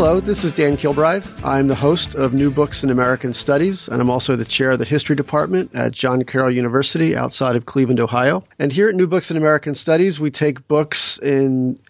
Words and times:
Hello, 0.00 0.20
this 0.20 0.44
is 0.44 0.52
Dan 0.52 0.76
Kilbride. 0.76 1.24
I'm 1.42 1.66
the 1.66 1.74
host 1.74 2.14
of 2.14 2.32
New 2.32 2.52
Books 2.52 2.84
in 2.84 2.90
American 2.90 3.34
Studies, 3.34 3.88
and 3.88 4.00
I'm 4.00 4.10
also 4.10 4.36
the 4.36 4.44
chair 4.44 4.70
of 4.70 4.78
the 4.78 4.84
History 4.84 5.16
Department 5.16 5.74
at 5.74 5.90
John 5.90 6.22
Carroll 6.22 6.52
University 6.52 7.16
outside 7.16 7.56
of 7.56 7.66
Cleveland, 7.66 7.98
Ohio. 7.98 8.44
And 8.60 8.72
here 8.72 8.88
at 8.88 8.94
New 8.94 9.08
Books 9.08 9.28
in 9.28 9.36
American 9.36 9.74
Studies, 9.74 10.20
we 10.20 10.30
take 10.30 10.68
books 10.68 11.18
in 11.18 11.80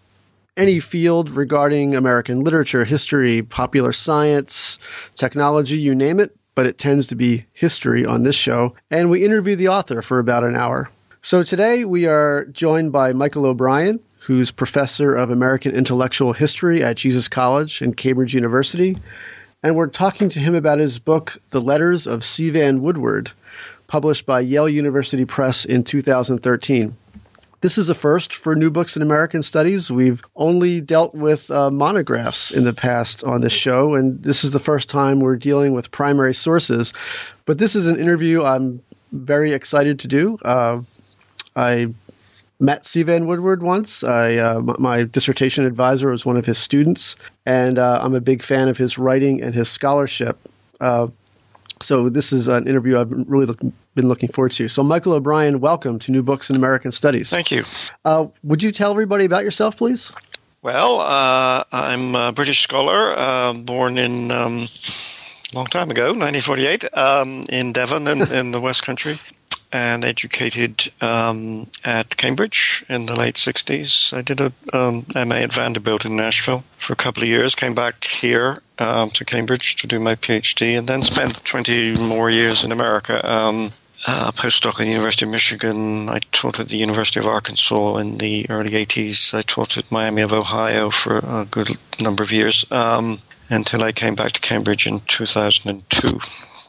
any 0.57 0.81
field 0.81 1.29
regarding 1.29 1.95
American 1.95 2.41
literature, 2.41 2.83
history, 2.83 3.43
popular 3.43 3.93
science, 3.93 4.79
technology, 5.17 5.77
you 5.77 5.95
name 5.95 6.19
it, 6.19 6.35
but 6.55 6.65
it 6.65 6.79
tends 6.79 7.07
to 7.09 7.15
be 7.15 7.45
history 7.53 8.07
on 8.07 8.23
this 8.23 8.37
show. 8.37 8.75
And 8.91 9.11
we 9.11 9.23
interview 9.23 9.55
the 9.55 9.69
author 9.69 10.01
for 10.01 10.19
about 10.19 10.45
an 10.45 10.57
hour. 10.57 10.89
So 11.21 11.43
today 11.43 11.85
we 11.85 12.07
are 12.07 12.47
joined 12.47 12.91
by 12.91 13.13
Michael 13.13 13.45
O'Brien, 13.45 14.01
who's 14.29 14.51
professor 14.51 15.15
of 15.15 15.31
American 15.31 15.75
intellectual 15.75 16.35
history 16.35 16.85
at 16.85 16.99
Jesus 16.99 17.29
College 17.29 17.81
and 17.81 17.97
Cambridge 17.97 18.35
University. 18.35 18.95
And 19.63 19.75
we're 19.75 19.87
talking 19.87 20.29
to 20.29 20.39
him 20.39 20.55
about 20.55 20.79
his 20.79 20.99
book, 20.99 21.39
The 21.49 21.63
Letters 21.63 22.07
of 22.07 22.23
C. 22.23 22.51
Vann 22.51 22.83
Woodward, 22.83 23.33
published 23.87 24.27
by 24.27 24.41
Yale 24.41 24.69
University 24.69 25.25
Press 25.25 25.65
in 25.65 25.83
2013. 25.83 26.95
This 27.63 27.79
is 27.79 27.89
a 27.89 27.95
first 27.95 28.35
for 28.35 28.55
New 28.55 28.69
Books 28.69 28.97
in 28.97 29.03
American 29.03 29.43
Studies. 29.43 29.91
We've 29.91 30.23
only 30.37 30.83
dealt 30.83 31.15
with 31.15 31.51
uh, 31.51 31.71
monographs 31.71 32.51
in 32.51 32.65
the 32.65 32.75
past 32.75 33.25
on 33.25 33.41
this 33.41 33.55
show, 33.55 33.95
and 33.95 34.23
this 34.23 34.45
is 34.45 34.53
the 34.53 34.61
first 34.61 34.91
time 34.91 35.21
we're 35.21 35.37
dealing 35.37 35.73
with 35.73 35.91
primary 35.91 36.35
sources. 36.35 36.93
But 37.47 37.57
this 37.57 37.75
is 37.75 37.87
an 37.87 37.99
interview 37.99 38.45
I'm 38.45 38.83
very 39.13 39.55
excited 39.55 40.01
to 40.01 40.07
do. 40.07 40.37
Uh, 40.45 40.83
I 41.57 41.95
met 42.61 42.85
C. 42.87 43.03
Vann 43.03 43.27
Woodward 43.27 43.63
once. 43.63 44.03
I, 44.03 44.37
uh, 44.37 44.61
my 44.79 45.05
dissertation 45.05 45.65
advisor 45.65 46.11
was 46.11 46.27
one 46.27 46.37
of 46.37 46.45
his 46.45 46.59
students, 46.59 47.17
and 47.47 47.79
uh, 47.79 48.01
I'm 48.03 48.15
a 48.15 48.21
big 48.21 48.43
fan 48.43 48.69
of 48.69 48.77
his 48.77 48.99
writing 48.99 49.43
and 49.43 49.55
his 49.55 49.69
scholarship. 49.69 50.39
Uh, 50.81 51.09
so 51.81 52.09
this 52.09 52.33
is 52.33 52.49
an 52.49 52.67
interview 52.67 52.99
I've 52.99 53.13
really 53.29 53.47
look, 53.47 53.61
been 53.95 54.09
looking 54.09 54.29
forward 54.29 54.53
to. 54.53 54.69
So 54.69 54.83
Michael 54.83 55.13
O'Brien, 55.13 55.61
welcome 55.61 55.99
to 56.01 56.13
New 56.13 56.23
Books 56.23 56.51
in 56.51 56.57
American 56.57 56.91
Studies. 56.91 57.31
Thank 57.31 57.53
you. 57.53 57.65
Uh, 58.05 58.27
would 58.43 58.63
you 58.63 58.73
tell 58.73 58.91
everybody 58.91 59.25
about 59.25 59.45
yourself, 59.45 59.77
please? 59.77 60.13
Well, 60.63 61.01
uh, 61.01 61.63
I'm 61.71 62.17
a 62.17 62.33
British 62.33 62.63
scholar, 62.63 63.17
uh, 63.17 63.53
born 63.53 63.97
in 63.97 64.33
um, 64.33 64.67
long 65.55 65.67
time 65.67 65.89
ago, 65.91 66.07
1948, 66.07 66.97
um, 66.97 67.45
in 67.49 67.73
Devon 67.73 68.09
in, 68.09 68.33
in 68.33 68.51
the 68.51 68.61
West 68.61 68.83
Country 68.83 69.15
and 69.73 70.05
educated 70.05 70.91
um, 71.01 71.67
at 71.85 72.17
Cambridge 72.17 72.85
in 72.89 73.07
the 73.07 73.17
late 73.17 73.35
60s. 73.35 74.17
I 74.17 74.23
did 74.23 74.41
a 74.41 74.53
um, 74.73 75.07
MA 75.15 75.37
at 75.37 75.53
Vanderbilt 75.53 76.05
in 76.05 76.17
Nashville 76.17 76.65
for 76.79 76.93
a 76.93 76.97
couple 76.97 77.23
of 77.23 77.29
years, 77.29 77.55
came 77.55 77.75
back 77.75 78.05
here 78.05 78.63
um, 78.79 79.11
to 79.11 79.25
Cambridge 79.25 79.77
to 79.77 79.87
do 79.87 79.99
my 79.99 80.15
PhD, 80.15 80.79
and 80.79 80.89
then 80.89 81.03
spent 81.03 81.45
20 81.45 81.97
more 81.97 82.31
years 82.31 82.65
in 82.65 82.73
America. 82.73 83.31
Um, 83.31 83.73
uh, 84.07 84.31
postdoc 84.31 84.71
at 84.71 84.77
the 84.77 84.87
University 84.87 85.25
of 85.25 85.33
Michigan. 85.33 86.09
I 86.09 86.21
taught 86.31 86.61
at 86.61 86.69
the 86.69 86.77
University 86.77 87.19
of 87.19 87.27
Arkansas 87.27 87.97
in 87.97 88.19
the 88.19 88.47
early 88.49 88.71
80s. 88.71 89.35
I 89.35 89.43
taught 89.43 89.77
at 89.77 89.91
Miami 89.91 90.23
of 90.23 90.33
Ohio 90.33 90.91
for 90.91 91.19
a 91.19 91.47
good 91.51 91.77
number 92.01 92.23
of 92.23 92.31
years 92.31 92.65
um, 92.71 93.19
until 93.51 93.83
I 93.83 93.93
came 93.93 94.15
back 94.15 94.33
to 94.33 94.41
Cambridge 94.41 94.87
in 94.87 95.01
2002. 95.09 96.21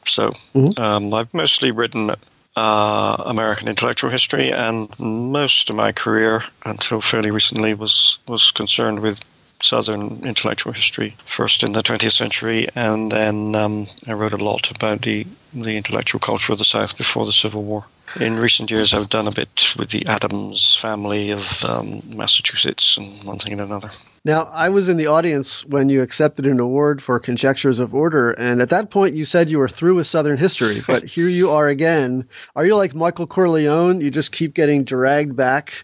So 0.06 0.31
mm-hmm. 0.56 0.81
um, 0.81 1.13
I've 1.13 1.34
mostly 1.34 1.72
written 1.72 2.12
uh, 2.55 3.23
American 3.25 3.67
intellectual 3.67 4.09
history, 4.09 4.51
and 4.51 4.89
most 4.99 5.69
of 5.69 5.75
my 5.75 5.91
career 5.91 6.43
until 6.65 7.01
fairly 7.01 7.31
recently 7.31 7.73
was 7.73 8.19
was 8.27 8.51
concerned 8.51 8.99
with 8.99 9.19
Southern 9.61 10.21
intellectual 10.23 10.73
history, 10.73 11.15
first 11.25 11.63
in 11.63 11.73
the 11.73 11.83
20th 11.83 12.13
century, 12.13 12.67
and 12.75 13.11
then 13.11 13.55
um, 13.55 13.87
I 14.07 14.13
wrote 14.13 14.33
a 14.33 14.37
lot 14.37 14.71
about 14.71 15.01
the, 15.01 15.27
the 15.53 15.77
intellectual 15.77 16.19
culture 16.19 16.51
of 16.53 16.59
the 16.59 16.63
South 16.63 16.97
before 16.97 17.25
the 17.25 17.31
Civil 17.31 17.63
War. 17.63 17.85
In 18.19 18.39
recent 18.39 18.71
years, 18.71 18.93
I've 18.93 19.09
done 19.09 19.27
a 19.27 19.31
bit 19.31 19.75
with 19.77 19.91
the 19.91 20.05
Adams 20.07 20.73
family 20.75 21.29
of 21.29 21.63
um, 21.63 22.01
Massachusetts 22.07 22.97
and 22.97 23.23
one 23.23 23.37
thing 23.37 23.53
and 23.53 23.61
another. 23.61 23.91
Now, 24.25 24.49
I 24.51 24.69
was 24.69 24.89
in 24.89 24.97
the 24.97 25.05
audience 25.05 25.63
when 25.65 25.89
you 25.89 26.01
accepted 26.01 26.47
an 26.47 26.59
award 26.59 27.03
for 27.03 27.19
Conjectures 27.19 27.79
of 27.79 27.93
Order, 27.93 28.31
and 28.31 28.61
at 28.61 28.69
that 28.69 28.89
point, 28.89 29.15
you 29.15 29.25
said 29.25 29.49
you 29.49 29.59
were 29.59 29.69
through 29.69 29.95
with 29.95 30.07
Southern 30.07 30.37
history, 30.37 30.77
but 30.87 31.03
here 31.03 31.27
you 31.27 31.51
are 31.51 31.67
again. 31.67 32.27
Are 32.55 32.66
you 32.66 32.75
like 32.75 32.95
Michael 32.95 33.27
Corleone? 33.27 34.01
You 34.01 34.09
just 34.09 34.31
keep 34.31 34.55
getting 34.55 34.83
dragged 34.83 35.35
back 35.35 35.83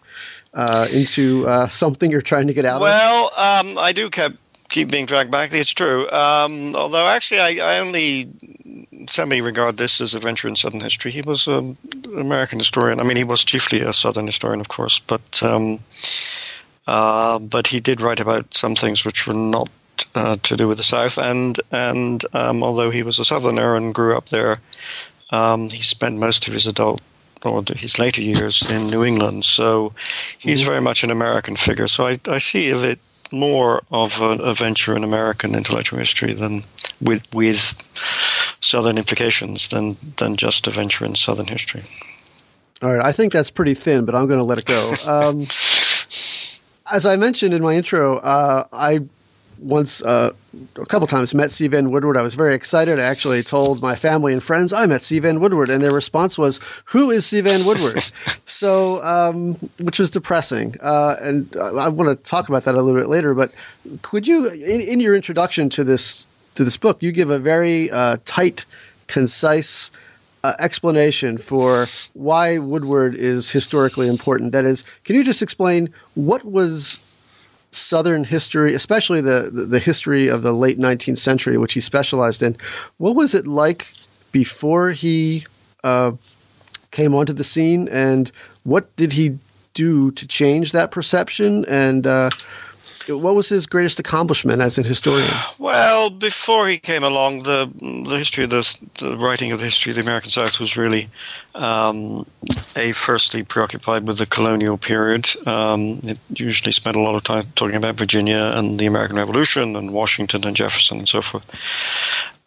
uh, 0.52 0.88
into 0.90 1.46
uh, 1.46 1.68
something 1.68 2.10
you're 2.10 2.22
trying 2.22 2.48
to 2.48 2.54
get 2.54 2.64
out 2.64 2.80
well, 2.80 3.26
of? 3.26 3.32
Well, 3.36 3.70
um, 3.72 3.78
I 3.78 3.92
do 3.92 4.10
keep 4.10 4.36
keep 4.68 4.90
being 4.90 5.06
dragged 5.06 5.30
back. 5.30 5.52
It's 5.52 5.72
true. 5.72 6.10
Um, 6.10 6.74
although 6.74 7.06
actually, 7.06 7.40
I, 7.40 7.74
I 7.76 7.78
only 7.78 8.28
semi 9.08 9.40
regard 9.40 9.76
this 9.76 10.00
as 10.00 10.14
a 10.14 10.18
venture 10.18 10.48
in 10.48 10.56
Southern 10.56 10.80
history. 10.80 11.10
He 11.10 11.22
was 11.22 11.46
an 11.46 11.76
American 12.16 12.58
historian. 12.58 13.00
I 13.00 13.04
mean, 13.04 13.16
he 13.16 13.24
was 13.24 13.44
chiefly 13.44 13.80
a 13.80 13.92
Southern 13.92 14.26
historian, 14.26 14.60
of 14.60 14.68
course, 14.68 14.98
but 14.98 15.42
um, 15.42 15.80
uh, 16.86 17.38
but 17.38 17.66
he 17.66 17.80
did 17.80 18.00
write 18.00 18.20
about 18.20 18.54
some 18.54 18.74
things 18.74 19.04
which 19.04 19.26
were 19.26 19.34
not 19.34 19.68
uh, 20.14 20.36
to 20.42 20.56
do 20.56 20.68
with 20.68 20.78
the 20.78 20.84
South. 20.84 21.18
And 21.18 21.60
and 21.72 22.24
um, 22.34 22.62
although 22.62 22.90
he 22.90 23.02
was 23.02 23.18
a 23.18 23.24
Southerner 23.24 23.76
and 23.76 23.94
grew 23.94 24.16
up 24.16 24.28
there, 24.28 24.60
um, 25.30 25.70
he 25.70 25.82
spent 25.82 26.18
most 26.18 26.46
of 26.46 26.54
his 26.54 26.66
adult 26.66 27.00
or 27.42 27.62
his 27.76 27.98
later 27.98 28.22
years 28.22 28.68
in 28.70 28.88
New 28.88 29.04
England. 29.04 29.44
So 29.44 29.92
he's 30.38 30.60
mm-hmm. 30.60 30.68
very 30.68 30.80
much 30.80 31.04
an 31.04 31.10
American 31.10 31.56
figure. 31.56 31.88
So 31.88 32.06
I, 32.06 32.16
I 32.28 32.38
see 32.38 32.68
it 32.68 32.98
more 33.32 33.82
of 33.90 34.20
a, 34.20 34.30
a 34.30 34.54
venture 34.54 34.96
in 34.96 35.04
American 35.04 35.54
intellectual 35.54 35.98
history 35.98 36.32
than 36.32 36.64
with 37.00 37.26
with 37.34 37.76
Southern 38.60 38.98
implications 38.98 39.68
than 39.68 39.96
than 40.16 40.36
just 40.36 40.66
a 40.66 40.70
venture 40.70 41.04
in 41.04 41.14
Southern 41.14 41.46
history. 41.46 41.84
All 42.82 42.94
right, 42.94 43.04
I 43.04 43.12
think 43.12 43.32
that's 43.32 43.50
pretty 43.50 43.74
thin, 43.74 44.04
but 44.04 44.14
I'm 44.14 44.26
going 44.26 44.40
to 44.40 44.44
let 44.44 44.58
it 44.58 44.64
go. 44.64 44.92
Um, 45.06 45.46
as 46.92 47.04
I 47.04 47.16
mentioned 47.16 47.52
in 47.52 47.62
my 47.62 47.74
intro, 47.74 48.18
uh, 48.18 48.64
I 48.72 49.00
once 49.58 50.02
uh, 50.02 50.32
a 50.76 50.86
couple 50.86 51.06
times 51.06 51.34
met 51.34 51.50
C. 51.50 51.68
Vann 51.68 51.90
Woodward. 51.90 52.16
I 52.16 52.22
was 52.22 52.34
very 52.34 52.54
excited. 52.54 52.98
I 52.98 53.02
actually 53.02 53.42
told 53.42 53.82
my 53.82 53.94
family 53.94 54.32
and 54.32 54.42
friends 54.42 54.72
I 54.72 54.86
met 54.86 55.02
C. 55.02 55.18
Vann 55.18 55.40
Woodward, 55.40 55.70
and 55.70 55.82
their 55.82 55.92
response 55.92 56.38
was, 56.38 56.60
"Who 56.86 57.10
is 57.10 57.26
C. 57.26 57.40
Vann 57.40 57.64
Woodward?" 57.66 58.02
so, 58.46 59.02
um, 59.04 59.54
which 59.80 59.98
was 59.98 60.10
depressing. 60.10 60.76
Uh, 60.80 61.16
and 61.20 61.54
I 61.56 61.88
want 61.88 62.08
to 62.08 62.28
talk 62.28 62.48
about 62.48 62.64
that 62.64 62.74
a 62.74 62.82
little 62.82 63.00
bit 63.00 63.08
later. 63.08 63.34
But 63.34 63.52
could 64.02 64.26
you, 64.26 64.48
in, 64.50 64.80
in 64.80 65.00
your 65.00 65.14
introduction 65.14 65.68
to 65.70 65.84
this 65.84 66.26
to 66.54 66.64
this 66.64 66.76
book, 66.76 67.02
you 67.02 67.12
give 67.12 67.30
a 67.30 67.38
very 67.38 67.90
uh, 67.90 68.18
tight, 68.24 68.64
concise. 69.06 69.90
Uh, 70.44 70.54
explanation 70.60 71.38
for 71.38 71.86
why 72.14 72.58
Woodward 72.58 73.16
is 73.16 73.50
historically 73.50 74.06
important. 74.06 74.52
That 74.52 74.64
is, 74.64 74.84
can 75.02 75.16
you 75.16 75.24
just 75.24 75.42
explain 75.42 75.92
what 76.14 76.44
was 76.44 77.00
Southern 77.70 78.24
history, 78.24 78.74
especially 78.74 79.20
the, 79.20 79.50
the, 79.52 79.78
history 79.78 80.28
of 80.28 80.42
the 80.42 80.52
late 80.52 80.78
19th 80.78 81.18
century, 81.18 81.58
which 81.58 81.74
he 81.74 81.80
specialized 81.80 82.42
in. 82.42 82.56
What 82.98 83.16
was 83.16 83.34
it 83.34 83.46
like 83.46 83.86
before 84.32 84.90
he 84.90 85.44
uh, 85.84 86.12
came 86.90 87.14
onto 87.14 87.32
the 87.32 87.44
scene, 87.44 87.88
and 87.88 88.30
what 88.64 88.94
did 88.96 89.12
he 89.12 89.38
do 89.74 90.10
to 90.12 90.26
change 90.26 90.72
that 90.72 90.90
perception? 90.90 91.64
And 91.66 92.06
uh, 92.06 92.30
what 93.08 93.34
was 93.34 93.48
his 93.48 93.66
greatest 93.66 93.98
accomplishment 93.98 94.62
as 94.62 94.78
a 94.78 94.82
historian? 94.82 95.28
Well, 95.58 96.10
before 96.10 96.68
he 96.68 96.78
came 96.78 97.02
along, 97.02 97.42
the 97.42 97.68
the 97.80 98.18
history 98.18 98.44
of 98.44 98.50
the, 98.50 98.78
the 98.98 99.16
writing 99.16 99.52
of 99.52 99.58
the 99.58 99.64
history 99.64 99.90
of 99.90 99.96
the 99.96 100.02
American 100.02 100.30
South 100.30 100.60
was 100.60 100.76
really 100.76 101.08
um, 101.54 102.26
a 102.76 102.92
firstly 102.92 103.42
preoccupied 103.42 104.06
with 104.06 104.18
the 104.18 104.26
colonial 104.26 104.76
period. 104.76 105.28
Um, 105.46 106.00
it 106.04 106.18
usually 106.34 106.72
spent 106.72 106.96
a 106.96 107.00
lot 107.00 107.14
of 107.14 107.24
time 107.24 107.46
talking 107.56 107.74
about 107.74 107.96
Virginia 107.96 108.52
and 108.54 108.78
the 108.78 108.86
American 108.86 109.16
Revolution 109.16 109.74
and 109.76 109.90
Washington 109.90 110.46
and 110.46 110.54
Jefferson 110.54 110.98
and 110.98 111.08
so 111.08 111.20
forth. 111.20 111.44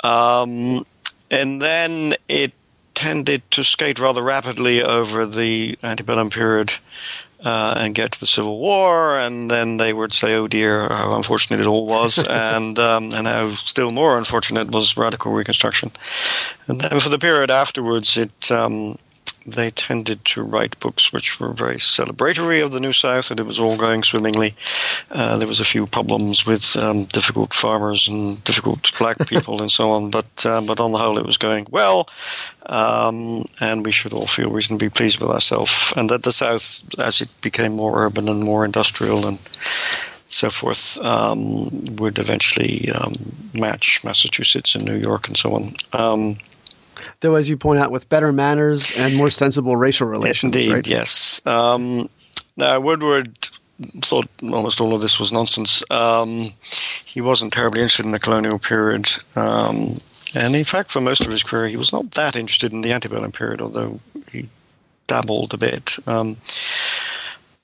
Um, 0.02 0.86
and 1.30 1.62
then 1.62 2.16
it 2.28 2.54
tended 2.94 3.42
to 3.52 3.64
skate 3.64 4.00
rather 4.00 4.22
rapidly 4.22 4.84
over 4.84 5.26
the 5.26 5.78
antebellum 5.84 6.30
period 6.30 6.74
uh, 7.44 7.76
and 7.78 7.96
get 7.96 8.14
to 8.14 8.20
the 8.20 8.28
Civil 8.28 8.60
War, 8.60 9.18
and 9.18 9.50
then 9.50 9.78
they 9.78 9.94
would 9.94 10.14
say, 10.14 10.36
"Oh 10.36 10.48
dear, 10.48 10.88
how 10.88 11.16
unfortunate 11.16 11.60
it 11.60 11.68
all 11.68 11.86
was," 11.86 12.18
and 12.28 12.78
um, 12.80 13.14
and 13.14 13.28
how 13.28 13.50
still 13.52 13.92
more 13.92 14.18
unfortunate 14.18 14.72
was 14.72 14.98
radical 14.98 15.32
Reconstruction. 15.32 15.92
And 16.68 16.82
then 16.82 17.00
for 17.00 17.10
the 17.10 17.20
period 17.20 17.50
afterwards, 17.50 18.18
it 18.18 18.52
um, 18.52 18.98
they 19.52 19.72
tended 19.72 20.24
to 20.26 20.44
write 20.44 20.80
books 20.80 21.12
which 21.12 21.40
were 21.40 21.54
very 21.54 21.76
celebratory 21.76 22.64
of 22.64 22.72
the 22.72 22.80
New 22.80 22.94
South, 22.94 23.32
and 23.32 23.40
it 23.40 23.46
was 23.46 23.60
all 23.60 23.78
going 23.78 24.04
swimmingly. 24.04 24.56
Uh, 25.12 25.38
there 25.38 25.48
was 25.48 25.60
a 25.60 25.66
few 25.66 25.88
problems 25.88 26.46
with 26.46 26.76
um, 26.78 27.06
difficult 27.06 27.54
farmers 27.54 28.08
and 28.08 28.44
difficult 28.44 28.92
black 28.98 29.18
people 29.28 29.62
and 29.62 29.72
so 29.72 29.92
on, 29.92 30.10
but 30.10 30.46
uh, 30.46 30.62
but 30.62 30.80
on 30.80 30.92
the 30.92 30.98
whole, 30.98 31.18
it 31.18 31.26
was 31.26 31.38
going 31.38 31.68
well, 31.70 32.10
um, 32.66 33.44
and 33.60 33.86
we 33.86 33.92
should 33.92 34.14
all 34.14 34.28
feel 34.28 34.50
reasonably 34.50 34.90
pleased 34.90 35.20
with 35.20 35.30
ourselves. 35.30 35.94
And 35.96 36.10
that 36.10 36.24
the 36.24 36.32
South, 36.32 36.82
as 37.00 37.22
it 37.22 37.30
became 37.42 37.76
more 37.76 38.06
urban 38.06 38.30
and 38.30 38.44
more 38.44 38.66
industrial 38.66 39.26
and 39.26 39.40
so 40.28 40.50
forth, 40.50 40.98
um, 41.00 41.96
would 41.96 42.20
eventually 42.20 42.90
um, 42.92 43.14
match 43.54 44.04
Massachusetts 44.04 44.76
and 44.76 44.86
New 44.86 44.98
York 44.98 45.28
and 45.28 45.36
so 45.36 45.56
on. 45.56 45.76
Um, 45.94 46.38
though, 47.22 47.36
as 47.36 47.50
you 47.50 47.58
point 47.58 47.80
out, 47.80 47.92
with 47.92 48.10
better 48.10 48.32
manners 48.32 48.98
and 48.98 49.16
more 49.16 49.30
sensible 49.30 49.76
racial 49.76 50.08
relations. 50.08 50.56
Indeed, 50.56 50.74
right? 50.74 50.88
yes. 50.88 51.42
Um, 51.46 52.10
now, 52.58 52.80
Woodward 52.80 53.38
thought 54.02 54.28
almost 54.42 54.82
all 54.82 54.94
of 54.94 55.02
this 55.02 55.20
was 55.20 55.32
nonsense. 55.32 55.84
Um, 55.90 56.50
he 57.06 57.22
wasn't 57.22 57.54
terribly 57.54 57.82
interested 57.82 58.06
in 58.06 58.12
the 58.12 58.20
colonial 58.20 58.60
period. 58.60 59.10
Um, 59.36 59.96
and 60.36 60.56
in 60.56 60.64
fact, 60.64 60.92
for 60.92 61.02
most 61.02 61.22
of 61.22 61.32
his 61.32 61.44
career, 61.44 61.68
he 61.68 61.78
was 61.78 61.94
not 61.94 62.12
that 62.12 62.36
interested 62.36 62.72
in 62.72 62.82
the 62.82 62.92
antebellum 62.92 63.32
period, 63.32 63.62
although 63.62 64.00
he 64.32 64.48
dabbled 65.08 65.54
a 65.54 65.58
bit. 65.58 65.98
Um, 66.08 66.38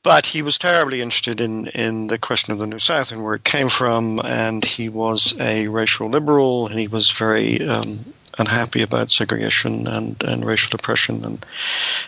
but 0.04 0.26
he 0.26 0.42
was 0.42 0.58
terribly 0.58 1.02
interested 1.02 1.42
in, 1.42 1.68
in 1.70 2.08
the 2.08 2.18
question 2.18 2.54
of 2.54 2.60
the 2.60 2.68
New 2.68 2.80
South 2.80 3.12
and 3.12 3.24
where 3.24 3.36
it 3.36 3.44
came 3.44 3.70
from, 3.70 4.20
and 4.24 4.64
he 4.64 4.88
was 4.88 5.36
a 5.40 5.68
racial 5.68 6.10
liberal, 6.10 6.68
and 6.68 6.80
he 6.80 6.88
was 6.88 7.10
very 7.10 7.68
um, 7.68 8.06
unhappy 8.38 8.82
about 8.82 9.12
segregation 9.12 9.88
and, 9.88 10.22
and 10.24 10.46
racial 10.46 10.76
oppression, 10.76 11.24
and 11.26 11.46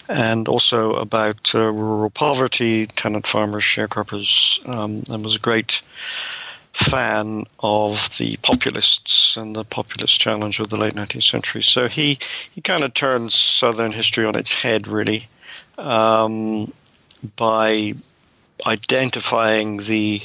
and 0.08 0.48
also 0.48 0.94
about 0.96 1.54
uh, 1.56 1.72
rural 1.72 2.10
poverty, 2.10 2.88
tenant 2.88 3.28
farmers, 3.28 3.64
sharecroppers, 3.64 4.68
um, 4.68 5.04
and 5.10 5.24
was 5.24 5.36
a 5.36 5.40
great 5.40 5.82
fan 6.74 7.44
of 7.60 8.16
the 8.18 8.38
populists 8.38 9.36
and 9.36 9.56
the 9.56 9.64
populist 9.64 10.20
challenge 10.20 10.60
of 10.60 10.70
the 10.70 10.78
late 10.78 10.94
19th 10.94 11.24
century. 11.24 11.64
So 11.64 11.88
he, 11.88 12.20
he 12.54 12.62
kind 12.62 12.84
of 12.84 12.94
turns 12.94 13.34
Southern 13.34 13.92
history 13.92 14.26
on 14.26 14.38
its 14.38 14.54
head, 14.54 14.88
really, 14.88 15.28
um, 15.80 16.72
by 17.36 17.96
identifying 18.66 19.78
the 19.78 20.22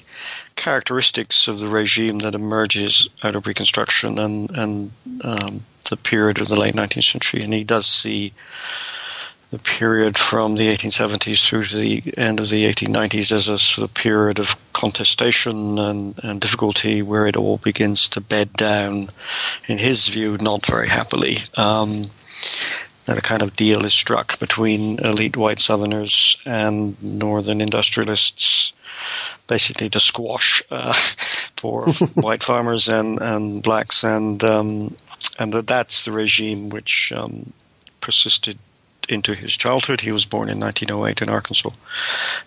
characteristics 0.57 1.49
of 1.49 1.59
the 1.59 1.69
regime 1.69 2.19
that 2.21 2.35
emerges 2.35 3.09
out 3.23 3.37
of 3.37 3.47
Reconstruction 3.47 4.19
and 4.19 4.51
and 4.57 4.93
um, 5.25 5.65
the 5.83 5.97
period 5.97 6.41
of 6.41 6.49
the 6.49 6.59
late 6.59 6.75
19th 6.75 7.13
century, 7.13 7.43
and 7.43 7.53
he 7.53 7.65
does 7.65 7.87
see 7.87 8.33
the 9.53 9.59
period 9.59 10.17
from 10.17 10.57
the 10.57 10.69
1870s 10.69 11.47
through 11.47 11.63
to 11.63 11.77
the 11.77 12.15
end 12.17 12.41
of 12.41 12.49
the 12.49 12.65
1890s 12.65 13.33
as 13.33 13.49
a 13.51 13.59
sort 13.59 13.85
of 13.85 13.93
period 13.93 14.39
of 14.39 14.57
contestation 14.73 15.79
and, 15.79 16.19
and 16.23 16.41
difficulty 16.41 17.03
where 17.03 17.27
it 17.27 17.37
all 17.37 17.59
begins 17.59 18.09
to 18.09 18.21
bed 18.23 18.51
down, 18.55 19.11
in 19.69 19.77
his 19.77 20.09
view, 20.09 20.39
not 20.39 20.65
very 20.65 20.89
happily. 20.89 21.37
Um, 21.55 22.07
that 23.05 23.19
a 23.19 23.23
kind 23.23 23.43
of 23.43 23.55
deal 23.55 23.85
is 23.85 23.93
struck 23.93 24.39
between 24.39 24.99
elite 25.01 25.37
white 25.37 25.61
Southerners 25.61 26.39
and 26.47 27.01
northern 27.03 27.61
industrialists, 27.61 28.73
basically 29.49 29.91
to 29.91 30.01
squash 30.01 30.63
uh, 30.71 30.95
poor 31.57 31.93
white 32.15 32.43
farmers 32.43 32.89
and, 32.89 33.21
and 33.21 33.63
blacks, 33.63 34.03
and 34.03 34.43
um, 34.45 34.97
and 35.39 35.53
that 35.53 35.67
that's 35.67 36.05
the 36.05 36.13
regime 36.13 36.69
which 36.69 37.13
um, 37.13 37.53
persisted 38.01 38.59
into 39.09 39.35
his 39.35 39.57
childhood. 39.57 40.01
He 40.01 40.13
was 40.13 40.25
born 40.25 40.49
in 40.49 40.61
1908 40.61 41.23
in 41.23 41.29
Arkansas, 41.29 41.71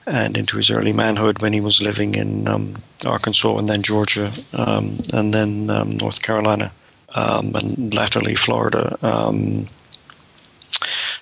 and 0.06 0.38
into 0.38 0.58
his 0.58 0.72
early 0.72 0.94
manhood 0.94 1.40
when 1.40 1.54
he 1.54 1.62
was 1.62 1.82
living 1.82 2.16
in 2.16 2.48
um, 2.48 2.76
Arkansas 3.06 3.58
and 3.58 3.68
then 3.68 3.84
Georgia 3.84 4.32
um, 4.54 5.00
and 5.14 5.34
then 5.34 5.70
um, 5.70 5.98
North 5.98 6.22
Carolina 6.22 6.72
um, 7.14 7.54
and 7.56 7.94
latterly 7.94 8.36
Florida. 8.36 8.98
Um, 9.02 9.68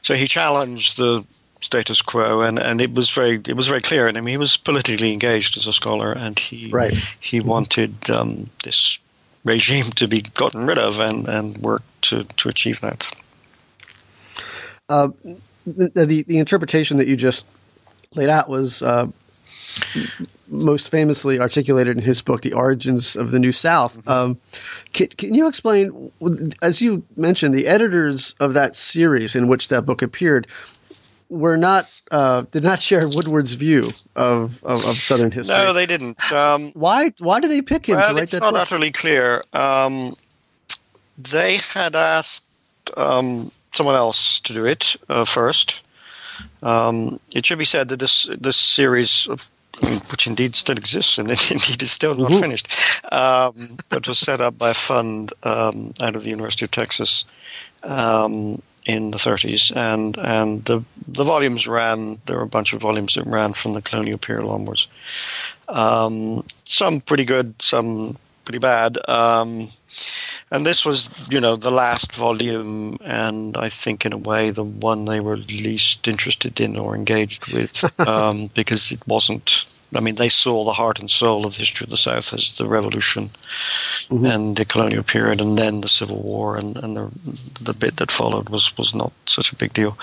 so 0.02 0.16
he 0.16 0.28
challenged 0.28 0.98
the 0.98 1.24
status 1.62 2.02
quo, 2.02 2.42
and, 2.42 2.60
and 2.60 2.82
it 2.82 2.94
was 2.94 3.10
very 3.10 3.42
it 3.48 3.56
was 3.56 3.68
very 3.68 3.82
clear. 3.82 4.08
And 4.08 4.18
I 4.18 4.22
mean, 4.22 4.34
he 4.34 4.38
was 4.38 4.58
politically 4.58 5.14
engaged 5.14 5.58
as 5.58 5.68
a 5.68 5.74
scholar, 5.74 6.12
and 6.12 6.38
he 6.38 6.70
right. 6.70 6.94
he 7.20 7.40
wanted 7.40 8.10
um, 8.10 8.50
this 8.64 9.00
regime 9.44 9.86
to 9.96 10.08
be 10.08 10.22
gotten 10.22 10.66
rid 10.66 10.78
of, 10.78 11.00
and 11.00 11.28
and 11.28 11.58
worked 11.58 12.02
to 12.04 12.24
to 12.38 12.50
achieve 12.50 12.82
that. 12.82 13.12
Uh, 14.90 15.10
the, 15.66 16.06
the, 16.06 16.24
the 16.24 16.38
interpretation 16.40 16.98
that 16.98 17.08
you 17.08 17.16
just 17.16 17.46
laid 18.16 18.30
out 18.30 18.50
was 18.50 18.82
uh, 18.82 19.08
most 20.52 20.90
famously 20.90 21.40
articulated 21.40 21.98
in 21.98 22.04
his 22.04 22.22
book, 22.22 22.42
The 22.42 22.54
Origins 22.54 23.16
of 23.16 23.32
the 23.32 23.40
New 23.40 23.52
South. 23.52 23.98
Mm-hmm. 23.98 24.10
Um, 24.10 24.40
can, 24.92 25.08
can, 25.08 25.34
you 25.34 25.48
explain, 25.48 26.12
as 26.62 26.82
you 26.82 27.04
mentioned, 27.16 27.56
the 27.56 27.68
editors 27.68 28.36
of 28.40 28.54
that 28.54 28.76
series 28.76 29.36
in 29.36 29.48
which 29.48 29.70
that 29.70 29.86
book 29.86 30.02
appeared 30.02 30.48
were 31.34 31.58
not 31.58 31.90
uh, 32.12 32.44
did 32.52 32.64
not 32.64 32.80
share 32.80 33.08
Woodward's 33.08 33.56
view 33.56 33.92
of, 34.16 34.64
of, 34.64 34.86
of 34.86 34.96
Southern 34.96 35.32
history. 35.32 35.56
No, 35.56 35.74
they 35.74 35.88
didn't. 35.88 36.32
Um, 36.32 36.72
why 36.74 37.12
why 37.20 37.40
did 37.40 37.50
they 37.50 37.62
pick 37.62 37.88
him? 37.88 37.98
Well, 37.98 38.18
it's 38.18 38.34
not 38.34 38.54
book? 38.54 38.62
utterly 38.62 38.92
clear. 38.92 39.44
Um, 39.54 40.16
they 41.18 41.58
had 41.58 41.96
asked 41.96 42.46
um, 42.96 43.52
someone 43.72 43.96
else 43.96 44.40
to 44.42 44.54
do 44.54 44.66
it 44.66 44.96
uh, 45.10 45.26
first. 45.26 45.84
Um, 46.62 47.20
it 47.36 47.46
should 47.46 47.60
be 47.60 47.66
said 47.66 47.88
that 47.90 48.00
this 48.00 48.30
this 48.40 48.58
series 48.58 49.28
of 49.28 49.50
which 50.12 50.28
indeed 50.28 50.56
still 50.56 50.78
exists 50.78 51.18
and 51.18 51.30
indeed 51.52 51.82
is 51.82 51.92
still 51.92 52.14
not 52.14 52.30
mm-hmm. 52.30 52.42
finished, 52.42 52.68
um, 53.12 53.54
but 53.90 54.08
was 54.08 54.20
set 54.20 54.40
up 54.40 54.56
by 54.56 54.70
a 54.70 54.76
fund 54.76 55.34
um, 55.42 55.94
out 56.00 56.16
of 56.16 56.24
the 56.24 56.30
University 56.30 56.66
of 56.66 56.70
Texas 56.70 57.26
um, 57.82 58.62
in 58.86 59.12
the 59.12 59.18
30s, 59.18 59.76
and 59.76 60.18
and 60.18 60.66
the 60.66 60.84
the 61.08 61.24
volumes 61.24 61.68
ran. 61.68 62.20
There 62.26 62.38
were 62.38 62.44
a 62.44 62.48
bunch 62.48 62.74
of 62.74 62.82
volumes 62.82 63.16
that 63.16 63.26
ran 63.26 63.54
from 63.54 63.74
the 63.74 63.82
colonial 63.82 64.18
period 64.18 64.46
onwards. 64.46 64.88
Um, 65.70 66.44
some 66.66 67.02
pretty 67.02 67.26
good, 67.26 67.62
some 67.62 68.18
pretty 68.46 68.60
bad. 68.60 68.98
Um, 69.08 69.68
and 70.52 70.66
this 70.66 70.86
was, 70.86 71.10
you 71.30 71.40
know, 71.40 71.56
the 71.56 71.72
last 71.72 72.14
volume, 72.14 72.98
and 73.04 73.58
I 73.58 73.70
think 73.70 74.06
in 74.06 74.14
a 74.14 74.18
way 74.18 74.52
the 74.52 74.64
one 74.64 75.06
they 75.06 75.20
were 75.20 75.38
least 75.38 76.08
interested 76.08 76.60
in 76.60 76.78
or 76.78 76.96
engaged 76.96 77.54
with, 77.54 78.00
um, 78.08 78.48
because 78.54 78.92
it 78.92 79.06
wasn't. 79.08 79.73
I 79.96 80.00
mean, 80.00 80.16
they 80.16 80.30
saw 80.30 80.64
the 80.64 80.74
heart 80.74 81.00
and 81.00 81.10
soul 81.10 81.46
of 81.46 81.54
the 81.54 81.60
history 81.60 81.86
of 81.86 81.90
the 81.90 81.98
South 81.98 82.34
as 82.34 82.58
the 82.58 82.68
Revolution 82.68 83.30
mm-hmm. 84.10 84.26
and 84.26 84.56
the 84.56 84.66
colonial 84.66 85.04
period, 85.04 85.42
and 85.42 85.58
then 85.58 85.82
the 85.82 85.88
Civil 85.88 86.22
War, 86.22 86.58
and, 86.58 86.78
and 86.78 86.98
the 86.98 87.10
the 87.62 87.74
bit 87.74 87.98
that 87.98 88.12
followed 88.12 88.50
was 88.50 88.78
was 88.78 88.94
not 88.94 89.12
such 89.26 89.52
a 89.52 89.56
big 89.56 89.74
deal 89.74 89.98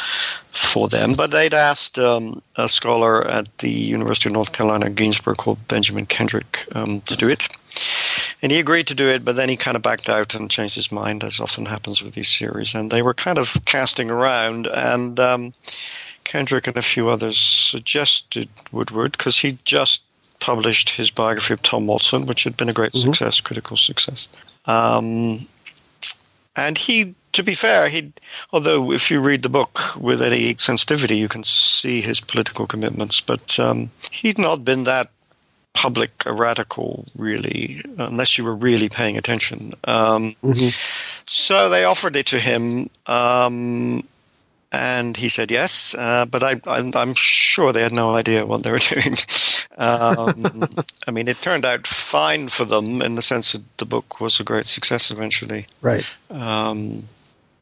for 0.52 0.88
them. 0.88 1.14
But 1.14 1.30
they'd 1.30 1.54
asked 1.54 1.99
um, 1.99 2.42
a 2.56 2.68
scholar 2.68 3.26
at 3.26 3.59
the 3.59 3.70
University 3.70 4.28
of 4.28 4.35
North 4.35 4.52
Carolina, 4.52 4.90
Greensboro, 4.90 5.35
called 5.35 5.66
Benjamin 5.68 6.06
Kendrick, 6.06 6.66
um, 6.75 7.00
to 7.02 7.16
do 7.16 7.28
it 7.28 7.49
and 8.42 8.50
he 8.50 8.59
agreed 8.59 8.87
to 8.88 8.94
do 8.94 9.09
it, 9.09 9.25
but 9.25 9.37
then 9.37 9.49
he 9.49 9.56
kind 9.56 9.76
of 9.76 9.82
backed 9.82 10.09
out 10.09 10.35
and 10.35 10.50
changed 10.50 10.75
his 10.75 10.90
mind, 10.90 11.23
as 11.23 11.40
often 11.40 11.66
happens 11.66 12.02
with 12.02 12.14
these 12.14 12.28
series. 12.28 12.75
And 12.75 12.90
they 12.90 13.02
were 13.02 13.14
kind 13.14 13.38
of 13.38 13.56
casting 13.64 14.11
around, 14.11 14.66
and 14.66 15.18
um, 15.20 15.52
Kendrick 16.30 16.68
and 16.68 16.76
a 16.76 16.82
few 16.82 17.08
others 17.08 17.37
suggested 17.37 18.49
Woodward 18.70 19.10
because 19.10 19.37
he 19.37 19.58
just 19.64 20.04
published 20.38 20.88
his 20.88 21.10
biography 21.10 21.54
of 21.54 21.62
Tom 21.62 21.88
Watson, 21.88 22.26
which 22.26 22.44
had 22.44 22.56
been 22.56 22.68
a 22.68 22.72
great 22.72 22.92
mm-hmm. 22.92 23.10
success, 23.10 23.40
critical 23.40 23.76
success. 23.76 24.28
Um, 24.66 25.49
and 26.54 26.78
he, 26.78 27.16
to 27.32 27.42
be 27.42 27.54
fair, 27.54 27.88
he, 27.88 28.12
although 28.52 28.92
if 28.92 29.10
you 29.10 29.20
read 29.20 29.42
the 29.42 29.49
book 29.49 29.80
with 29.96 30.22
any 30.22 30.54
sensitivity, 30.54 31.16
you 31.16 31.28
can 31.28 31.42
see 31.42 32.00
his 32.00 32.20
political 32.20 32.64
commitments, 32.64 33.20
but 33.20 33.58
um, 33.58 33.90
he'd 34.12 34.38
not 34.38 34.64
been 34.64 34.84
that 34.84 35.10
public 35.72 36.12
radical, 36.25 37.06
really, 37.18 37.82
unless 37.99 38.38
you 38.38 38.44
were 38.44 38.54
really 38.54 38.88
paying 38.88 39.16
attention. 39.16 39.72
Um, 39.82 40.37
mm-hmm. 40.44 40.68
So 41.26 41.68
they 41.70 41.82
offered 41.82 42.14
it 42.14 42.26
to 42.26 42.38
him, 42.38 42.88
um, 43.06 44.04
and 44.72 45.16
he 45.16 45.28
said 45.28 45.50
yes. 45.50 45.94
Uh, 45.94 46.26
but 46.26 46.42
I, 46.42 46.60
am 46.66 47.14
sure 47.14 47.72
they 47.72 47.82
had 47.82 47.92
no 47.92 48.14
idea 48.14 48.46
what 48.46 48.62
they 48.62 48.70
were 48.70 48.78
doing. 48.78 49.16
um, 49.78 50.74
I 51.06 51.10
mean, 51.10 51.28
it 51.28 51.36
turned 51.38 51.64
out 51.64 51.86
fine 51.86 52.48
for 52.48 52.64
them 52.64 53.02
in 53.02 53.14
the 53.14 53.22
sense 53.22 53.52
that 53.52 53.78
the 53.78 53.86
book 53.86 54.20
was 54.20 54.40
a 54.40 54.44
great 54.44 54.66
success 54.66 55.10
eventually. 55.10 55.66
Right. 55.80 56.06
Um, 56.30 57.08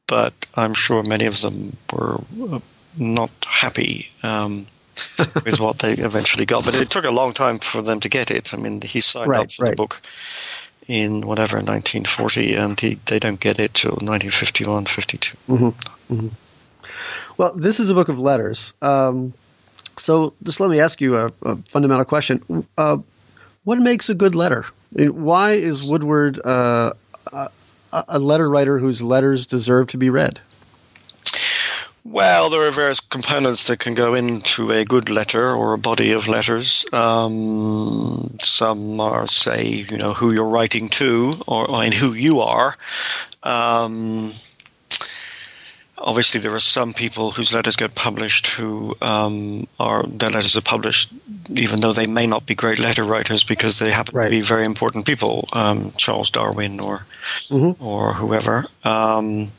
but 0.06 0.34
I'm 0.54 0.74
sure 0.74 1.02
many 1.02 1.26
of 1.26 1.40
them 1.40 1.76
were 1.92 2.20
uh, 2.50 2.60
not 2.96 3.30
happy. 3.46 4.10
Um, 4.22 4.66
with 5.44 5.60
what 5.60 5.78
they 5.78 5.92
eventually 5.92 6.44
got. 6.44 6.64
But 6.64 6.74
it 6.74 6.90
took 6.90 7.04
a 7.04 7.10
long 7.12 7.32
time 7.32 7.60
for 7.60 7.82
them 7.82 8.00
to 8.00 8.08
get 8.08 8.32
it. 8.32 8.52
I 8.52 8.56
mean, 8.56 8.80
he 8.82 8.98
signed 8.98 9.30
Right, 9.30 9.40
up 9.42 9.52
for 9.52 9.62
right. 9.62 9.70
the 9.70 9.76
book 9.76 10.02
in 10.88 11.24
whatever 11.24 11.58
1940, 11.58 12.54
and 12.54 12.80
he, 12.80 12.98
they 13.06 13.20
don't 13.20 13.38
get 13.38 13.60
it 13.60 13.74
till 13.74 13.92
1951, 13.92 14.86
52. 14.86 15.36
Well, 17.36 17.54
this 17.54 17.80
is 17.80 17.90
a 17.90 17.94
book 17.94 18.08
of 18.08 18.18
letters. 18.18 18.74
Um, 18.82 19.34
so 19.96 20.34
just 20.42 20.60
let 20.60 20.70
me 20.70 20.80
ask 20.80 21.00
you 21.00 21.16
a, 21.16 21.32
a 21.42 21.56
fundamental 21.68 22.04
question. 22.04 22.66
Uh, 22.76 22.98
what 23.64 23.78
makes 23.78 24.08
a 24.08 24.14
good 24.14 24.34
letter? 24.34 24.64
I 24.96 25.02
mean, 25.02 25.22
why 25.22 25.52
is 25.52 25.90
Woodward 25.90 26.40
uh, 26.44 26.92
a, 27.32 27.50
a 27.92 28.18
letter 28.18 28.48
writer 28.48 28.78
whose 28.78 29.02
letters 29.02 29.46
deserve 29.46 29.88
to 29.88 29.98
be 29.98 30.10
read? 30.10 30.40
Well, 32.04 32.48
there 32.48 32.62
are 32.62 32.70
various 32.70 33.00
components 33.00 33.66
that 33.66 33.80
can 33.80 33.92
go 33.92 34.14
into 34.14 34.72
a 34.72 34.84
good 34.84 35.10
letter 35.10 35.54
or 35.54 35.74
a 35.74 35.78
body 35.78 36.12
of 36.12 36.26
letters. 36.26 36.86
Um, 36.90 38.34
some 38.40 38.98
are, 38.98 39.26
say, 39.26 39.66
you 39.66 39.98
know, 39.98 40.14
who 40.14 40.32
you're 40.32 40.48
writing 40.48 40.88
to, 40.90 41.34
or 41.46 41.70
I 41.70 41.82
mean, 41.82 41.92
who 41.92 42.14
you 42.14 42.40
are. 42.40 42.76
Um, 43.42 44.32
obviously, 46.00 46.40
there 46.40 46.54
are 46.54 46.60
some 46.60 46.92
people 46.94 47.30
whose 47.30 47.52
letters 47.54 47.76
get 47.76 47.94
published 47.94 48.46
who 48.48 48.96
um, 49.02 49.66
are 49.78 50.04
their 50.06 50.30
letters 50.30 50.56
are 50.56 50.60
published, 50.62 51.10
even 51.54 51.80
though 51.80 51.92
they 51.92 52.06
may 52.06 52.26
not 52.26 52.46
be 52.46 52.54
great 52.54 52.78
letter 52.78 53.04
writers 53.04 53.44
because 53.44 53.78
they 53.78 53.90
happen 53.90 54.16
Right. 54.16 54.24
to 54.26 54.30
be 54.30 54.40
very 54.40 54.64
important 54.64 55.06
people, 55.06 55.48
um, 55.52 55.92
Charles 55.96 56.30
Darwin 56.30 56.80
or 56.80 57.06
Mhm. 57.50 57.76
or 57.80 58.14
whoever. 58.14 58.66
Um, 58.84 59.52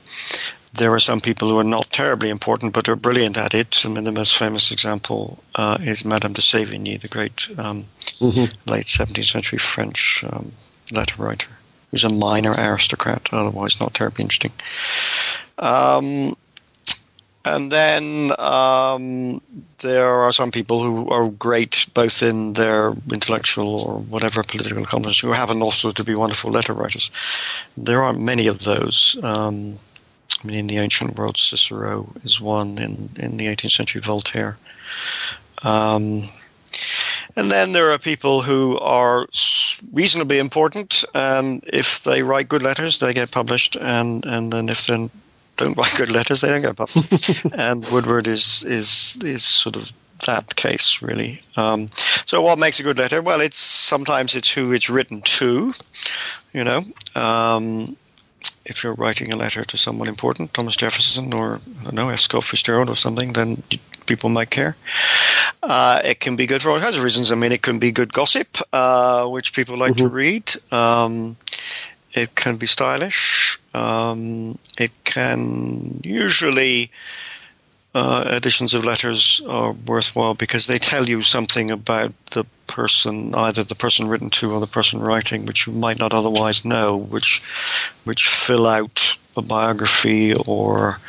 there 0.73 0.93
are 0.93 0.99
some 0.99 1.19
people 1.19 1.49
who 1.49 1.57
are 1.57 1.63
not 1.63 1.91
terribly 1.91 2.29
important, 2.29 2.73
but 2.73 2.87
are 2.89 2.95
brilliant 2.95 3.37
at 3.37 3.53
it. 3.53 3.81
I 3.85 3.89
mean, 3.89 4.03
the 4.03 4.11
most 4.11 4.35
famous 4.37 4.71
example 4.71 5.39
uh, 5.55 5.77
is 5.81 6.05
Madame 6.05 6.33
de 6.33 6.41
Sévigné, 6.41 7.01
the 7.01 7.07
great 7.07 7.47
um, 7.57 7.85
late 8.21 8.85
17th 8.87 9.25
century 9.27 9.57
French 9.57 10.23
um, 10.31 10.51
letter 10.93 11.15
writer, 11.21 11.49
who's 11.91 12.03
a 12.03 12.09
minor 12.09 12.51
aristocrat, 12.57 13.29
otherwise 13.31 13.79
not 13.79 13.93
terribly 13.93 14.23
interesting. 14.23 14.51
Um, 15.59 16.35
and 17.45 17.71
then 17.71 18.31
um, 18.37 19.41
there 19.79 20.07
are 20.07 20.31
some 20.31 20.51
people 20.51 20.83
who 20.83 21.09
are 21.09 21.29
great 21.29 21.87
both 21.93 22.21
in 22.21 22.53
their 22.53 22.93
intellectual 23.11 23.81
or 23.81 23.99
whatever 23.99 24.43
political 24.43 24.83
accomplishments 24.83 25.19
who 25.19 25.31
happen 25.31 25.61
also 25.61 25.89
to 25.89 26.03
be 26.03 26.15
wonderful 26.15 26.51
letter 26.51 26.73
writers. 26.73 27.09
There 27.77 28.03
aren't 28.03 28.19
many 28.19 28.47
of 28.47 28.63
those. 28.63 29.17
Um, 29.23 29.79
I 30.43 30.47
mean, 30.47 30.57
in 30.57 30.67
the 30.67 30.77
ancient 30.77 31.17
world, 31.17 31.37
Cicero 31.37 32.09
is 32.23 32.39
one. 32.39 32.77
In 32.77 33.09
in 33.17 33.37
the 33.37 33.47
18th 33.47 33.71
century, 33.71 34.01
Voltaire. 34.01 34.57
Um, 35.63 36.23
and 37.35 37.51
then 37.51 37.71
there 37.71 37.91
are 37.91 37.97
people 37.97 38.41
who 38.41 38.77
are 38.79 39.27
reasonably 39.93 40.39
important, 40.39 41.03
and 41.13 41.63
if 41.67 42.03
they 42.03 42.23
write 42.23 42.49
good 42.49 42.63
letters, 42.63 42.97
they 42.97 43.13
get 43.13 43.31
published. 43.31 43.75
And, 43.75 44.25
and 44.25 44.51
then 44.51 44.69
if 44.69 44.87
they 44.87 45.09
don't 45.59 45.77
write 45.77 45.93
good 45.95 46.11
letters, 46.11 46.41
they 46.41 46.49
don't 46.49 46.61
get 46.61 46.75
published. 46.75 47.45
and 47.53 47.85
Woodward 47.91 48.27
is 48.27 48.63
is 48.63 49.17
is 49.21 49.43
sort 49.43 49.75
of 49.75 49.91
that 50.25 50.55
case, 50.55 51.01
really. 51.01 51.41
Um, 51.55 51.89
so, 52.25 52.41
what 52.41 52.59
makes 52.59 52.79
a 52.79 52.83
good 52.83 52.97
letter? 52.97 53.21
Well, 53.21 53.41
it's 53.41 53.57
sometimes 53.57 54.35
it's 54.35 54.51
who 54.51 54.71
it's 54.71 54.89
written 54.89 55.21
to. 55.21 55.73
You 56.53 56.63
know, 56.63 56.83
um, 57.15 57.95
if 58.65 58.83
you're 58.83 58.95
writing 58.95 59.31
a 59.33 59.35
letter 59.35 59.63
to 59.63 59.77
someone 59.77 60.07
important, 60.07 60.53
Thomas 60.53 60.75
Jefferson 60.75 61.33
or 61.33 61.61
I 61.81 61.83
don't 61.83 61.95
know, 61.95 62.09
F. 62.09 62.19
Scott 62.19 62.43
Fitzgerald 62.43 62.89
or 62.89 62.95
something, 62.95 63.33
then 63.33 63.61
people 64.05 64.29
might 64.29 64.49
care. 64.49 64.75
Uh, 65.61 66.01
it 66.03 66.19
can 66.19 66.35
be 66.35 66.47
good 66.47 66.61
for 66.61 66.71
all 66.71 66.79
kinds 66.79 66.97
of 66.97 67.03
reasons. 67.03 67.31
I 67.31 67.35
mean, 67.35 67.51
it 67.51 67.61
can 67.61 67.79
be 67.79 67.91
good 67.91 68.13
gossip, 68.13 68.57
uh, 68.73 69.27
which 69.27 69.53
people 69.53 69.77
like 69.77 69.95
to 69.97 70.07
read. 70.07 70.51
Um, 70.71 71.37
it 72.13 72.33
can 72.35 72.57
be 72.57 72.65
stylish. 72.65 73.59
Um, 73.73 74.57
it 74.79 74.91
can 75.09 75.99
usually 76.03 76.91
uh, 77.95 78.23
editions 78.37 78.75
of 78.75 78.85
letters 78.85 79.41
are 79.47 79.73
worthwhile 79.87 80.35
because 80.35 80.67
they 80.67 80.77
tell 80.77 81.09
you 81.09 81.21
something 81.23 81.71
about 81.71 82.13
the 82.27 82.45
person, 82.67 83.33
either 83.33 83.63
the 83.63 83.73
person 83.73 84.07
written 84.07 84.29
to 84.29 84.51
or 84.53 84.59
the 84.59 84.67
person 84.67 85.01
writing, 85.01 85.45
which 85.45 85.65
you 85.65 85.73
might 85.73 85.99
not 85.99 86.13
otherwise 86.13 86.63
know, 86.63 86.95
which 86.95 87.41
which 88.03 88.27
fill 88.27 88.67
out 88.67 89.17
a 89.35 89.41
biography 89.41 90.35
or 90.45 90.99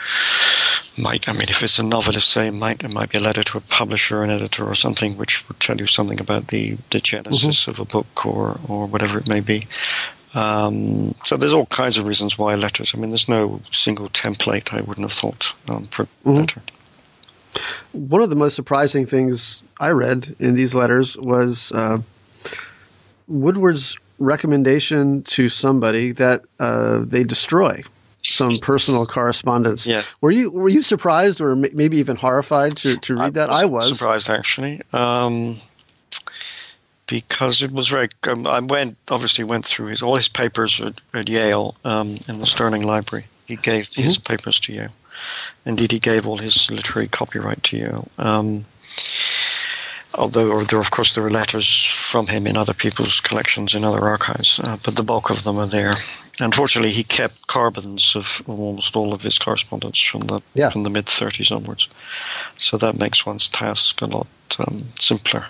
might 0.97 1.29
I 1.29 1.33
mean 1.33 1.49
if 1.49 1.63
it's 1.63 1.79
a 1.79 1.83
novelist 1.83 2.29
say 2.31 2.51
might 2.51 2.83
it 2.83 2.95
might 2.95 3.11
be 3.11 3.19
a 3.19 3.21
letter 3.21 3.43
to 3.43 3.59
a 3.59 3.61
publisher, 3.61 4.23
an 4.23 4.31
editor 4.31 4.65
or 4.65 4.75
something 4.75 5.19
which 5.19 5.47
would 5.49 5.61
tell 5.61 5.79
you 5.79 5.87
something 5.87 6.21
about 6.21 6.49
the, 6.49 6.79
the 6.91 7.01
genesis 7.01 7.69
of 7.69 7.79
a 7.79 7.85
book 7.85 8.27
or, 8.27 8.59
or 8.69 8.87
whatever 8.87 9.19
it 9.19 9.29
may 9.29 9.41
be. 9.41 9.67
Um, 10.35 11.15
so 11.25 11.37
there's 11.37 11.53
all 11.53 11.67
kinds 11.67 11.99
of 11.99 12.07
reasons 12.07 12.39
why 12.39 12.55
letters. 12.55 12.95
I 12.95 12.99
mean, 12.99 13.11
there's 13.11 13.29
no 13.29 13.61
single 13.73 14.09
template. 14.09 14.73
I 14.73 14.81
wouldn't 14.81 15.05
have 15.05 15.13
thought 15.13 15.55
um, 15.69 15.87
for 15.89 16.07
a 16.25 16.31
letter. 16.31 16.63
One 17.93 18.23
of 18.23 18.31
the 18.31 18.37
most 18.37 18.55
surprising 18.55 19.07
things 19.07 19.65
I 19.81 19.91
read 19.91 20.37
in 20.39 20.55
these 20.55 20.75
letters 20.75 21.17
was 21.19 21.73
uh, 21.73 21.99
Woodward's 23.27 23.97
recommendation 24.19 25.23
to 25.23 25.49
somebody 25.49 26.13
that 26.13 26.43
uh, 26.61 27.01
they 27.05 27.25
destroy 27.25 27.83
some 28.23 28.57
personal 28.59 29.07
correspondence. 29.07 29.87
Yeah. 29.87 30.03
Were 30.21 30.31
you 30.31 30.53
were 30.53 30.69
you 30.69 30.83
surprised 30.83 31.41
or 31.41 31.57
maybe 31.57 31.97
even 31.99 32.17
horrified 32.17 32.77
to, 32.79 32.97
to 32.99 33.17
read 33.17 33.35
that? 33.35 33.51
I 33.51 33.65
was. 33.65 33.89
surprised 33.89 34.31
actually, 34.31 34.83
um, 34.93 35.57
because 37.11 37.61
it 37.63 37.73
was 37.73 37.89
very. 37.89 38.09
Um, 38.25 38.47
I 38.47 38.61
went 38.61 38.97
obviously 39.11 39.45
went 39.45 39.67
through 39.67 39.87
his 39.89 40.03
all 40.03 40.15
his 40.17 40.29
papers 40.29 40.81
at, 40.81 40.95
at 41.13 41.29
Yale 41.29 41.75
um, 41.85 42.17
in 42.29 42.39
the 42.39 42.47
Sterling 42.47 42.83
Library. 42.83 43.27
He 43.47 43.57
gave 43.57 43.93
his 43.93 44.17
Mm-hmm. 44.17 44.33
papers 44.33 44.61
to 44.61 44.73
Yale. 44.73 44.95
Indeed, 45.67 45.93
he 45.93 45.99
gave 45.99 46.27
all 46.27 46.39
his 46.39 46.71
literary 46.71 47.09
copyright 47.09 47.63
to 47.65 47.77
Yale. 47.77 48.09
Um, 48.17 48.65
although 50.15 50.63
there, 50.65 50.79
of 50.81 50.91
course, 50.91 51.15
there 51.15 51.25
are 51.27 51.31
letters 51.31 51.85
from 51.85 52.27
him 52.29 52.47
in 52.47 52.57
other 52.57 52.75
people's 52.75 53.21
collections 53.21 53.75
in 53.75 53.85
other 53.85 54.01
archives, 54.01 54.61
uh, 54.61 54.77
but 54.85 54.97
the 54.97 55.03
bulk 55.03 55.31
of 55.31 55.43
them 55.45 55.59
are 55.59 55.67
there. 55.67 55.95
Unfortunately, 56.41 56.91
he 56.93 57.05
kept 57.05 57.47
carbons 57.49 58.17
of 58.17 58.41
almost 58.47 58.97
all 58.97 59.13
of 59.13 59.23
his 59.23 59.39
correspondence 59.39 59.99
from 60.01 60.23
the 60.23 60.41
Yeah. 60.55 60.71
from 60.71 60.85
the 60.85 60.91
mid 60.91 61.07
30s 61.07 61.55
onwards, 61.55 61.89
so 62.57 62.79
that 62.79 62.99
makes 62.99 63.27
one's 63.27 63.49
task 63.49 64.01
a 64.01 64.07
lot 64.07 64.27
um, 64.59 64.85
simpler. 64.99 65.45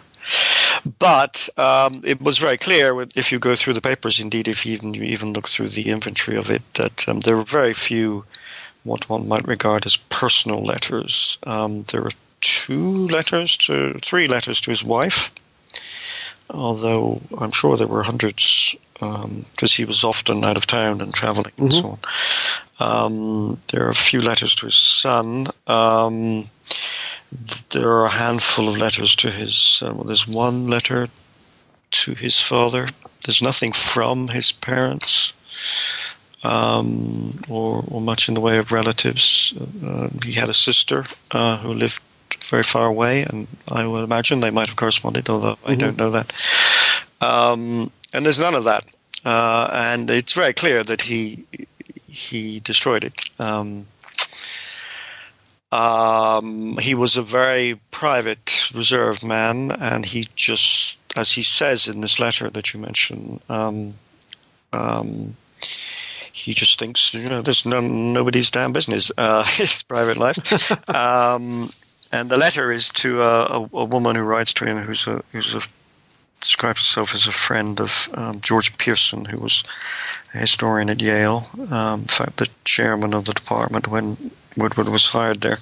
But 0.99 1.49
um, 1.59 2.03
it 2.05 2.21
was 2.23 2.39
very 2.39 2.57
clear 2.57 3.07
if 3.15 3.31
you 3.31 3.39
go 3.39 3.55
through 3.55 3.75
the 3.75 3.81
papers. 3.81 4.19
Indeed, 4.19 4.49
if 4.49 4.65
you 4.65 4.73
even 4.75 4.95
you 4.95 5.03
even 5.03 5.33
look 5.33 5.49
through 5.49 5.69
the 5.69 5.91
inventory 5.91 6.37
of 6.37 6.51
it, 6.51 6.63
that 6.75 7.09
um, 7.09 7.21
there 7.21 7.37
were 7.37 7.43
very 7.43 7.75
few 7.75 8.25
what 8.85 9.09
one 9.09 9.29
might 9.29 9.47
regard 9.47 9.85
as 9.85 9.97
personal 9.97 10.65
letters. 10.65 11.39
Um, 11.45 11.83
there 11.85 12.03
were 12.03 12.13
two 12.41 13.07
letters 13.09 13.57
to 13.59 13.99
three 13.99 14.27
letters 14.27 14.61
to 14.63 14.71
his 14.71 14.83
wife, 14.83 15.33
although 16.49 17.21
I'm 17.37 17.53
sure 17.53 17.77
there 17.77 17.87
were 17.87 18.03
hundreds 18.03 18.75
because 18.95 19.73
he 19.73 19.85
was 19.85 20.05
often 20.05 20.45
out 20.45 20.59
of 20.59 20.67
town 20.67 21.01
and 21.01 21.15
traveling 21.15 21.53
and 21.57 21.73
so 21.73 21.99
on. 22.79 23.07
Um, 23.15 23.59
there 23.69 23.87
are 23.87 23.91
a 23.91 23.95
few 23.95 24.21
letters 24.21 24.55
to 24.57 24.67
his 24.67 24.75
son. 24.75 25.47
There 27.71 27.89
are 27.89 28.07
a 28.07 28.11
handful 28.11 28.69
of 28.69 28.77
letters 28.77 29.15
to 29.17 29.31
his. 29.31 29.83
Uh, 29.85 29.95
well, 29.95 30.05
there's 30.05 30.27
one 30.27 30.67
letter 30.67 31.09
to 31.91 32.15
his 32.15 32.41
father. 32.41 32.89
There's 33.25 33.43
nothing 33.43 33.73
from 33.73 34.29
his 34.29 34.53
parents, 34.53 35.33
um, 36.43 37.41
or, 37.51 37.85
or 37.89 38.01
much 38.01 38.29
in 38.29 38.35
the 38.35 38.41
way 38.41 38.59
of 38.59 38.73
relatives. 38.73 39.55
Uh, 39.85 40.09
he 40.25 40.33
had 40.33 40.49
a 40.49 40.55
sister 40.55 41.05
uh, 41.31 41.59
who 41.59 41.71
lived 41.71 42.03
very 42.45 42.63
far 42.63 42.87
away, 42.87 43.23
and 43.23 43.47
I 43.69 43.87
would 43.87 44.05
imagine 44.05 44.41
they 44.41 44.51
might 44.51 44.69
have 44.69 44.77
corresponded, 44.77 45.29
although 45.29 45.59
I 45.65 45.75
don't 45.75 45.99
know 45.99 46.11
that. 46.11 46.33
Um, 47.21 47.93
and 48.13 48.25
there's 48.25 48.39
none 48.39 48.55
of 48.55 48.65
that, 48.65 48.85
uh, 49.25 49.71
and 49.73 50.11
it's 50.11 50.33
very 50.33 50.55
clear 50.55 50.83
that 50.83 51.03
he 51.03 51.45
he 52.09 52.61
destroyed 52.61 53.05
it. 53.05 53.23
Um, 53.39 53.87
um, 55.73 56.77
he 56.79 56.95
was 56.95 57.17
a 57.17 57.23
very 57.23 57.79
private, 57.91 58.71
reserved 58.75 59.25
man, 59.25 59.71
and 59.71 60.05
he 60.05 60.27
just, 60.35 60.99
as 61.17 61.31
he 61.31 61.43
says 61.43 61.89
in 61.89 62.01
this 62.01 62.19
letter 62.19 62.51
that 62.51 62.75
you 62.75 62.81
mentioned, 62.81 63.41
um, 63.49 63.95
um, 64.73 65.37
he 66.33 66.53
just 66.53 66.79
thinks, 66.79 67.15
you 67.15 67.29
know, 67.29 67.43
there's 67.43 67.67
no, 67.67 67.81
nobody's 67.81 68.51
damn 68.51 68.73
business, 68.73 69.13
uh, 69.17 69.45
his 69.49 69.83
private 69.85 70.17
life. 70.17 70.91
um, 70.95 71.71
and 72.13 72.29
the 72.29 72.37
letter 72.37 72.73
is 72.73 72.89
to 72.91 73.23
a, 73.23 73.45
a, 73.45 73.71
a 73.73 73.85
woman 73.85 74.17
who 74.17 74.23
writes 74.23 74.53
to 74.55 74.65
him, 74.65 74.79
who's 74.79 75.07
a 75.07 75.23
who's 75.31 75.55
a 75.55 75.61
describes 76.41 76.81
herself 76.81 77.15
as 77.15 77.27
a 77.27 77.33
friend 77.33 77.81
of 77.81 78.09
um, 78.15 78.41
George 78.41 78.77
Pierson, 78.79 79.25
who 79.25 79.41
was 79.41 79.63
a 80.35 80.39
historian 80.39 80.91
at 80.91 81.01
Yale, 81.01 81.49
um, 81.71 82.03
in 82.03 82.07
fact, 82.07 82.39
the 82.39 82.49
chairman 82.65 83.15
of 83.15 83.27
the 83.27 83.35
department 83.35 83.89
when 83.89 84.17
Woodward 84.57 84.89
was 84.89 85.09
hired 85.09 85.41
there. 85.41 85.59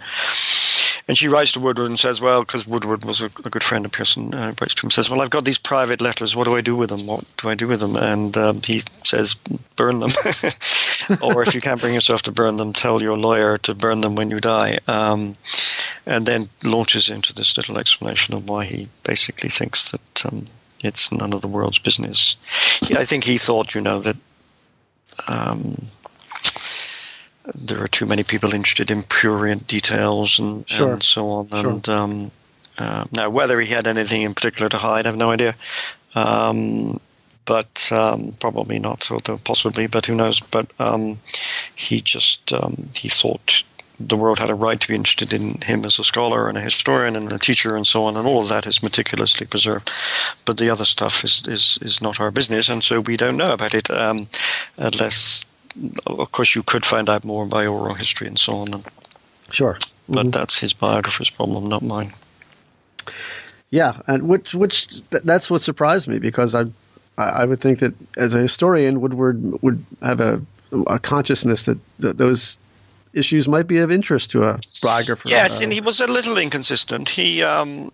and 1.08 1.16
she 1.16 1.28
writes 1.28 1.52
to 1.52 1.60
Woodward 1.60 1.88
and 1.88 1.98
says, 1.98 2.20
well, 2.20 2.40
because 2.40 2.66
Woodward 2.66 3.04
was 3.04 3.22
a, 3.22 3.26
a, 3.26 3.50
good 3.50 3.64
friend 3.64 3.84
of 3.84 3.92
Pierson, 3.92 4.34
uh, 4.34 4.54
writes 4.60 4.74
to 4.74 4.82
him 4.82 4.86
and 4.86 4.92
says, 4.92 5.10
well, 5.10 5.20
I've 5.20 5.30
got 5.30 5.44
these 5.44 5.58
private 5.58 6.00
letters. 6.00 6.36
What 6.36 6.44
do 6.44 6.56
I 6.56 6.60
do 6.60 6.76
with 6.76 6.90
them? 6.90 7.06
What 7.06 7.24
do 7.38 7.48
I 7.48 7.54
do 7.54 7.68
with 7.68 7.80
them? 7.80 7.96
And 7.96 8.36
um, 8.36 8.60
he 8.64 8.82
says, 9.04 9.34
burn 9.76 10.00
them. 10.00 10.10
or 11.22 11.42
if 11.42 11.54
you 11.54 11.60
can't 11.60 11.80
bring 11.80 11.94
yourself 11.94 12.22
to 12.22 12.32
burn 12.32 12.56
them, 12.56 12.72
tell 12.72 13.02
your 13.02 13.18
lawyer 13.18 13.58
to 13.58 13.74
burn 13.74 14.00
them 14.00 14.16
when 14.16 14.30
you 14.30 14.40
die. 14.40 14.78
Um, 14.86 15.36
and 16.06 16.24
then 16.24 16.48
launches 16.62 17.10
into 17.10 17.34
this 17.34 17.56
little 17.56 17.78
explanation 17.78 18.34
of 18.34 18.48
why 18.48 18.64
he 18.64 18.88
basically 19.02 19.50
thinks 19.50 19.90
that 19.90 20.26
um, 20.26 20.44
it's 20.82 21.10
none 21.12 21.32
of 21.32 21.40
the 21.40 21.48
world's 21.48 21.78
business. 21.78 22.36
I 22.96 23.04
think 23.04 23.24
he 23.24 23.38
thought, 23.38 23.74
you 23.74 23.80
know, 23.80 24.00
that 24.00 24.16
um, 25.26 25.86
there 27.54 27.82
are 27.82 27.88
too 27.88 28.06
many 28.06 28.22
people 28.22 28.54
interested 28.54 28.90
in 28.90 29.02
prurient 29.02 29.66
details 29.66 30.38
and, 30.38 30.68
sure. 30.68 30.94
and 30.94 31.02
so 31.02 31.30
on. 31.30 31.48
Sure. 31.48 31.70
And 31.70 31.88
um, 31.88 32.30
uh, 32.78 33.04
now, 33.12 33.30
whether 33.30 33.60
he 33.60 33.72
had 33.72 33.86
anything 33.86 34.22
in 34.22 34.34
particular 34.34 34.68
to 34.68 34.78
hide, 34.78 35.06
I 35.06 35.08
have 35.08 35.16
no 35.16 35.30
idea. 35.30 35.54
Um, 36.14 37.00
but 37.44 37.90
um, 37.92 38.36
probably 38.38 38.78
not, 38.78 39.10
although 39.10 39.38
possibly, 39.38 39.86
but 39.86 40.06
who 40.06 40.14
knows? 40.14 40.40
But 40.40 40.70
um, 40.78 41.18
he 41.74 42.00
just 42.00 42.52
um, 42.52 42.90
he 42.94 43.08
thought 43.08 43.62
the 44.00 44.16
world 44.16 44.38
had 44.38 44.50
a 44.50 44.54
right 44.54 44.80
to 44.80 44.88
be 44.88 44.94
interested 44.94 45.32
in 45.32 45.60
him 45.60 45.84
as 45.84 45.98
a 45.98 46.04
scholar 46.04 46.48
and 46.48 46.56
a 46.56 46.60
historian 46.60 47.16
and 47.16 47.32
a 47.32 47.38
teacher 47.38 47.76
and 47.76 47.86
so 47.86 48.04
on, 48.04 48.16
and 48.16 48.26
all 48.26 48.42
of 48.42 48.48
that 48.48 48.66
is 48.66 48.82
meticulously 48.82 49.46
preserved. 49.46 49.90
But 50.44 50.58
the 50.58 50.70
other 50.70 50.84
stuff 50.84 51.24
is 51.24 51.42
is, 51.48 51.78
is 51.82 52.00
not 52.00 52.20
our 52.20 52.30
business, 52.30 52.68
and 52.68 52.82
so 52.82 53.00
we 53.00 53.16
don't 53.16 53.36
know 53.36 53.52
about 53.52 53.74
it 53.74 53.90
um, 53.90 54.28
unless, 54.76 55.44
of 56.06 56.30
course, 56.32 56.54
you 56.54 56.62
could 56.62 56.86
find 56.86 57.08
out 57.08 57.24
more 57.24 57.46
by 57.46 57.66
oral 57.66 57.94
history 57.94 58.28
and 58.28 58.38
so 58.38 58.58
on. 58.58 58.74
And, 58.74 58.84
sure, 59.50 59.78
but 60.08 60.20
mm-hmm. 60.20 60.30
that's 60.30 60.58
his 60.58 60.72
biographer's 60.72 61.30
problem, 61.30 61.66
not 61.66 61.82
mine. 61.82 62.12
Yeah, 63.70 64.00
and 64.06 64.28
which 64.28 64.54
which 64.54 65.02
that's 65.10 65.50
what 65.50 65.60
surprised 65.60 66.08
me 66.08 66.18
because 66.18 66.54
I 66.54 66.64
I 67.18 67.44
would 67.44 67.60
think 67.60 67.80
that 67.80 67.94
as 68.16 68.32
a 68.32 68.38
historian, 68.38 69.00
Woodward 69.00 69.42
would 69.62 69.84
have 70.02 70.20
a 70.20 70.40
a 70.86 70.98
consciousness 70.98 71.64
that, 71.64 71.78
that 71.98 72.18
those 72.18 72.58
issues 73.12 73.48
might 73.48 73.66
be 73.66 73.78
of 73.78 73.90
interest 73.90 74.30
to 74.32 74.44
a 74.44 74.58
biographer. 74.82 75.28
Yes, 75.28 75.60
and 75.60 75.72
he 75.72 75.80
was 75.80 76.00
a 76.00 76.06
little 76.06 76.38
inconsistent. 76.38 77.08
He 77.08 77.42
um, 77.42 77.92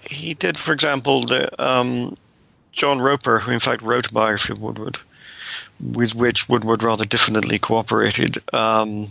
he 0.00 0.34
did, 0.34 0.58
for 0.58 0.72
example, 0.72 1.24
the 1.24 1.50
um, 1.62 2.16
John 2.72 3.00
Roper, 3.00 3.38
who 3.38 3.52
in 3.52 3.60
fact 3.60 3.82
wrote 3.82 4.08
a 4.08 4.12
biography 4.12 4.52
of 4.52 4.60
Woodward, 4.60 4.98
with 5.80 6.14
which 6.14 6.48
Woodward 6.48 6.82
rather 6.82 7.04
diffidently 7.04 7.58
cooperated. 7.58 8.38
Um, 8.52 9.08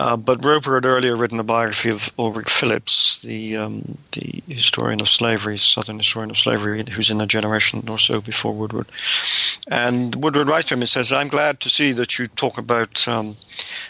uh, 0.00 0.16
but 0.16 0.42
Roper 0.42 0.76
had 0.76 0.86
earlier 0.86 1.14
written 1.14 1.38
a 1.40 1.44
biography 1.44 1.90
of 1.90 2.10
Ulrich 2.18 2.48
Phillips, 2.48 3.18
the 3.18 3.58
um, 3.58 3.98
the 4.12 4.42
historian 4.48 4.98
of 5.02 5.10
slavery, 5.10 5.58
Southern 5.58 5.98
historian 5.98 6.30
of 6.30 6.38
slavery, 6.38 6.82
who's 6.90 7.10
in 7.10 7.20
a 7.20 7.26
generation 7.26 7.84
or 7.86 7.98
so 7.98 8.18
before 8.22 8.54
Woodward. 8.54 8.86
And 9.68 10.14
Woodward 10.14 10.48
writes 10.48 10.68
to 10.68 10.74
him 10.74 10.80
and 10.80 10.88
says, 10.88 11.12
"I'm 11.12 11.28
glad 11.28 11.60
to 11.60 11.68
see 11.68 11.92
that 11.92 12.18
you 12.18 12.28
talk 12.28 12.56
about 12.56 13.06
um, 13.06 13.36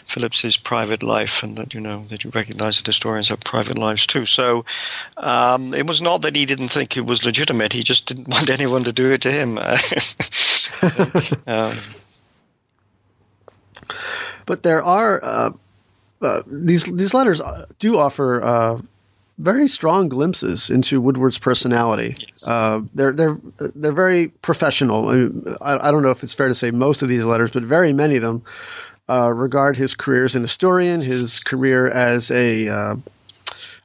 Phillips's 0.07 0.57
private 0.57 1.05
life, 1.05 1.45
and 1.45 1.55
that 1.55 1.75
you 1.75 1.81
know 1.81 2.05
that 2.09 2.25
you 2.25 2.33
recognise 2.35 2.79
that 2.79 2.87
historians 2.87 3.29
have 3.29 3.39
private 3.39 3.79
lives 3.79 4.05
too." 4.05 4.27
So 4.27 4.65
um, 5.17 5.75
it 5.75 5.87
was 5.87 6.03
not 6.03 6.23
that 6.23 6.35
he 6.35 6.45
didn't 6.45 6.73
think 6.75 6.97
it 6.97 7.07
was 7.07 7.25
legitimate; 7.25 7.73
he 7.73 7.85
just 7.85 8.07
didn't 8.07 8.27
want 8.35 8.51
anyone 8.51 8.83
to 8.83 8.93
do 8.93 9.13
it 9.13 9.23
to 9.23 9.31
him. 9.31 9.59
um, 11.47 11.77
but 14.45 14.65
there 14.65 14.83
are. 14.83 15.21
Uh 15.23 15.51
uh, 16.23 16.43
these 16.47 16.85
these 16.85 17.15
letters 17.15 17.41
uh, 17.41 17.65
do 17.79 17.99
offer 17.99 18.43
uh, 18.43 18.79
very 19.39 19.69
strong 19.69 20.09
glimpses 20.09 20.69
into 20.69 21.01
Woodward's 21.01 21.39
personality. 21.39 22.15
Yes. 22.19 22.47
Uh, 22.47 22.83
they're 22.95 23.13
they're 23.13 23.39
they're 23.75 23.93
very 23.93 24.29
professional. 24.29 25.09
I, 25.09 25.15
mean, 25.15 25.57
I, 25.61 25.89
I, 25.89 25.91
don't 25.91 26.03
know 26.03 26.11
if 26.11 26.23
it's 26.23 26.35
fair 26.35 26.49
to 26.49 26.55
say 26.55 26.71
most 26.71 27.03
of 27.03 27.09
these 27.09 27.25
letters, 27.25 27.51
but 27.51 27.63
very 27.63 27.93
many 27.93 28.17
of 28.17 28.23
them 28.23 28.43
uh, 29.09 29.33
regard 29.33 29.77
his 29.77 29.95
career 29.95 30.27
as 30.27 30.35
an 30.35 30.43
historian, 30.43 31.01
his 31.01 31.41
career 31.41 31.89
as 31.89 32.31
a 32.31 32.69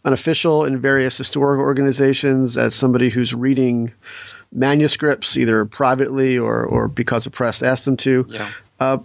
an 0.04 0.14
official 0.14 0.66
in 0.66 0.80
various 0.80 1.18
historical 1.18 1.64
organizations, 1.64 2.58
as 2.58 2.76
somebody 2.76 3.10
who's 3.10 3.34
reading 3.34 3.92
manuscripts 4.52 5.38
either 5.38 5.66
privately 5.66 6.38
or 6.38 6.66
or 6.66 6.88
because 6.90 7.26
a 7.26 7.32
press 7.32 7.64
asked 7.64 7.86
them 7.86 7.98
to. 7.98 8.26
Yeah 8.30 8.98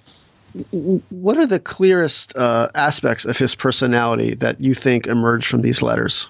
what 1.10 1.36
are 1.36 1.46
the 1.46 1.60
clearest 1.60 2.36
uh, 2.36 2.68
aspects 2.74 3.24
of 3.24 3.38
his 3.38 3.54
personality 3.54 4.34
that 4.34 4.60
you 4.60 4.74
think 4.74 5.06
emerge 5.06 5.46
from 5.46 5.62
these 5.62 5.82
letters? 5.82 6.28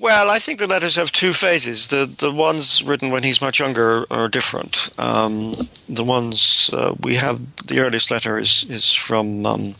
Well, 0.00 0.30
I 0.30 0.38
think 0.38 0.58
the 0.58 0.66
letters 0.66 0.96
have 0.96 1.12
two 1.12 1.34
phases. 1.34 1.88
The 1.88 2.06
the 2.06 2.32
ones 2.32 2.82
written 2.82 3.10
when 3.10 3.22
he's 3.22 3.42
much 3.42 3.60
younger 3.60 4.06
are 4.10 4.28
different. 4.28 4.88
Um, 4.98 5.68
the 5.90 6.04
ones 6.04 6.70
uh, 6.72 6.94
we 7.00 7.16
have, 7.16 7.38
the 7.68 7.80
earliest 7.80 8.10
letter 8.10 8.38
is 8.38 8.64
is 8.70 8.94
from 8.94 9.44
um, 9.44 9.74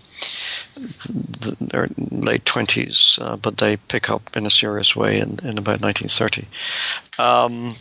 the, 0.76 1.88
late 2.10 2.44
twenties, 2.44 3.18
uh, 3.22 3.36
but 3.36 3.56
they 3.56 3.78
pick 3.78 4.10
up 4.10 4.36
in 4.36 4.44
a 4.44 4.50
serious 4.50 4.94
way 4.94 5.18
in, 5.18 5.38
in 5.42 5.56
about 5.56 5.80
1930. 5.80 6.46
Um, 7.18 7.74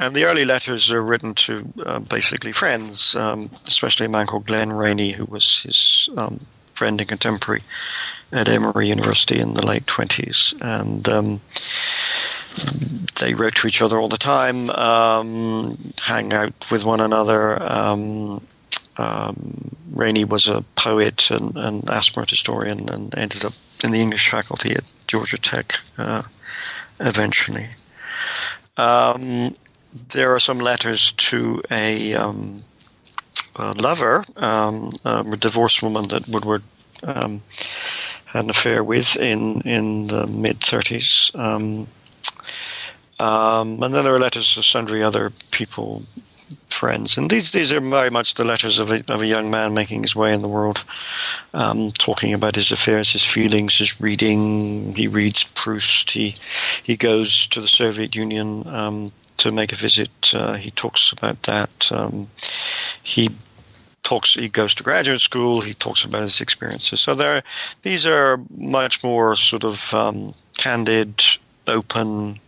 and 0.00 0.16
the 0.16 0.24
early 0.24 0.46
letters 0.46 0.90
are 0.90 1.02
written 1.02 1.34
to 1.34 1.70
uh, 1.84 1.98
basically 1.98 2.52
friends, 2.52 3.14
um, 3.16 3.50
especially 3.68 4.06
a 4.06 4.08
man 4.08 4.26
called 4.26 4.46
Glenn 4.46 4.72
Rainey, 4.72 5.12
who 5.12 5.26
was 5.26 5.62
his 5.62 6.08
um, 6.16 6.40
friend 6.72 6.98
and 6.98 7.08
contemporary 7.08 7.60
at 8.32 8.48
Emory 8.48 8.88
University 8.88 9.38
in 9.38 9.52
the 9.52 9.64
late 9.64 9.84
20s. 9.84 10.58
And 10.62 11.06
um, 11.06 11.40
they 13.20 13.34
wrote 13.34 13.56
to 13.56 13.66
each 13.66 13.82
other 13.82 14.00
all 14.00 14.08
the 14.08 14.16
time, 14.16 14.70
um, 14.70 15.76
hang 16.00 16.32
out 16.32 16.70
with 16.72 16.82
one 16.82 17.00
another. 17.00 17.62
Um, 17.62 18.46
Rainey 19.92 20.24
was 20.24 20.48
a 20.48 20.62
poet 20.76 21.30
and 21.30 21.54
an 21.56 21.82
aspirant 21.88 22.30
historian 22.30 22.88
and 22.88 23.14
ended 23.18 23.44
up 23.44 23.52
in 23.84 23.92
the 23.92 24.00
English 24.00 24.30
faculty 24.30 24.72
at 24.72 24.90
Georgia 25.06 25.36
Tech 25.36 25.74
uh, 25.98 26.22
eventually. 27.00 27.68
Um, 28.78 29.54
there 30.08 30.34
are 30.34 30.40
some 30.40 30.58
letters 30.58 31.12
to 31.12 31.62
a, 31.70 32.14
um, 32.14 32.62
a 33.56 33.74
lover, 33.74 34.24
um, 34.36 34.90
a 35.04 35.24
divorced 35.36 35.82
woman 35.82 36.08
that 36.08 36.28
Woodward 36.28 36.62
um, 37.02 37.42
had 38.26 38.44
an 38.44 38.50
affair 38.50 38.84
with 38.84 39.16
in 39.16 39.60
in 39.62 40.06
the 40.06 40.26
mid 40.26 40.60
30s. 40.60 41.34
Um, 41.38 41.88
um, 43.18 43.82
and 43.82 43.94
then 43.94 44.04
there 44.04 44.14
are 44.14 44.18
letters 44.18 44.54
to 44.54 44.62
sundry 44.62 45.02
other 45.02 45.30
people, 45.50 46.02
friends, 46.68 47.18
and 47.18 47.28
these 47.28 47.52
these 47.52 47.72
are 47.72 47.80
very 47.80 48.10
much 48.10 48.34
the 48.34 48.44
letters 48.44 48.78
of 48.78 48.90
a, 48.90 49.02
of 49.12 49.20
a 49.20 49.26
young 49.26 49.50
man 49.50 49.74
making 49.74 50.02
his 50.02 50.16
way 50.16 50.32
in 50.32 50.42
the 50.42 50.48
world, 50.48 50.84
um, 51.52 51.92
talking 51.92 52.32
about 52.32 52.54
his 52.54 52.72
affairs, 52.72 53.12
his 53.12 53.24
feelings, 53.24 53.76
his 53.76 54.00
reading. 54.00 54.94
He 54.94 55.06
reads 55.06 55.44
Proust. 55.54 56.10
He 56.12 56.34
he 56.82 56.96
goes 56.96 57.46
to 57.48 57.60
the 57.60 57.68
Soviet 57.68 58.14
Union 58.14 58.66
um, 58.68 59.12
to 59.38 59.52
make 59.52 59.72
a 59.72 59.76
visit. 59.76 60.34
Uh, 60.34 60.54
he 60.54 60.70
talks 60.70 61.12
about 61.12 61.42
that. 61.44 61.90
Um, 61.92 62.28
he 63.02 63.30
talks. 64.02 64.34
He 64.34 64.48
goes 64.48 64.74
to 64.76 64.82
graduate 64.82 65.20
school. 65.20 65.60
He 65.60 65.74
talks 65.74 66.04
about 66.04 66.22
his 66.22 66.40
experiences. 66.40 67.00
So 67.00 67.14
there, 67.14 67.42
these 67.82 68.06
are 68.06 68.40
much 68.56 69.02
more 69.02 69.36
sort 69.36 69.64
of 69.64 69.94
um, 69.94 70.34
candid, 70.58 71.22
open, 71.66 72.38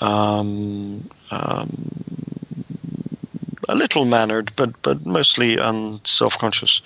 um, 0.00 1.08
um 1.30 1.96
a 3.68 3.74
little 3.74 4.04
mannered, 4.04 4.52
but 4.56 4.80
but 4.82 5.04
mostly 5.04 5.56
unself-conscious. 5.56 6.82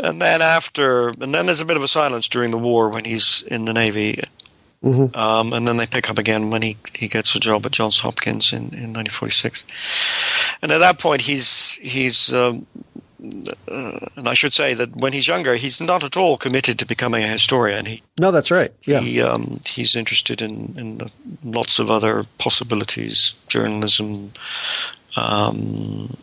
And 0.00 0.20
then 0.20 0.42
after, 0.42 1.08
and 1.08 1.34
then 1.34 1.46
there's 1.46 1.60
a 1.60 1.64
bit 1.64 1.76
of 1.76 1.82
a 1.82 1.88
silence 1.88 2.28
during 2.28 2.50
the 2.50 2.58
war 2.58 2.88
when 2.88 3.04
he's 3.04 3.42
in 3.42 3.64
the 3.64 3.72
navy. 3.72 4.22
Mm-hmm. 4.82 5.18
Um, 5.18 5.52
and 5.52 5.66
then 5.66 5.76
they 5.76 5.86
pick 5.86 6.08
up 6.08 6.18
again 6.18 6.50
when 6.50 6.62
he, 6.62 6.76
he 6.94 7.08
gets 7.08 7.34
a 7.34 7.40
job 7.40 7.66
at 7.66 7.72
Johns 7.72 7.98
Hopkins 7.98 8.52
in, 8.52 8.58
in 8.58 8.94
1946. 8.94 9.64
And 10.62 10.70
at 10.70 10.78
that 10.78 10.98
point, 10.98 11.20
he's 11.20 11.74
he's 11.82 12.32
um, 12.32 12.64
uh, 13.68 13.98
and 14.16 14.28
I 14.28 14.34
should 14.34 14.54
say 14.54 14.74
that 14.74 14.94
when 14.94 15.12
he's 15.12 15.26
younger, 15.26 15.56
he's 15.56 15.80
not 15.80 16.04
at 16.04 16.16
all 16.16 16.36
committed 16.36 16.78
to 16.78 16.86
becoming 16.86 17.24
a 17.24 17.28
historian. 17.28 17.84
He, 17.86 18.02
no, 18.18 18.30
that's 18.30 18.50
right. 18.50 18.72
Yeah, 18.84 19.00
he, 19.00 19.20
um, 19.20 19.58
he's 19.66 19.96
interested 19.96 20.40
in, 20.40 20.74
in 20.78 21.10
lots 21.42 21.80
of 21.80 21.90
other 21.90 22.22
possibilities, 22.38 23.34
journalism, 23.48 24.32
um, 25.16 26.16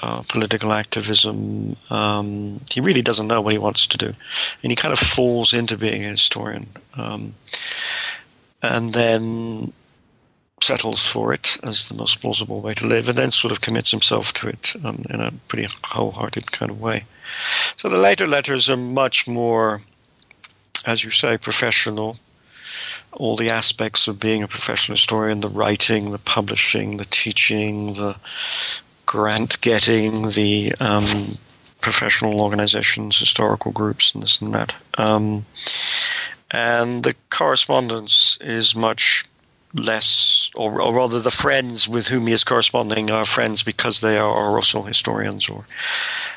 uh, 0.00 0.22
political 0.22 0.72
activism. 0.72 1.76
Um, 1.90 2.60
he 2.70 2.80
really 2.80 3.02
doesn't 3.02 3.26
know 3.26 3.40
what 3.40 3.52
he 3.52 3.58
wants 3.58 3.86
to 3.88 3.98
do, 3.98 4.14
and 4.62 4.72
he 4.72 4.76
kind 4.76 4.92
of 4.92 4.98
falls 4.98 5.52
into 5.52 5.76
being 5.76 6.04
a 6.04 6.10
historian, 6.10 6.66
um, 6.96 7.34
and 8.62 8.92
then 8.92 9.72
settles 10.60 11.06
for 11.06 11.32
it 11.32 11.56
as 11.62 11.88
the 11.88 11.94
most 11.94 12.20
plausible 12.20 12.60
way 12.60 12.74
to 12.74 12.86
live, 12.86 13.08
and 13.08 13.16
then 13.16 13.30
sort 13.30 13.52
of 13.52 13.60
commits 13.60 13.90
himself 13.90 14.32
to 14.32 14.48
it 14.48 14.74
um, 14.84 15.02
in 15.08 15.20
a 15.20 15.32
pretty 15.46 15.68
wholehearted 15.84 16.50
kind 16.50 16.70
of 16.70 16.80
way. 16.80 17.04
So 17.76 17.88
the 17.88 17.98
later 17.98 18.26
letters 18.26 18.68
are 18.68 18.76
much 18.76 19.28
more 19.28 19.80
as 20.84 21.04
you 21.04 21.10
say, 21.10 21.36
professional. 21.36 22.16
All 23.12 23.36
the 23.36 23.50
aspects 23.50 24.08
of 24.08 24.20
being 24.20 24.42
a 24.42 24.48
professional 24.48 24.94
historian 24.94 25.40
the 25.40 25.48
writing, 25.48 26.12
the 26.12 26.18
publishing, 26.18 26.96
the 26.98 27.04
teaching, 27.04 27.94
the 27.94 28.16
grant 29.08 29.58
getting, 29.62 30.28
the 30.28 30.70
um, 30.80 31.38
professional 31.80 32.42
organizations, 32.42 33.18
historical 33.18 33.72
groups, 33.72 34.12
and 34.12 34.22
this 34.22 34.38
and 34.42 34.54
that. 34.54 34.74
Um, 34.98 35.46
and 36.50 37.02
the 37.02 37.14
correspondence 37.30 38.36
is 38.42 38.76
much 38.76 39.24
less, 39.72 40.50
or, 40.54 40.82
or, 40.82 40.92
rather, 40.94 41.20
the 41.20 41.30
friends 41.30 41.88
with 41.88 42.06
whom 42.06 42.26
he 42.26 42.34
is 42.34 42.44
corresponding 42.44 43.10
are 43.10 43.24
friends 43.24 43.62
because 43.62 44.00
they 44.00 44.18
are 44.18 44.56
also 44.56 44.82
historians 44.82 45.48
or 45.48 45.64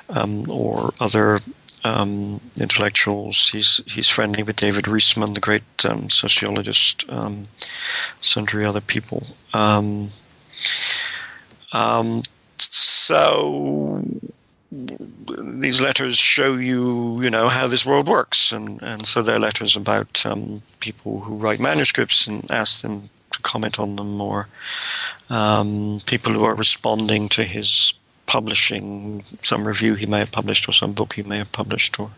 um, 0.08 0.50
or 0.50 0.94
other 1.02 1.40
um, 1.84 2.40
intellectuals. 2.58 3.50
He's 3.50 3.82
he's 3.86 4.08
friendly 4.08 4.44
with 4.44 4.56
David 4.56 4.86
Riesman, 4.86 5.34
the 5.34 5.42
great 5.42 5.86
um, 5.86 6.10
sociologist, 6.10 7.04
um, 7.10 7.50
sundry 8.22 8.66
other 8.66 8.82
people. 8.82 9.28
So 12.64 14.04
these 14.82 15.82
letters 15.82 16.18
show 16.18 16.54
you, 16.54 17.22
you 17.22 17.30
know, 17.30 17.50
how 17.50 17.68
this 17.68 17.86
world 17.86 18.08
works, 18.08 18.52
and 18.52 18.82
and 18.82 19.06
so 19.06 19.22
they're 19.22 19.40
letters 19.40 19.76
about 19.76 20.26
um, 20.26 20.62
people 20.80 21.20
who 21.20 21.36
write 21.36 21.60
manuscripts 21.60 22.28
and 22.28 22.50
ask 22.52 22.82
them 22.82 23.04
to 23.32 23.40
comment 23.42 23.80
on 23.80 23.96
them, 23.96 24.22
or 24.22 24.48
um, 25.30 26.02
people 26.06 26.34
who 26.34 26.46
are 26.46 26.56
responding 26.56 27.30
to 27.30 27.44
his 27.44 27.94
publishing, 28.26 29.24
some 29.42 29.68
review 29.68 29.96
he 29.96 30.06
may 30.06 30.20
have 30.20 30.32
published, 30.32 30.70
or 30.70 30.72
some 30.72 30.94
book 30.94 31.14
he 31.14 31.24
may 31.24 31.38
have 31.38 31.52
published, 31.52 32.00
or 32.00 32.10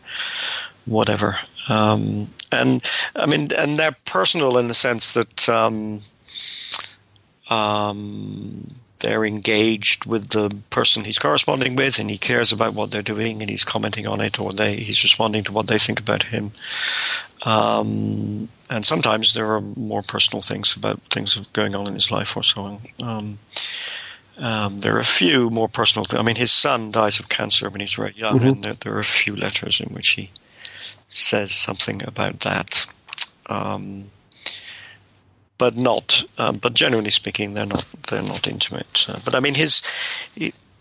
whatever. 0.86 1.36
Um, 1.70 2.28
and 2.52 2.84
I 3.16 3.26
mean, 3.26 3.50
and 3.54 3.80
they're 3.80 3.96
personal 4.06 4.58
in 4.58 4.68
the 4.68 4.74
sense 4.74 5.14
that. 5.14 5.50
Um, 5.50 6.00
um, 7.50 8.74
they're 9.04 9.26
engaged 9.26 10.06
with 10.06 10.30
the 10.30 10.50
person 10.70 11.04
he's 11.04 11.20
corresponding 11.20 11.76
with 11.76 12.00
and 12.00 12.10
he 12.10 12.18
cares 12.18 12.52
about 12.52 12.74
what 12.74 12.90
they're 12.90 13.02
doing 13.02 13.42
and 13.42 13.50
he's 13.50 13.66
commenting 13.66 14.08
on 14.08 14.22
it 14.22 14.40
or 14.40 14.52
they 14.52 14.78
he's 14.78 15.04
responding 15.04 15.44
to 15.44 15.52
what 15.52 15.68
they 15.68 15.78
think 15.78 16.00
about 16.00 16.24
him 16.24 16.52
um, 17.44 18.50
and 18.70 18.86
sometimes 18.86 19.34
there 19.34 19.52
are 19.52 19.62
more 19.62 20.02
personal 20.02 20.42
things 20.42 20.76
about 20.76 21.00
things 21.12 21.36
going 21.54 21.76
on 21.76 21.86
in 21.86 21.94
his 21.94 22.10
life 22.12 22.36
or 22.36 22.44
so 22.44 22.64
on 22.64 22.80
um, 23.04 23.38
um, 24.38 24.80
there 24.80 24.96
are 24.96 25.00
a 25.00 25.06
few 25.06 25.50
more 25.52 25.70
personal 25.70 26.06
things. 26.06 26.20
I 26.20 26.24
mean, 26.24 26.36
his 26.36 26.52
son 26.52 26.92
dies 26.92 27.20
of 27.20 27.30
cancer 27.30 27.70
when 27.70 27.82
he's 27.82 27.94
very 27.94 28.14
young, 28.16 28.40
mm-hmm. 28.40 28.48
and 28.48 28.64
there, 28.64 28.74
there, 28.74 28.96
are 28.96 29.00
a 29.00 29.04
few 29.04 29.36
letters 29.36 29.80
in 29.80 29.94
which 29.94 30.10
he 30.10 30.32
says 31.08 31.52
something 31.52 32.02
about 32.08 32.40
that. 32.40 32.88
Um, 33.46 34.10
but 35.64 35.78
not. 35.78 36.26
Um, 36.38 36.58
but 36.58 36.74
generally 36.74 37.10
speaking, 37.10 37.54
they're 37.54 37.66
not. 37.66 37.86
They're 38.10 38.22
not 38.22 38.48
intimate. 38.48 39.06
Uh, 39.08 39.20
but 39.24 39.34
I 39.34 39.40
mean, 39.40 39.56
his 39.56 39.82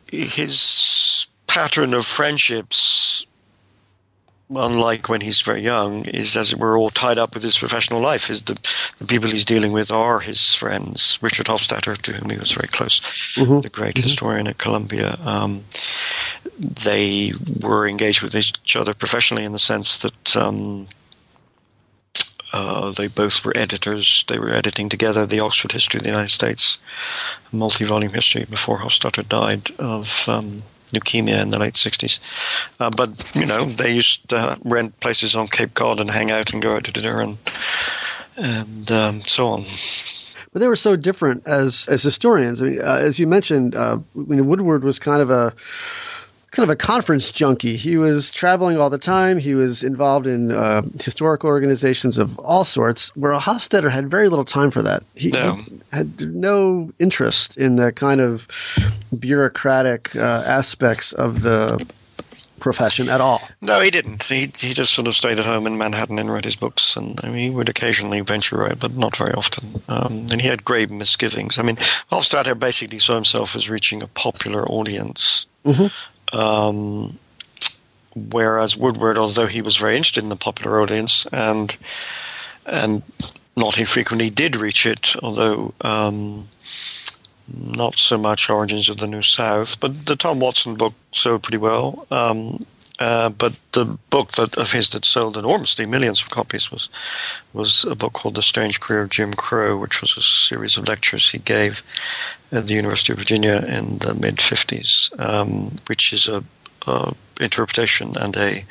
his 0.08 1.28
pattern 1.46 1.94
of 1.94 2.04
friendships, 2.04 3.24
unlike 4.50 5.08
when 5.08 5.20
he's 5.20 5.40
very 5.40 5.62
young, 5.62 6.04
is 6.06 6.36
as 6.36 6.52
it 6.52 6.58
were 6.58 6.76
all 6.76 6.90
tied 6.90 7.16
up 7.16 7.34
with 7.34 7.44
his 7.44 7.56
professional 7.56 8.02
life. 8.02 8.28
Is 8.28 8.42
the, 8.42 8.54
the 8.98 9.04
people 9.06 9.30
he's 9.30 9.44
dealing 9.44 9.70
with 9.70 9.92
are 9.92 10.18
his 10.18 10.52
friends. 10.52 11.16
Richard 11.22 11.46
Hofstadter, 11.46 11.96
to 11.96 12.12
whom 12.12 12.28
he 12.28 12.38
was 12.38 12.50
very 12.50 12.66
close, 12.66 12.98
mm-hmm. 13.36 13.60
the 13.60 13.68
great 13.68 13.94
mm-hmm. 13.94 14.02
historian 14.02 14.48
at 14.48 14.58
Columbia. 14.58 15.16
Um, 15.24 15.64
they 16.58 17.34
were 17.60 17.86
engaged 17.86 18.20
with 18.20 18.34
each 18.34 18.74
other 18.74 18.94
professionally 18.94 19.44
in 19.44 19.52
the 19.52 19.60
sense 19.60 19.98
that. 19.98 20.36
Um, 20.36 20.86
uh, 22.52 22.92
they 22.92 23.08
both 23.08 23.44
were 23.44 23.56
editors. 23.56 24.24
They 24.28 24.38
were 24.38 24.50
editing 24.50 24.88
together 24.88 25.26
the 25.26 25.40
Oxford 25.40 25.72
History 25.72 25.98
of 25.98 26.02
the 26.04 26.10
United 26.10 26.30
States, 26.30 26.78
multi-volume 27.50 28.12
history 28.12 28.44
before 28.44 28.78
Hofstadter 28.78 29.28
died 29.28 29.70
of 29.78 30.28
um, 30.28 30.62
leukemia 30.92 31.40
in 31.40 31.48
the 31.48 31.58
late 31.58 31.74
60s. 31.74 32.18
Uh, 32.80 32.90
but, 32.90 33.10
you 33.34 33.46
know, 33.46 33.64
they 33.64 33.94
used 33.94 34.28
to 34.28 34.58
rent 34.64 34.98
places 35.00 35.34
on 35.34 35.48
Cape 35.48 35.74
Cod 35.74 36.00
and 36.00 36.10
hang 36.10 36.30
out 36.30 36.52
and 36.52 36.62
go 36.62 36.76
out 36.76 36.84
to 36.84 36.92
dinner 36.92 37.20
and, 37.20 37.38
and 38.36 38.90
um, 38.92 39.20
so 39.22 39.48
on. 39.48 39.62
But 40.52 40.60
they 40.60 40.68
were 40.68 40.76
so 40.76 40.96
different 40.96 41.46
as 41.46 41.88
as 41.88 42.02
historians. 42.02 42.60
I 42.60 42.66
mean, 42.66 42.80
uh, 42.82 42.98
as 43.00 43.18
you 43.18 43.26
mentioned, 43.26 43.74
uh, 43.74 43.98
Woodward 44.14 44.84
was 44.84 44.98
kind 44.98 45.22
of 45.22 45.30
a 45.30 45.54
kind 46.52 46.70
of 46.70 46.72
a 46.72 46.76
conference 46.76 47.30
junkie. 47.32 47.76
He 47.76 47.96
was 47.96 48.30
traveling 48.30 48.78
all 48.78 48.90
the 48.90 48.98
time. 48.98 49.38
He 49.38 49.54
was 49.54 49.82
involved 49.82 50.26
in 50.26 50.52
uh, 50.52 50.82
historical 51.00 51.48
organizations 51.48 52.18
of 52.18 52.38
all 52.38 52.62
sorts, 52.64 53.14
where 53.16 53.32
Hofstadter 53.32 53.90
had 53.90 54.10
very 54.10 54.28
little 54.28 54.44
time 54.44 54.70
for 54.70 54.82
that. 54.82 55.02
He, 55.14 55.30
no. 55.30 55.60
had 55.92 56.20
no 56.34 56.92
interest 56.98 57.56
in 57.56 57.76
the 57.76 57.90
kind 57.90 58.20
of 58.20 58.46
bureaucratic 59.18 60.14
uh, 60.14 60.44
aspects 60.46 61.14
of 61.14 61.40
the 61.40 61.84
profession 62.60 63.08
at 63.08 63.20
all. 63.20 63.40
No, 63.60 63.80
he 63.80 63.90
didn't. 63.90 64.22
He 64.22 64.50
he 64.56 64.72
just 64.72 64.94
sort 64.94 65.08
of 65.08 65.14
stayed 65.14 65.38
at 65.38 65.44
home 65.44 65.66
in 65.66 65.78
Manhattan 65.78 66.18
and 66.18 66.32
read 66.32 66.44
his 66.44 66.56
books, 66.56 66.96
and 66.96 67.18
I 67.24 67.28
mean, 67.28 67.38
he 67.38 67.50
would 67.50 67.68
occasionally 67.68 68.20
venture 68.20 68.66
out, 68.66 68.78
but 68.78 68.94
not 68.94 69.16
very 69.16 69.32
often. 69.32 69.82
Um, 69.88 70.26
and 70.30 70.40
he 70.40 70.48
had 70.48 70.64
grave 70.64 70.90
misgivings. 70.90 71.58
I 71.58 71.62
mean, 71.62 71.76
Hofstadter 72.10 72.58
basically 72.58 72.98
saw 72.98 73.14
himself 73.14 73.56
as 73.56 73.68
reaching 73.68 74.02
a 74.02 74.06
popular 74.06 74.66
audience. 74.68 75.46
Mm-hmm. 75.64 75.86
Um, 76.32 77.18
whereas 78.14 78.76
Woodward, 78.76 79.18
although 79.18 79.46
he 79.46 79.62
was 79.62 79.76
very 79.76 79.96
interested 79.96 80.22
in 80.22 80.30
the 80.30 80.36
popular 80.36 80.80
audience 80.80 81.26
and 81.32 81.76
and 82.64 83.02
not 83.56 83.78
infrequently 83.78 84.30
did 84.30 84.56
reach 84.56 84.86
it, 84.86 85.14
although 85.22 85.74
um, 85.82 86.48
not 87.54 87.98
so 87.98 88.16
much 88.16 88.48
Origins 88.48 88.88
of 88.88 88.98
the 88.98 89.06
New 89.06 89.22
South, 89.22 89.78
but 89.80 90.06
the 90.06 90.16
Tom 90.16 90.38
Watson 90.38 90.76
book 90.76 90.94
sold 91.12 91.42
pretty 91.42 91.58
well. 91.58 92.06
Um, 92.10 92.64
uh, 93.02 93.30
but 93.30 93.52
the 93.72 93.84
book 94.10 94.32
that 94.32 94.56
of 94.58 94.70
his 94.70 94.90
that 94.90 95.04
sold 95.04 95.36
enormously, 95.36 95.86
millions 95.86 96.22
of 96.22 96.30
copies, 96.30 96.70
was 96.70 96.88
was 97.52 97.84
a 97.84 97.96
book 97.96 98.12
called 98.12 98.36
The 98.36 98.42
Strange 98.42 98.78
Career 98.78 99.02
of 99.02 99.10
Jim 99.10 99.34
Crow, 99.34 99.76
which 99.76 100.00
was 100.00 100.16
a 100.16 100.22
series 100.22 100.78
of 100.78 100.86
lectures 100.86 101.28
he 101.28 101.38
gave 101.38 101.82
at 102.52 102.66
the 102.66 102.74
University 102.74 103.12
of 103.12 103.18
Virginia 103.18 103.64
in 103.66 103.98
the 103.98 104.14
mid 104.14 104.36
'50s, 104.36 105.18
um, 105.18 105.76
which 105.86 106.12
is 106.12 106.28
a, 106.28 106.44
a, 106.86 107.12
interpretation 107.40 108.16
and 108.16 108.36
a 108.36 108.64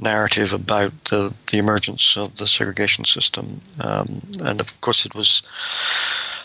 narrative 0.00 0.54
about 0.54 0.92
the 1.04 1.34
the 1.50 1.58
emergence 1.58 2.16
of 2.16 2.36
the 2.36 2.46
segregation 2.46 3.04
system, 3.04 3.60
um, 3.80 4.22
and 4.42 4.60
of 4.60 4.80
course 4.80 5.04
it 5.04 5.14
was 5.14 5.42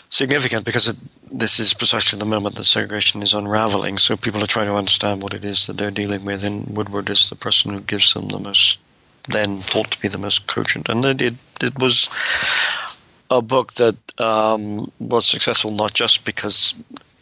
significant 0.08 0.64
because 0.64 0.88
it, 0.88 0.96
this 1.30 1.58
is 1.58 1.74
precisely 1.74 2.18
the 2.18 2.24
moment 2.24 2.56
that 2.56 2.64
segregation 2.64 3.22
is 3.22 3.34
unraveling. 3.34 3.98
So 3.98 4.16
people 4.16 4.42
are 4.42 4.48
trying 4.48 4.66
to 4.66 4.74
understand 4.74 5.22
what 5.22 5.34
it 5.34 5.44
is 5.44 5.66
that 5.66 5.76
they're 5.76 5.90
dealing 5.90 6.24
with, 6.24 6.44
and 6.44 6.76
Woodward 6.76 7.10
is 7.10 7.28
the 7.28 7.36
person 7.36 7.72
who 7.72 7.80
gives 7.80 8.14
them 8.14 8.28
the 8.28 8.38
most, 8.38 8.78
then 9.28 9.60
thought 9.60 9.90
to 9.92 10.00
be 10.00 10.08
the 10.08 10.18
most 10.18 10.46
cogent. 10.46 10.88
And 10.88 11.04
it, 11.04 11.34
it 11.62 11.78
was 11.78 12.08
a 13.30 13.42
book 13.42 13.74
that 13.74 13.96
um, 14.20 14.90
was 15.00 15.26
successful 15.26 15.72
not 15.72 15.94
just 15.94 16.24
because 16.24 16.74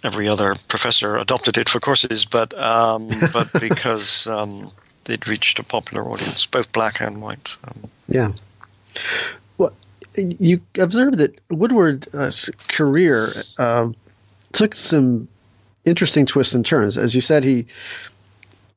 every 0.02 0.28
other 0.28 0.54
professor 0.68 1.16
adopted 1.16 1.56
it 1.56 1.68
for 1.68 1.80
courses, 1.80 2.24
but 2.24 2.56
um, 2.58 3.08
but 3.32 3.50
because 3.58 4.26
um, 4.26 4.70
it 5.08 5.26
reached 5.26 5.58
a 5.58 5.64
popular 5.64 6.04
audience, 6.04 6.46
both 6.46 6.72
black 6.72 7.00
and 7.00 7.22
white. 7.22 7.56
Um, 7.64 7.90
yeah 8.08 8.32
you 10.16 10.60
observed 10.78 11.18
that 11.18 11.40
Woodward's 11.50 12.50
career 12.68 13.28
uh, 13.58 13.88
took 14.52 14.74
some 14.74 15.28
interesting 15.84 16.26
twists 16.26 16.54
and 16.54 16.64
turns. 16.64 16.96
As 16.96 17.14
you 17.14 17.20
said, 17.20 17.44
he 17.44 17.66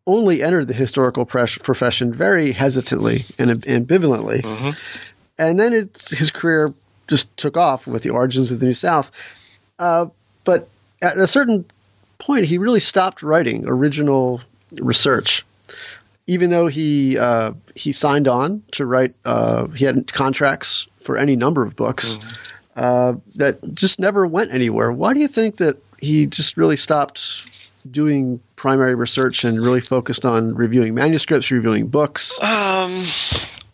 only 0.05 0.41
entered 0.41 0.67
the 0.67 0.73
historical 0.73 1.25
profession 1.25 2.13
very 2.13 2.51
hesitantly 2.51 3.17
and 3.37 3.51
ambivalently, 3.51 4.41
mm-hmm. 4.41 5.01
and 5.37 5.59
then 5.59 5.73
his 5.73 6.31
career 6.31 6.73
just 7.07 7.35
took 7.37 7.57
off 7.57 7.87
with 7.87 8.03
the 8.03 8.09
origins 8.09 8.51
of 8.51 8.59
the 8.59 8.65
New 8.65 8.73
South. 8.73 9.11
Uh, 9.79 10.07
but 10.43 10.67
at 11.01 11.17
a 11.17 11.27
certain 11.27 11.65
point, 12.19 12.45
he 12.45 12.57
really 12.57 12.79
stopped 12.79 13.21
writing 13.21 13.65
original 13.67 14.41
research 14.79 15.45
even 16.27 16.49
though 16.49 16.67
he 16.67 17.17
uh, 17.17 17.53
he 17.75 17.91
signed 17.91 18.27
on 18.27 18.61
to 18.71 18.85
write, 18.85 19.11
uh, 19.25 19.67
he 19.69 19.85
had 19.85 20.11
contracts 20.11 20.87
for 21.07 21.17
any 21.17 21.37
number 21.37 21.63
of 21.63 21.73
books 21.77 22.17
mm-hmm. 22.17 22.79
uh, 22.83 23.13
that 23.35 23.73
just 23.73 23.97
never 23.97 24.27
went 24.27 24.53
anywhere. 24.53 24.91
Why 24.91 25.13
do 25.13 25.21
you 25.21 25.29
think 25.29 25.55
that 25.55 25.77
he 26.01 26.25
just 26.25 26.57
really 26.57 26.75
stopped 26.75 27.89
doing 27.89 28.41
primary 28.57 28.93
research 28.93 29.45
and 29.45 29.57
really 29.57 29.79
focused 29.79 30.25
on 30.25 30.53
reviewing 30.53 30.93
manuscripts, 30.93 31.49
reviewing 31.49 31.87
books? 31.87 32.37
Um, 32.43 32.91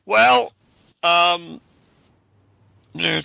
well, 0.05 0.53
um, 1.01 1.59
there 2.93 3.17
are 3.17 3.21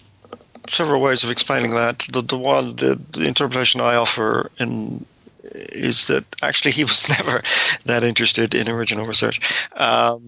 several 0.69 1.03
ways 1.03 1.23
of 1.23 1.31
explaining 1.31 1.73
that. 1.73 1.99
The, 2.11 2.23
the 2.23 2.39
one, 2.39 2.77
the, 2.77 2.99
the 3.13 3.27
interpretation 3.27 3.83
I 3.83 3.97
offer 3.97 4.51
in 4.59 5.05
is 5.53 6.07
that 6.07 6.25
actually 6.41 6.73
he 6.73 6.85
was 6.85 7.09
never 7.19 7.43
that 7.85 8.05
interested 8.05 8.55
in 8.55 8.71
original 8.71 9.05
research. 9.05 9.39
Um, 9.73 10.27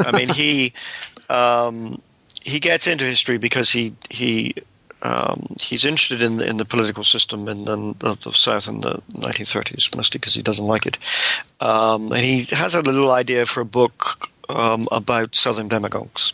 I 0.00 0.12
mean, 0.12 0.28
he 0.28 0.74
um, 1.30 2.02
he 2.46 2.60
gets 2.60 2.86
into 2.86 3.04
history 3.04 3.38
because 3.38 3.68
he 3.68 3.92
he 4.08 4.54
um, 5.02 5.56
he's 5.60 5.84
interested 5.84 6.22
in 6.22 6.40
in 6.40 6.56
the 6.56 6.64
political 6.64 7.04
system 7.04 7.48
in, 7.48 7.64
the, 7.64 7.94
the, 7.98 8.32
South 8.32 8.68
in 8.68 8.80
the 8.80 9.02
1930s, 9.12 9.94
mostly 9.94 10.18
because 10.18 10.34
he 10.34 10.42
doesn't 10.42 10.66
like 10.66 10.86
it, 10.86 10.98
um, 11.60 12.12
and 12.12 12.24
he 12.24 12.44
has 12.54 12.74
a 12.74 12.80
little 12.80 13.10
idea 13.10 13.46
for 13.46 13.60
a 13.60 13.64
book 13.64 14.30
um, 14.48 14.88
about 14.92 15.34
Southern 15.34 15.68
demagogues. 15.68 16.32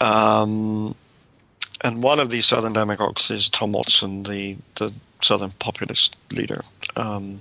Um, 0.00 0.94
and 1.82 2.02
one 2.02 2.18
of 2.18 2.30
these 2.30 2.46
Southern 2.46 2.72
demagogues 2.72 3.30
is 3.30 3.48
Tom 3.48 3.72
Watson, 3.72 4.24
the 4.24 4.56
the 4.74 4.92
Southern 5.22 5.52
populist 5.52 6.16
leader. 6.32 6.64
Um, 6.96 7.40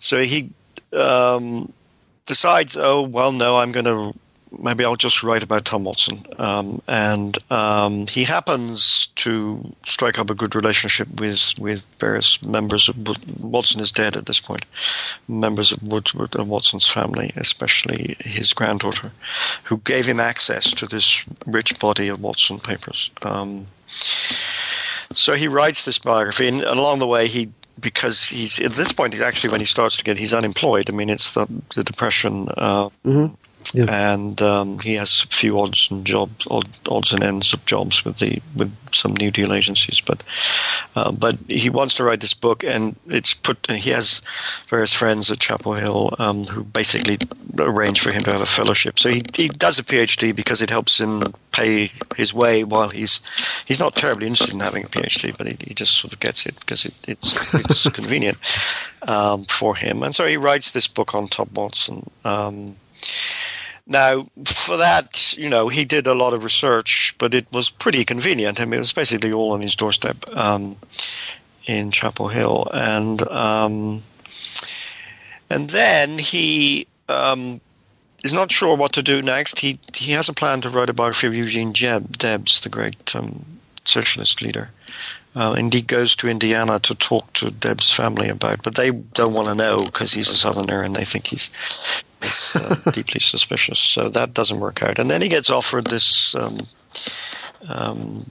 so 0.00 0.18
he 0.22 0.50
um, 0.92 1.72
decides, 2.26 2.76
oh 2.76 3.02
well, 3.02 3.30
no, 3.30 3.56
I'm 3.56 3.70
going 3.70 3.86
to 3.86 4.18
maybe 4.56 4.84
I'll 4.84 4.96
just 4.96 5.22
write 5.22 5.42
about 5.42 5.64
Tom 5.64 5.84
Watson. 5.84 6.24
Um, 6.38 6.82
and 6.88 7.36
um, 7.50 8.06
he 8.06 8.24
happens 8.24 9.08
to 9.16 9.74
strike 9.86 10.18
up 10.18 10.30
a 10.30 10.34
good 10.34 10.54
relationship 10.54 11.20
with, 11.20 11.54
with 11.58 11.84
various 11.98 12.42
members 12.42 12.88
of 12.88 12.96
Watson 13.40 13.80
is 13.80 13.92
dead 13.92 14.16
at 14.16 14.26
this 14.26 14.40
point, 14.40 14.64
members 15.26 15.72
of 15.72 15.82
Woodward 15.82 16.34
and 16.34 16.48
Watson's 16.48 16.88
family, 16.88 17.32
especially 17.36 18.16
his 18.20 18.52
granddaughter, 18.52 19.12
who 19.64 19.78
gave 19.78 20.06
him 20.06 20.20
access 20.20 20.72
to 20.74 20.86
this 20.86 21.24
rich 21.46 21.78
body 21.78 22.08
of 22.08 22.20
Watson 22.20 22.58
papers. 22.58 23.10
Um, 23.22 23.66
so 25.12 25.34
he 25.34 25.48
writes 25.48 25.84
this 25.84 25.98
biography, 25.98 26.48
and 26.48 26.60
along 26.62 26.98
the 26.98 27.06
way 27.06 27.28
he 27.28 27.50
because 27.80 28.24
he's 28.24 28.58
at 28.58 28.72
this 28.72 28.92
point 28.92 29.12
he's 29.12 29.22
actually 29.22 29.50
when 29.50 29.60
he 29.60 29.64
starts 29.64 29.96
to 29.96 30.04
get 30.04 30.18
he's 30.18 30.34
unemployed. 30.34 30.90
I 30.90 30.92
mean, 30.92 31.08
it's 31.08 31.34
the 31.34 31.46
the 31.74 31.84
depression. 31.84 32.48
Uh, 32.56 32.90
mm-hmm 33.04 33.34
yeah. 33.74 34.12
and 34.12 34.40
um, 34.42 34.78
he 34.78 34.94
has 34.94 35.24
a 35.24 35.34
few 35.34 35.58
odds 35.60 35.90
and 35.90 36.06
jobs, 36.06 36.46
odd, 36.50 36.68
odds 36.88 37.12
and 37.12 37.22
ends 37.22 37.52
of 37.52 37.64
jobs 37.66 38.04
with 38.04 38.18
the 38.18 38.40
with 38.56 38.72
some 38.92 39.14
New 39.14 39.30
Deal 39.30 39.52
agencies. 39.52 40.00
But 40.00 40.22
uh, 40.96 41.12
but 41.12 41.36
he 41.48 41.70
wants 41.70 41.94
to 41.94 42.04
write 42.04 42.20
this 42.20 42.34
book, 42.34 42.64
and 42.64 42.96
it's 43.08 43.34
put. 43.34 43.70
He 43.70 43.90
has 43.90 44.22
various 44.68 44.92
friends 44.92 45.30
at 45.30 45.38
Chapel 45.38 45.74
Hill 45.74 46.14
um, 46.18 46.44
who 46.44 46.64
basically 46.64 47.18
arrange 47.58 48.00
for 48.00 48.12
him 48.12 48.22
to 48.24 48.32
have 48.32 48.40
a 48.40 48.46
fellowship. 48.46 48.98
So 48.98 49.10
he 49.10 49.22
he 49.34 49.48
does 49.48 49.78
a 49.78 49.84
PhD 49.84 50.34
because 50.34 50.62
it 50.62 50.70
helps 50.70 51.00
him 51.00 51.22
pay 51.52 51.90
his 52.16 52.32
way 52.32 52.64
while 52.64 52.88
he's 52.88 53.20
he's 53.66 53.80
not 53.80 53.96
terribly 53.96 54.26
interested 54.26 54.54
in 54.54 54.60
having 54.60 54.84
a 54.84 54.88
PhD, 54.88 55.36
but 55.36 55.46
he, 55.46 55.56
he 55.60 55.74
just 55.74 55.96
sort 55.96 56.12
of 56.12 56.20
gets 56.20 56.46
it 56.46 56.58
because 56.60 56.84
it, 56.84 56.94
it's 57.08 57.54
it's 57.54 57.88
convenient 57.92 58.38
um, 59.02 59.44
for 59.44 59.74
him. 59.74 60.02
And 60.02 60.14
so 60.14 60.26
he 60.26 60.36
writes 60.36 60.70
this 60.70 60.88
book 60.88 61.14
on 61.14 61.28
Tom 61.28 61.50
Watson. 61.54 62.08
Um, 62.24 62.76
now, 63.88 64.28
for 64.44 64.76
that, 64.76 65.34
you 65.38 65.48
know, 65.48 65.68
he 65.68 65.86
did 65.86 66.06
a 66.06 66.14
lot 66.14 66.34
of 66.34 66.44
research, 66.44 67.14
but 67.16 67.32
it 67.32 67.46
was 67.50 67.70
pretty 67.70 68.04
convenient. 68.04 68.60
I 68.60 68.66
mean, 68.66 68.74
it 68.74 68.80
was 68.80 68.92
basically 68.92 69.32
all 69.32 69.52
on 69.52 69.62
his 69.62 69.76
doorstep 69.76 70.16
um, 70.36 70.76
in 71.66 71.90
Chapel 71.90 72.28
Hill, 72.28 72.68
and 72.74 73.26
um, 73.28 74.02
and 75.48 75.70
then 75.70 76.18
he 76.18 76.86
um, 77.08 77.62
is 78.22 78.34
not 78.34 78.52
sure 78.52 78.76
what 78.76 78.92
to 78.92 79.02
do 79.02 79.22
next. 79.22 79.58
He 79.58 79.78
he 79.94 80.12
has 80.12 80.28
a 80.28 80.34
plan 80.34 80.60
to 80.60 80.70
write 80.70 80.90
a 80.90 80.94
biography 80.94 81.26
of 81.26 81.34
Eugene 81.34 81.72
Jeb, 81.72 82.18
Debs, 82.18 82.60
the 82.60 82.68
great 82.68 83.16
um, 83.16 83.42
socialist 83.86 84.42
leader. 84.42 84.70
Uh, 85.38 85.52
and 85.52 85.72
he 85.72 85.80
goes 85.80 86.16
to 86.16 86.28
Indiana 86.28 86.80
to 86.80 86.96
talk 86.96 87.32
to 87.32 87.48
Deb's 87.52 87.92
family 87.92 88.28
about, 88.28 88.60
but 88.64 88.74
they 88.74 88.90
don't 88.90 89.34
want 89.34 89.46
to 89.46 89.54
know 89.54 89.84
because 89.84 90.12
he's 90.12 90.28
a 90.28 90.34
Southerner 90.34 90.82
and 90.82 90.96
they 90.96 91.04
think 91.04 91.28
he's 91.28 91.52
is 92.22 92.56
uh, 92.56 92.74
deeply 92.92 93.20
suspicious. 93.20 93.78
So 93.78 94.08
that 94.08 94.34
doesn't 94.34 94.58
work 94.58 94.82
out. 94.82 94.98
And 94.98 95.08
then 95.08 95.22
he 95.22 95.28
gets 95.28 95.48
offered 95.48 95.86
this 95.86 96.34
um, 96.34 96.58
um, 97.68 98.28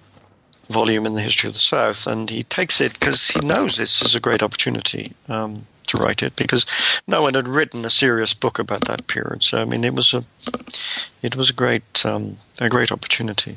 volume 0.70 1.06
in 1.06 1.16
the 1.16 1.22
history 1.22 1.48
of 1.48 1.54
the 1.54 1.62
South, 1.62 2.08
and 2.08 2.30
he 2.30 2.44
takes 2.44 2.82
it 2.82 3.00
because 3.00 3.30
he 3.30 3.40
knows 3.40 3.78
this 3.78 4.02
is 4.02 4.14
a 4.14 4.20
great 4.20 4.44
opportunity 4.44 5.14
um, 5.30 5.66
to 5.88 5.96
write 5.96 6.24
it 6.24 6.36
because 6.36 6.66
no 7.08 7.22
one 7.22 7.36
had 7.36 7.48
written 7.48 7.86
a 7.86 7.90
serious 7.90 8.34
book 8.34 8.60
about 8.60 8.82
that 8.82 9.08
period. 9.08 9.44
So 9.44 9.60
I 9.60 9.64
mean, 9.64 9.86
it 9.86 9.94
was 9.94 10.14
a 10.14 10.26
it 11.22 11.38
was 11.38 11.50
a 11.50 11.54
great 11.54 12.06
um, 12.06 12.38
a 12.60 12.68
great 12.68 12.92
opportunity. 12.92 13.56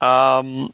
Um, 0.00 0.72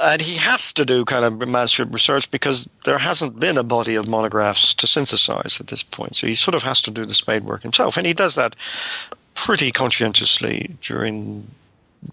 and 0.00 0.20
he 0.20 0.36
has 0.36 0.72
to 0.72 0.84
do 0.84 1.04
kind 1.04 1.24
of 1.24 1.38
manuscript 1.48 1.92
research 1.92 2.30
because 2.30 2.68
there 2.84 2.98
hasn't 2.98 3.38
been 3.38 3.58
a 3.58 3.62
body 3.62 3.94
of 3.94 4.08
monographs 4.08 4.74
to 4.74 4.86
synthesize 4.86 5.60
at 5.60 5.68
this 5.68 5.82
point. 5.82 6.16
So 6.16 6.26
he 6.26 6.34
sort 6.34 6.54
of 6.54 6.62
has 6.62 6.80
to 6.82 6.90
do 6.90 7.04
the 7.04 7.14
spade 7.14 7.44
work 7.44 7.62
himself, 7.62 7.96
and 7.96 8.06
he 8.06 8.14
does 8.14 8.34
that 8.34 8.56
pretty 9.34 9.72
conscientiously 9.72 10.76
during 10.80 11.46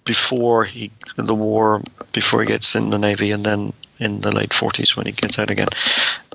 before 0.05 0.63
he 0.63 0.91
the 1.17 1.35
war, 1.35 1.81
before 2.13 2.41
he 2.41 2.47
gets 2.47 2.75
in 2.75 2.89
the 2.89 2.99
navy, 2.99 3.31
and 3.31 3.45
then 3.45 3.73
in 3.99 4.21
the 4.21 4.31
late 4.31 4.49
40s 4.49 4.95
when 4.95 5.05
he 5.05 5.11
gets 5.11 5.37
out 5.37 5.51
again. 5.51 5.67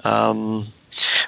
Um, 0.05 0.65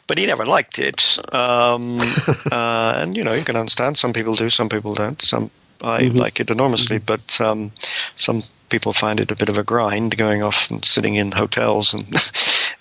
but 0.06 0.18
he 0.18 0.26
never 0.26 0.46
liked 0.46 0.78
it, 0.78 1.18
um, 1.34 1.98
uh, 2.52 2.94
and 2.96 3.16
you 3.16 3.24
know 3.24 3.32
you 3.32 3.44
can 3.44 3.56
understand. 3.56 3.98
Some 3.98 4.12
people 4.12 4.34
do, 4.34 4.48
some 4.48 4.68
people 4.68 4.94
don't. 4.94 5.20
Some 5.20 5.50
I 5.82 6.04
mm-hmm. 6.04 6.18
like 6.18 6.40
it 6.40 6.50
enormously, 6.50 6.98
mm-hmm. 6.98 7.06
but 7.06 7.40
um, 7.40 7.72
some 8.16 8.42
people 8.68 8.92
find 8.92 9.20
it 9.20 9.30
a 9.30 9.36
bit 9.36 9.48
of 9.48 9.58
a 9.58 9.64
grind 9.64 10.16
going 10.16 10.42
off 10.42 10.70
and 10.70 10.84
sitting 10.84 11.14
in 11.14 11.32
hotels 11.32 11.94
and, 11.94 12.04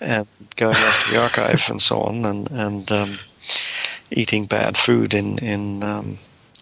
and 0.00 0.26
going 0.56 0.74
off 0.74 1.06
to 1.06 1.12
the 1.12 1.22
archive 1.22 1.68
and 1.70 1.80
so 1.80 2.00
on, 2.00 2.24
and 2.24 2.50
and 2.50 2.92
um, 2.92 3.18
eating 4.10 4.46
bad 4.46 4.76
food 4.76 5.14
in 5.14 5.38
in 5.38 5.82
um, 5.84 6.18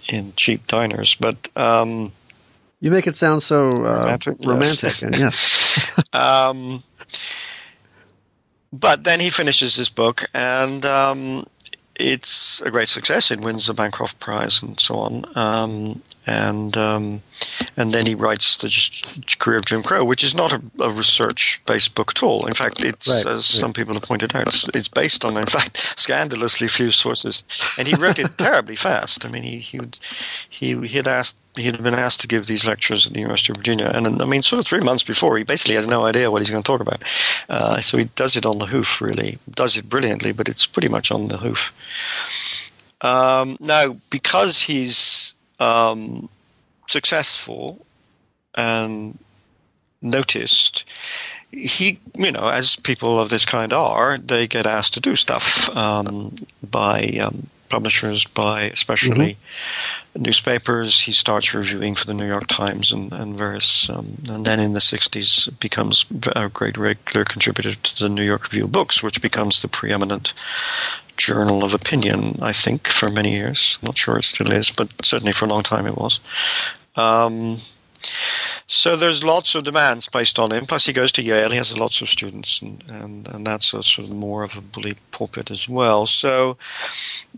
in 0.08 0.32
cheap 0.36 0.66
diners. 0.66 1.16
But 1.16 1.48
um, 1.56 2.12
you 2.80 2.90
make 2.90 3.06
it 3.06 3.16
sound 3.16 3.42
so 3.42 3.70
uh, 3.84 4.00
romantic, 4.00 4.36
romantic 4.44 4.82
yes. 4.82 5.02
and 5.02 5.18
yes. 5.18 5.92
Um, 6.12 6.80
but 8.72 9.04
then 9.04 9.20
he 9.20 9.30
finishes 9.30 9.74
his 9.74 9.88
book, 9.88 10.28
and 10.34 10.84
um, 10.84 11.46
it's 11.94 12.60
a 12.62 12.70
great 12.70 12.88
success. 12.88 13.30
It 13.30 13.40
wins 13.40 13.66
the 13.66 13.74
Bancroft 13.74 14.18
Prize 14.18 14.62
and 14.62 14.78
so 14.78 14.98
on. 14.98 15.24
Um, 15.36 16.02
and 16.26 16.76
um, 16.76 17.22
and 17.76 17.92
then 17.92 18.06
he 18.06 18.14
writes 18.14 18.56
the 18.56 19.36
career 19.38 19.58
of 19.58 19.64
Jim 19.64 19.82
Crow, 19.82 20.04
which 20.04 20.24
is 20.24 20.34
not 20.34 20.52
a, 20.52 20.60
a 20.80 20.90
research-based 20.90 21.94
book 21.94 22.12
at 22.16 22.22
all. 22.22 22.46
In 22.46 22.54
fact, 22.54 22.84
it's 22.84 23.08
right, 23.08 23.26
as 23.26 23.26
right. 23.26 23.42
some 23.42 23.72
people 23.72 23.94
have 23.94 24.02
pointed 24.02 24.34
out, 24.34 24.48
it's, 24.48 24.68
it's, 24.74 24.88
based 24.88 25.24
on, 25.24 25.36
in 25.36 25.46
fact, 25.46 25.98
scandalously 25.98 26.68
few 26.68 26.90
sources. 26.90 27.44
And 27.78 27.86
he 27.86 27.94
wrote 27.94 28.18
it 28.18 28.36
terribly 28.38 28.76
fast. 28.76 29.24
I 29.24 29.28
mean, 29.28 29.44
he 29.44 29.58
he 29.58 29.78
would, 29.78 29.98
he 30.48 30.74
he 30.86 30.96
had 30.96 31.06
asked 31.06 31.36
he 31.54 31.64
had 31.64 31.82
been 31.82 31.94
asked 31.94 32.20
to 32.20 32.28
give 32.28 32.46
these 32.46 32.66
lectures 32.66 33.06
at 33.06 33.14
the 33.14 33.20
University 33.20 33.52
of 33.52 33.58
Virginia, 33.58 33.90
and 33.94 34.20
I 34.20 34.26
mean, 34.26 34.42
sort 34.42 34.60
of 34.60 34.66
three 34.66 34.80
months 34.80 35.04
before, 35.04 35.38
he 35.38 35.44
basically 35.44 35.76
has 35.76 35.86
no 35.86 36.04
idea 36.04 36.30
what 36.30 36.42
he's 36.42 36.50
going 36.50 36.62
to 36.62 36.66
talk 36.66 36.80
about. 36.80 37.02
Uh, 37.48 37.80
so 37.80 37.98
he 37.98 38.04
does 38.16 38.36
it 38.36 38.44
on 38.44 38.58
the 38.58 38.66
hoof, 38.66 39.00
really, 39.00 39.38
does 39.50 39.76
it 39.76 39.88
brilliantly, 39.88 40.32
but 40.32 40.48
it's 40.48 40.66
pretty 40.66 40.88
much 40.88 41.10
on 41.10 41.28
the 41.28 41.38
hoof. 41.38 41.72
Um, 43.00 43.56
now, 43.60 43.96
because 44.10 44.60
he's 44.60 45.35
um, 45.58 46.28
successful 46.86 47.84
and 48.54 49.18
noticed, 50.02 50.84
he, 51.50 51.98
you 52.14 52.32
know, 52.32 52.48
as 52.48 52.76
people 52.76 53.18
of 53.18 53.30
this 53.30 53.46
kind 53.46 53.72
are, 53.72 54.18
they 54.18 54.46
get 54.46 54.66
asked 54.66 54.94
to 54.94 55.00
do 55.00 55.16
stuff 55.16 55.74
um, 55.76 56.34
by 56.70 57.02
um, 57.22 57.48
publishers, 57.68 58.24
by 58.24 58.62
especially 58.62 59.34
mm-hmm. 59.34 60.22
newspapers. 60.22 61.00
He 61.00 61.12
starts 61.12 61.54
reviewing 61.54 61.94
for 61.94 62.06
the 62.06 62.14
New 62.14 62.26
York 62.26 62.46
Times 62.46 62.92
and, 62.92 63.12
and 63.12 63.36
various, 63.36 63.90
um, 63.90 64.18
and 64.30 64.44
then 64.44 64.60
in 64.60 64.72
the 64.72 64.80
60s 64.80 65.58
becomes 65.58 66.06
a 66.34 66.48
great 66.48 66.76
regular 66.76 67.24
contributor 67.24 67.74
to 67.74 68.02
the 68.02 68.08
New 68.08 68.24
York 68.24 68.44
Review 68.44 68.64
of 68.64 68.72
Books, 68.72 69.02
which 69.02 69.22
becomes 69.22 69.62
the 69.62 69.68
preeminent 69.68 70.32
journal 71.16 71.64
of 71.64 71.74
opinion, 71.74 72.38
I 72.42 72.52
think, 72.52 72.86
for 72.86 73.10
many 73.10 73.32
years. 73.32 73.78
I'm 73.80 73.86
not 73.86 73.98
sure 73.98 74.18
it 74.18 74.24
still 74.24 74.52
is, 74.52 74.70
but 74.70 74.88
certainly 75.04 75.32
for 75.32 75.46
a 75.46 75.48
long 75.48 75.62
time 75.62 75.86
it 75.86 75.96
was. 75.96 76.20
Um, 76.96 77.56
so 78.66 78.96
there's 78.96 79.22
lots 79.22 79.54
of 79.54 79.64
demands 79.64 80.08
placed 80.08 80.38
on 80.38 80.52
him. 80.52 80.66
Plus, 80.66 80.86
he 80.86 80.92
goes 80.92 81.12
to 81.12 81.22
Yale. 81.22 81.50
He 81.50 81.56
has 81.56 81.76
lots 81.78 82.02
of 82.02 82.08
students, 82.08 82.62
and, 82.62 82.82
and, 82.88 83.28
and 83.28 83.46
that's 83.46 83.72
a 83.74 83.82
sort 83.82 84.08
of 84.08 84.14
more 84.14 84.42
of 84.42 84.56
a 84.56 84.60
bully 84.60 84.96
pulpit 85.12 85.50
as 85.50 85.68
well. 85.68 86.06
So 86.06 86.56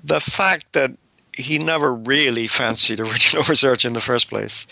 the 0.04 0.20
fact 0.20 0.72
that 0.72 0.92
he 1.32 1.58
never 1.58 1.94
really 1.94 2.46
fancied 2.46 3.00
original 3.00 3.44
research 3.44 3.84
in 3.84 3.92
the 3.92 4.00
first 4.00 4.28
place, 4.28 4.66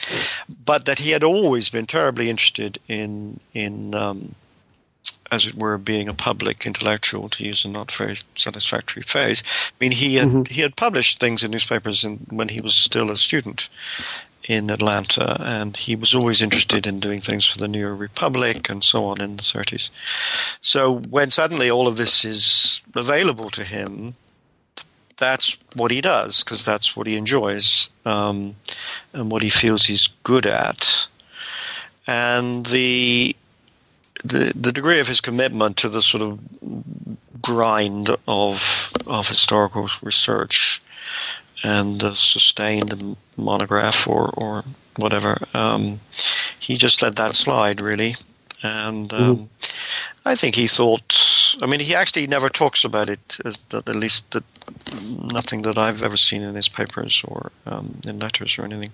but 0.64 0.86
that 0.86 0.98
he 0.98 1.10
had 1.10 1.24
always 1.24 1.68
been 1.68 1.86
terribly 1.86 2.28
interested 2.28 2.78
in 2.88 3.38
in 3.54 3.94
um, 3.94 4.34
as 5.30 5.46
it 5.46 5.54
were, 5.54 5.78
being 5.78 6.08
a 6.08 6.14
public 6.14 6.66
intellectual, 6.66 7.28
to 7.30 7.44
use 7.44 7.64
a 7.64 7.68
not 7.68 7.90
very 7.92 8.16
satisfactory 8.36 9.02
phrase. 9.02 9.42
I 9.46 9.72
mean, 9.80 9.92
he 9.92 10.16
had 10.16 10.28
mm-hmm. 10.28 10.52
he 10.52 10.60
had 10.62 10.76
published 10.76 11.18
things 11.18 11.44
in 11.44 11.50
newspapers 11.50 12.04
in, 12.04 12.18
when 12.30 12.48
he 12.48 12.60
was 12.60 12.74
still 12.74 13.10
a 13.10 13.16
student 13.16 13.68
in 14.48 14.70
Atlanta, 14.70 15.36
and 15.40 15.76
he 15.76 15.96
was 15.96 16.14
always 16.14 16.40
interested 16.40 16.86
in 16.86 17.00
doing 17.00 17.20
things 17.20 17.46
for 17.46 17.58
the 17.58 17.68
New 17.68 17.88
Republic 17.88 18.68
and 18.68 18.82
so 18.84 19.06
on 19.06 19.20
in 19.20 19.36
the 19.36 19.42
30s. 19.42 19.90
So 20.60 20.98
when 21.10 21.30
suddenly 21.30 21.70
all 21.70 21.88
of 21.88 21.96
this 21.96 22.24
is 22.24 22.80
available 22.94 23.50
to 23.50 23.64
him, 23.64 24.14
that's 25.16 25.58
what 25.74 25.90
he 25.90 26.00
does 26.00 26.44
because 26.44 26.64
that's 26.64 26.96
what 26.96 27.06
he 27.06 27.16
enjoys 27.16 27.90
um, 28.04 28.54
and 29.12 29.30
what 29.30 29.42
he 29.42 29.50
feels 29.50 29.84
he's 29.84 30.08
good 30.22 30.46
at. 30.46 31.08
And 32.06 32.64
the 32.66 33.34
the 34.24 34.52
the 34.54 34.72
degree 34.72 35.00
of 35.00 35.08
his 35.08 35.20
commitment 35.20 35.76
to 35.78 35.88
the 35.88 36.02
sort 36.02 36.22
of 36.22 36.38
grind 37.42 38.10
of 38.26 38.92
of 39.06 39.28
historical 39.28 39.88
research 40.02 40.82
and 41.62 42.00
the 42.00 42.14
sustained 42.14 43.16
monograph 43.36 44.08
or 44.08 44.30
or 44.36 44.64
whatever, 44.96 45.38
um, 45.54 46.00
he 46.58 46.76
just 46.76 47.02
let 47.02 47.16
that 47.16 47.34
slide 47.34 47.80
really, 47.80 48.16
and 48.62 49.12
um, 49.12 49.36
mm-hmm. 49.36 50.28
I 50.28 50.34
think 50.34 50.54
he 50.54 50.66
thought. 50.66 51.56
I 51.62 51.66
mean, 51.66 51.80
he 51.80 51.94
actually 51.94 52.26
never 52.26 52.48
talks 52.48 52.84
about 52.84 53.08
it, 53.08 53.38
as 53.44 53.64
at 53.72 53.88
least 53.88 54.30
that 54.32 54.44
nothing 55.32 55.62
that 55.62 55.78
I've 55.78 56.02
ever 56.02 56.16
seen 56.16 56.42
in 56.42 56.54
his 56.54 56.68
papers 56.68 57.24
or 57.26 57.50
um, 57.66 57.98
in 58.08 58.18
letters 58.18 58.58
or 58.58 58.64
anything. 58.64 58.92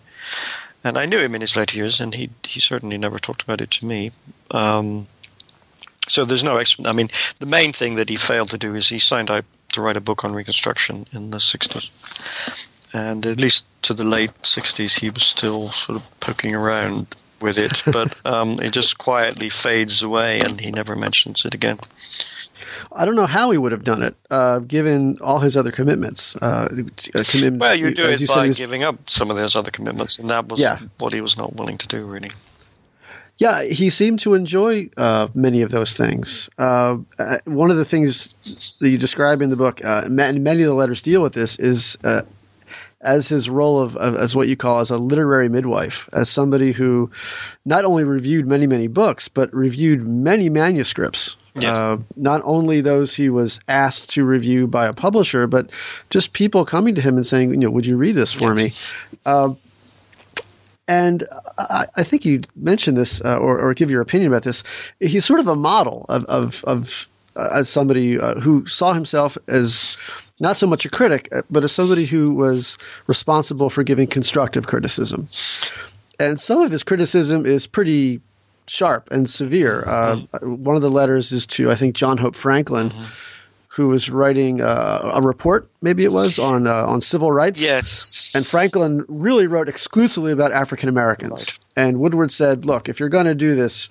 And 0.85 0.99
I 0.99 1.07
knew 1.07 1.19
him 1.19 1.35
in 1.35 1.41
his 1.41 1.57
later 1.57 1.77
years, 1.77 2.01
and 2.01 2.15
he 2.15 2.31
he 2.47 2.61
certainly 2.61 2.99
never 2.99 3.19
talked 3.19 3.43
about 3.43 3.61
it 3.61 3.71
to 3.73 3.87
me. 3.87 4.11
Um, 4.51 5.07
so 6.09 6.25
there's 6.25 6.45
no. 6.45 6.59
Explanation. 6.59 6.91
I 6.91 6.97
mean, 6.97 7.11
the 7.39 7.47
main 7.47 7.73
thing 7.73 7.95
that 7.97 8.09
he 8.09 8.17
failed 8.17 8.51
to 8.51 8.59
do 8.59 8.75
is 8.75 8.89
he 8.89 8.99
signed 8.99 9.31
out 9.31 9.45
to 9.73 9.81
write 9.81 9.97
a 9.97 10.01
book 10.01 10.25
on 10.25 10.35
Reconstruction 10.35 11.07
in 11.13 11.31
the 11.31 11.39
60s. 11.39 11.91
And 12.93 13.27
at 13.27 13.41
least 13.41 13.65
to 13.83 13.95
the 13.95 14.05
late 14.05 14.31
60s, 14.43 14.99
he 14.99 15.11
was 15.11 15.23
still 15.23 15.71
sort 15.71 15.97
of 15.97 16.21
poking 16.21 16.55
around 16.55 17.07
with 17.41 17.59
it, 17.59 17.83
but 17.93 18.25
um, 18.27 18.59
it 18.61 18.71
just 18.71 18.99
quietly 18.99 19.49
fades 19.49 20.03
away 20.03 20.41
and 20.41 20.61
he 20.61 20.71
never 20.71 20.95
mentions 20.95 21.45
it 21.45 21.55
again. 21.55 21.79
I 22.93 23.05
don't 23.05 23.17
know 23.17 23.27
how 23.27 23.51
he 23.51 23.59
would 23.59 23.73
have 23.73 23.85
done 23.85 24.03
it, 24.03 24.15
uh, 24.31 24.61
given 24.61 25.19
all 25.21 25.39
his 25.39 25.57
other 25.57 25.73
commitments. 25.73 26.37
Uh, 26.37 26.69
commitments 27.25 27.61
well, 27.61 27.77
you 27.77 27.95
do 27.95 28.09
it 28.09 28.21
you 28.21 28.27
by 28.27 28.49
giving 28.49 28.83
up 28.83 29.09
some 29.09 29.31
of 29.31 29.37
those 29.37 29.57
other 29.57 29.71
commitments, 29.71 30.19
and 30.19 30.31
that 30.31 30.49
was 30.49 30.61
yeah. 30.61 30.79
what 30.99 31.13
he 31.13 31.21
was 31.21 31.37
not 31.37 31.57
willing 31.57 31.79
to 31.79 31.89
do, 31.89 32.05
really. 32.05 32.31
Yeah, 33.39 33.65
he 33.65 33.91
seemed 33.91 34.21
to 34.21 34.35
enjoy 34.35 34.89
uh, 34.97 35.29
many 35.35 35.63
of 35.63 35.71
those 35.71 35.95
things. 35.95 36.49
Uh, 36.59 36.99
uh 37.19 37.39
one 37.45 37.71
of 37.71 37.77
the 37.77 37.85
things 37.85 38.35
that 38.79 38.89
you 38.89 38.99
describe 38.99 39.41
in 39.43 39.51
the 39.51 39.57
book, 39.57 39.85
uh, 39.85 40.03
and 40.05 40.45
many 40.45 40.63
of 40.63 40.69
the 40.69 40.75
letters 40.75 41.03
deal 41.03 41.23
with 41.23 41.33
this, 41.33 41.59
is 41.59 41.97
uh, 42.05 42.23
as 43.03 43.29
his 43.29 43.51
role 43.51 43.81
of, 43.81 43.97
of, 43.97 44.15
as 44.17 44.35
what 44.35 44.49
you 44.49 44.57
call 44.57 44.81
as 44.81 44.91
a 44.91 44.97
literary 44.97 45.49
midwife, 45.49 46.09
as 46.13 46.29
somebody 46.29 46.73
who 46.73 47.11
not 47.65 47.85
only 47.85 48.05
reviewed 48.05 48.47
many 48.47 48.67
many 48.67 48.87
books, 48.87 49.29
but 49.29 49.53
reviewed 49.55 50.07
many 50.07 50.49
manuscripts. 50.49 51.37
Uh, 51.63 51.99
not 52.17 52.41
only 52.45 52.81
those 52.81 53.15
he 53.15 53.29
was 53.29 53.61
asked 53.69 54.09
to 54.09 54.25
review 54.25 54.67
by 54.67 54.87
a 54.87 54.93
publisher, 54.95 55.47
but 55.47 55.69
just 56.09 56.33
people 56.33 56.65
coming 56.65 56.95
to 56.95 57.03
him 57.03 57.17
and 57.17 57.27
saying, 57.27 57.51
you 57.51 57.59
know, 57.59 57.71
would 57.71 57.85
you 57.85 57.99
read 57.99 58.13
this 58.13 58.33
for 58.33 58.59
yes. 58.59 58.97
me? 59.13 59.21
Uh, 59.27 59.53
and 60.89 61.25
I, 61.59 61.87
I, 61.97 62.03
think 62.05 62.25
you 62.25 62.41
mentioned 62.57 62.97
this 62.97 63.23
uh, 63.23 63.37
or, 63.37 63.59
or, 63.59 63.75
give 63.75 63.91
your 63.91 64.01
opinion 64.01 64.33
about 64.33 64.43
this. 64.43 64.65
He's 64.99 65.25
sort 65.25 65.41
of 65.41 65.47
a 65.47 65.55
model 65.55 66.07
of, 66.09 66.25
of, 66.25 66.65
of 66.65 67.09
uh, 67.37 67.51
as 67.53 67.69
somebody 67.69 68.19
uh, 68.19 68.41
who 68.41 68.67
saw 68.67 68.93
himself 68.93 69.39
as 69.49 69.97
not 70.43 70.57
so 70.57 70.67
much 70.67 70.85
a 70.85 70.91
critic, 70.91 71.29
uh, 71.33 71.41
but 71.51 71.65
as 71.65 71.73
somebody 71.73 72.05
who 72.05 72.35
was 72.35 72.77
responsible 73.07 73.71
for 73.71 73.83
giving 73.83 74.07
constructive 74.07 74.67
criticism. 74.67 75.27
And 76.21 76.39
some 76.39 76.61
of 76.61 76.71
his 76.71 76.83
criticism 76.83 77.47
is 77.47 77.67
pretty 77.67 78.21
sharp 78.67 79.09
and 79.11 79.31
severe. 79.31 79.85
Uh, 79.87 80.17
mm-hmm. 80.17 80.65
One 80.65 80.77
of 80.77 80.83
the 80.83 80.91
letters 80.91 81.33
is 81.33 81.47
to, 81.47 81.71
I 81.71 81.77
think, 81.77 81.95
John 81.95 82.19
Hope 82.19 82.35
Franklin. 82.35 82.91
Mm-hmm 82.91 83.05
who 83.75 83.89
was 83.89 84.11
writing 84.11 84.61
uh, 84.61 85.13
a 85.15 85.23
report, 85.23 85.67
maybe 85.81 86.05
it 86.05 86.13
was 86.13 86.39
on 86.39 86.67
uh, 86.67 86.85
on 86.85 87.01
civil 87.01 87.33
rights. 87.33 87.59
Yes. 87.59 88.31
And 88.35 88.47
Franklin 88.47 89.03
really 89.09 89.47
wrote 89.47 89.67
exclusively 89.67 90.31
about 90.31 90.53
African 90.53 90.91
Americans. 90.91 91.47
Right. 91.49 91.59
And 91.75 91.99
Woodward 91.99 92.31
said, 92.31 92.67
"Look, 92.67 92.91
if 92.91 93.01
you're 93.01 93.09
going 93.09 93.25
to 93.25 93.35
do 93.35 93.55
this, 93.55 93.89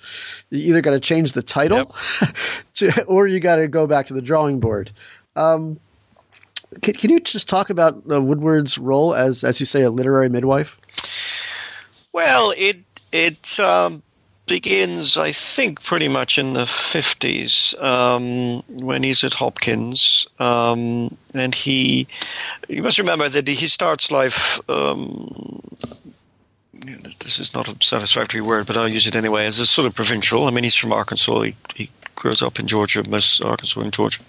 you 0.52 0.70
either 0.70 0.82
got 0.82 0.92
to 0.92 1.00
change 1.00 1.34
the 1.34 1.42
title, 1.42 1.96
yep. 2.22 2.36
to, 2.76 3.04
or 3.06 3.26
you 3.26 3.40
got 3.40 3.56
to 3.56 3.68
go 3.68 3.88
back 3.88 4.06
to 4.08 4.14
the 4.14 4.22
drawing 4.22 4.60
board." 4.60 4.92
Um, 5.36 5.80
can, 6.82 6.94
can, 6.94 7.10
you 7.10 7.20
just 7.20 7.50
talk 7.50 7.70
about 7.70 8.02
uh, 8.10 8.22
Woodward's 8.22 8.78
role 8.78 9.14
as, 9.14 9.44
as 9.44 9.60
you 9.60 9.66
say, 9.66 9.82
a 9.82 9.92
literary 9.92 10.30
midwife? 10.30 10.78
Well, 12.14 12.54
it 12.58 12.80
it 13.12 13.60
um, 13.60 14.02
begins, 14.48 15.18
I 15.18 15.32
think, 15.32 15.82
pretty 15.82 16.08
much 16.08 16.38
in 16.38 16.54
the 16.54 16.64
50s 16.64 17.82
um, 17.82 18.64
when 18.86 19.04
he's 19.04 19.24
at 19.24 19.34
Hopkins. 19.34 20.28
Um, 20.40 21.18
and 21.34 21.56
he, 21.56 22.08
you 22.68 22.84
must 22.84 23.00
remember 23.00 23.30
that 23.30 23.48
he 23.48 23.68
starts 23.68 24.12
life. 24.12 24.60
This 27.20 27.40
is 27.40 27.54
not 27.54 27.68
a 27.68 27.76
satisfactory 27.84 28.42
word, 28.42 28.66
but 28.66 28.78
I'll 28.78 28.90
use 28.90 29.06
it 29.06 29.16
anyway. 29.16 29.46
As 29.46 29.60
a 29.60 29.66
sort 29.66 29.88
of 29.88 29.94
provincial. 29.94 30.48
I 30.48 30.52
mean, 30.52 30.64
he's 30.64 30.76
from 30.76 30.94
Arkansas. 30.94 31.42
He, 31.42 31.56
he 31.76 31.90
grows 32.16 32.42
up 32.42 32.60
in 32.60 32.68
Georgia, 32.68 33.08
most 33.08 33.44
Arkansas 33.44 33.82
and 33.82 33.94
Georgia. 33.94 34.24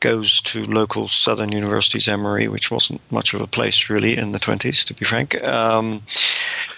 Goes 0.00 0.40
to 0.42 0.64
local 0.64 1.08
Southern 1.08 1.52
universities, 1.52 2.08
Emory, 2.08 2.48
which 2.48 2.70
wasn't 2.70 3.00
much 3.10 3.32
of 3.34 3.40
a 3.40 3.46
place 3.46 3.90
really 3.90 4.16
in 4.16 4.32
the 4.32 4.40
20s, 4.40 4.84
to 4.86 4.94
be 4.94 5.04
frank. 5.04 5.42
Um, 5.44 6.02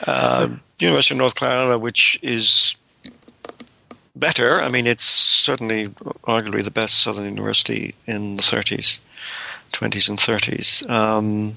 uh, 0.06 0.48
University 0.78 1.14
of 1.14 1.18
North 1.18 1.34
Carolina, 1.34 1.78
which 1.78 2.18
is 2.22 2.76
better. 4.16 4.60
I 4.60 4.68
mean, 4.68 4.86
it's 4.86 5.04
certainly 5.04 5.88
arguably 6.28 6.62
the 6.62 6.70
best 6.70 7.00
Southern 7.00 7.24
university 7.24 7.94
in 8.06 8.36
the 8.36 8.42
30s, 8.42 9.00
20s, 9.72 10.08
and 10.08 10.18
30s. 10.18 10.88
Um, 10.90 11.56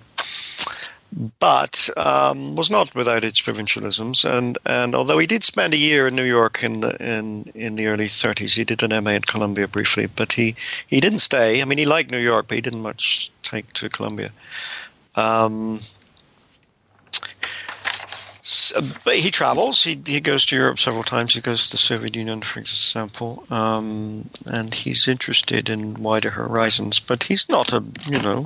but 1.40 1.90
um, 1.98 2.56
was 2.56 2.70
not 2.70 2.94
without 2.96 3.24
its 3.24 3.42
provincialisms. 3.42 4.30
And, 4.30 4.58
and 4.66 4.96
although 4.96 5.18
he 5.18 5.28
did 5.28 5.44
spend 5.44 5.74
a 5.74 5.78
year 5.78 6.08
in 6.08 6.16
New 6.16 6.24
York 6.24 6.64
in 6.64 6.80
the 6.80 6.96
in, 7.04 7.52
in 7.56 7.76
the 7.76 7.88
early 7.88 8.08
30s, 8.08 8.56
he 8.56 8.64
did 8.64 8.84
an 8.84 9.04
MA 9.04 9.12
at 9.12 9.28
Columbia 9.28 9.68
briefly, 9.68 10.08
but 10.08 10.34
he, 10.34 10.56
he 10.88 11.00
didn't 11.00 11.20
stay. 11.20 11.62
I 11.62 11.66
mean, 11.66 11.78
he 11.78 11.86
liked 11.86 12.12
New 12.12 12.20
York, 12.20 12.48
but 12.48 12.56
he 12.56 12.62
didn't 12.62 12.82
much 12.82 13.32
take 13.44 13.72
to 13.74 13.90
Columbia. 13.90 14.32
Um, 15.16 15.80
so, 18.46 18.82
but 19.06 19.16
he 19.16 19.32
travels. 19.32 19.82
He 19.82 20.02
he 20.06 20.20
goes 20.20 20.46
to 20.48 20.58
Europe 20.58 20.78
several 20.78 21.04
times. 21.04 21.34
He 21.34 21.40
goes 21.40 21.66
to 21.66 21.72
the 21.72 21.78
Soviet 21.78 22.14
Union, 22.14 22.42
for 22.42 22.60
example, 22.60 23.46
um, 23.50 24.30
and 24.46 24.74
he's 24.74 25.08
interested 25.08 25.70
in 25.70 25.94
wider 25.94 26.30
horizons. 26.30 27.00
But 27.00 27.24
he's 27.24 27.48
not 27.48 27.72
a 27.72 27.82
you 28.06 28.20
know 28.20 28.46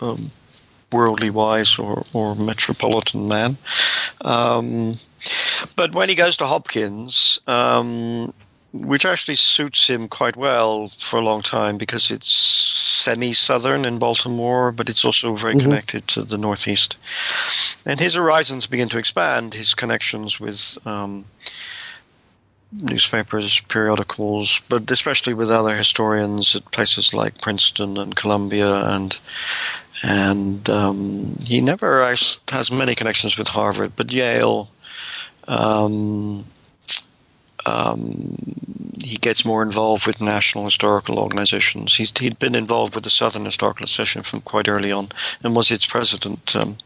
a, 0.00 0.06
a 0.06 0.18
worldly 0.92 1.30
wise 1.30 1.78
or 1.78 2.02
or 2.12 2.34
metropolitan 2.34 3.28
man. 3.28 3.56
Um, 4.20 4.94
but 5.76 5.94
when 5.94 6.08
he 6.08 6.14
goes 6.14 6.36
to 6.38 6.46
Hopkins, 6.46 7.40
um, 7.46 8.32
which 8.72 9.04
actually 9.04 9.34
suits 9.34 9.86
him 9.88 10.08
quite 10.08 10.36
well 10.36 10.86
for 10.88 11.18
a 11.18 11.24
long 11.24 11.42
time 11.42 11.76
because 11.76 12.10
it's 12.10 12.30
semi-southern 12.30 13.84
in 13.84 13.98
Baltimore, 13.98 14.72
but 14.72 14.88
it's 14.88 15.04
also 15.04 15.34
very 15.34 15.54
mm-hmm. 15.54 15.68
connected 15.68 16.06
to 16.08 16.22
the 16.22 16.38
Northeast. 16.38 16.96
And 17.86 17.98
his 17.98 18.14
horizons 18.14 18.66
begin 18.66 18.88
to 18.90 18.98
expand. 18.98 19.54
His 19.54 19.74
connections 19.74 20.38
with 20.38 20.78
um, 20.86 21.24
newspapers, 22.72 23.60
periodicals, 23.60 24.60
but 24.68 24.90
especially 24.90 25.34
with 25.34 25.50
other 25.50 25.74
historians 25.74 26.54
at 26.54 26.70
places 26.70 27.12
like 27.12 27.40
Princeton 27.40 27.98
and 27.98 28.14
Columbia, 28.14 28.86
and 28.86 29.18
and 30.02 30.68
um, 30.70 31.36
he 31.46 31.60
never 31.60 32.04
has 32.06 32.70
many 32.70 32.94
connections 32.94 33.36
with 33.36 33.48
Harvard, 33.48 33.92
but 33.96 34.12
Yale. 34.12 34.70
Um, 35.48 36.44
um, 37.66 38.36
he 39.04 39.16
gets 39.16 39.44
more 39.44 39.62
involved 39.62 40.06
with 40.06 40.20
national 40.20 40.64
historical 40.64 41.18
organizations. 41.18 41.94
He's, 41.94 42.16
he'd 42.18 42.38
been 42.38 42.54
involved 42.54 42.94
with 42.94 43.04
the 43.04 43.10
Southern 43.10 43.44
Historical 43.44 43.84
Association 43.84 44.22
from 44.22 44.40
quite 44.42 44.68
early 44.68 44.92
on 44.92 45.08
and 45.42 45.54
was 45.54 45.70
its 45.70 45.86
president 45.86 46.54
um, 46.56 46.76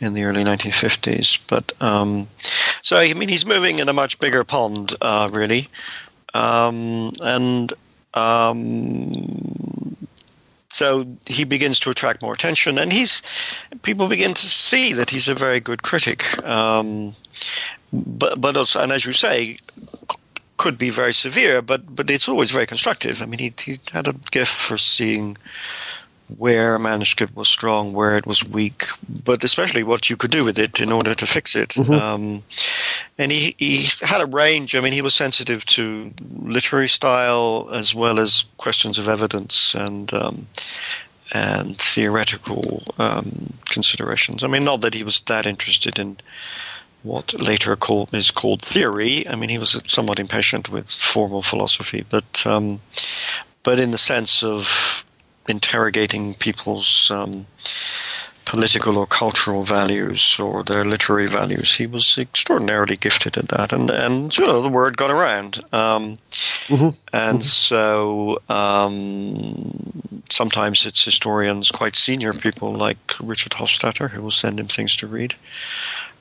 in 0.00 0.14
the 0.14 0.24
early 0.24 0.44
1950s. 0.44 1.48
But 1.48 1.72
um, 1.80 2.28
so, 2.82 2.96
I 2.96 3.14
mean, 3.14 3.28
he's 3.28 3.46
moving 3.46 3.78
in 3.78 3.88
a 3.88 3.92
much 3.92 4.18
bigger 4.18 4.44
pond, 4.44 4.94
uh, 5.00 5.28
really. 5.32 5.68
Um, 6.34 7.12
and 7.22 7.72
um, 8.14 9.96
so 10.74 11.06
he 11.26 11.44
begins 11.44 11.78
to 11.78 11.90
attract 11.90 12.20
more 12.20 12.32
attention, 12.32 12.78
and 12.78 12.92
he's 12.92 13.22
people 13.82 14.08
begin 14.08 14.34
to 14.34 14.46
see 14.46 14.92
that 14.94 15.08
he's 15.08 15.28
a 15.28 15.34
very 15.34 15.60
good 15.60 15.84
critic. 15.84 16.24
Um, 16.42 17.12
but 17.92 18.40
but 18.40 18.56
also, 18.56 18.80
and 18.80 18.90
as 18.90 19.06
you 19.06 19.12
say, 19.12 19.58
could 20.56 20.76
be 20.76 20.90
very 20.90 21.12
severe, 21.12 21.62
but 21.62 21.94
but 21.94 22.10
it's 22.10 22.28
always 22.28 22.50
very 22.50 22.66
constructive. 22.66 23.22
I 23.22 23.26
mean, 23.26 23.38
he 23.38 23.52
he 23.56 23.78
had 23.92 24.08
a 24.08 24.14
gift 24.32 24.52
for 24.52 24.76
seeing 24.76 25.36
where 26.38 26.74
a 26.74 26.80
manuscript 26.80 27.36
was 27.36 27.48
strong, 27.48 27.92
where 27.92 28.16
it 28.16 28.26
was 28.26 28.44
weak, 28.44 28.86
but 29.24 29.44
especially 29.44 29.82
what 29.82 30.10
you 30.10 30.16
could 30.16 30.30
do 30.30 30.44
with 30.44 30.58
it 30.58 30.80
in 30.80 30.92
order 30.92 31.14
to 31.14 31.26
fix 31.26 31.56
it. 31.56 31.70
Mm-hmm. 31.70 31.92
Um, 31.92 32.42
and 33.18 33.32
he, 33.32 33.54
he 33.58 33.86
had 34.00 34.20
a 34.20 34.26
range. 34.26 34.74
I 34.74 34.80
mean, 34.80 34.92
he 34.92 35.02
was 35.02 35.14
sensitive 35.14 35.64
to 35.66 36.12
literary 36.42 36.88
style 36.88 37.68
as 37.72 37.94
well 37.94 38.20
as 38.20 38.44
questions 38.58 38.98
of 38.98 39.08
evidence 39.08 39.74
and 39.74 40.12
um, 40.12 40.46
and 41.32 41.78
theoretical 41.78 42.82
um, 42.98 43.52
considerations. 43.68 44.44
I 44.44 44.46
mean, 44.46 44.64
not 44.64 44.82
that 44.82 44.94
he 44.94 45.02
was 45.02 45.20
that 45.22 45.46
interested 45.46 45.98
in 45.98 46.16
what 47.02 47.38
later 47.40 47.76
called, 47.76 48.14
is 48.14 48.30
called 48.30 48.62
theory. 48.62 49.28
I 49.28 49.34
mean, 49.36 49.50
he 49.50 49.58
was 49.58 49.80
somewhat 49.86 50.20
impatient 50.20 50.70
with 50.70 50.90
formal 50.90 51.42
philosophy, 51.42 52.04
but 52.08 52.46
um, 52.46 52.80
but 53.62 53.78
in 53.78 53.90
the 53.90 53.98
sense 53.98 54.44
of 54.44 54.93
interrogating 55.48 56.34
people's 56.34 57.10
um, 57.10 57.46
political 58.44 58.98
or 58.98 59.06
cultural 59.06 59.62
values 59.62 60.38
or 60.38 60.62
their 60.62 60.84
literary 60.84 61.26
values. 61.26 61.74
He 61.74 61.86
was 61.86 62.18
extraordinarily 62.18 62.96
gifted 62.96 63.36
at 63.36 63.48
that, 63.48 63.72
and 63.72 63.90
and 63.90 64.36
you 64.36 64.46
know 64.46 64.62
the 64.62 64.68
word 64.68 64.96
got 64.96 65.10
around, 65.10 65.58
um, 65.72 66.18
mm-hmm. 66.68 66.90
and 67.12 67.38
mm-hmm. 67.38 67.40
so 67.40 68.40
um, 68.48 70.02
sometimes 70.30 70.86
it's 70.86 71.04
historians, 71.04 71.70
quite 71.70 71.96
senior 71.96 72.32
people 72.32 72.74
like 72.74 73.14
Richard 73.20 73.52
Hofstadter, 73.52 74.10
who 74.10 74.22
will 74.22 74.30
send 74.30 74.60
him 74.60 74.68
things 74.68 74.96
to 74.96 75.06
read. 75.06 75.34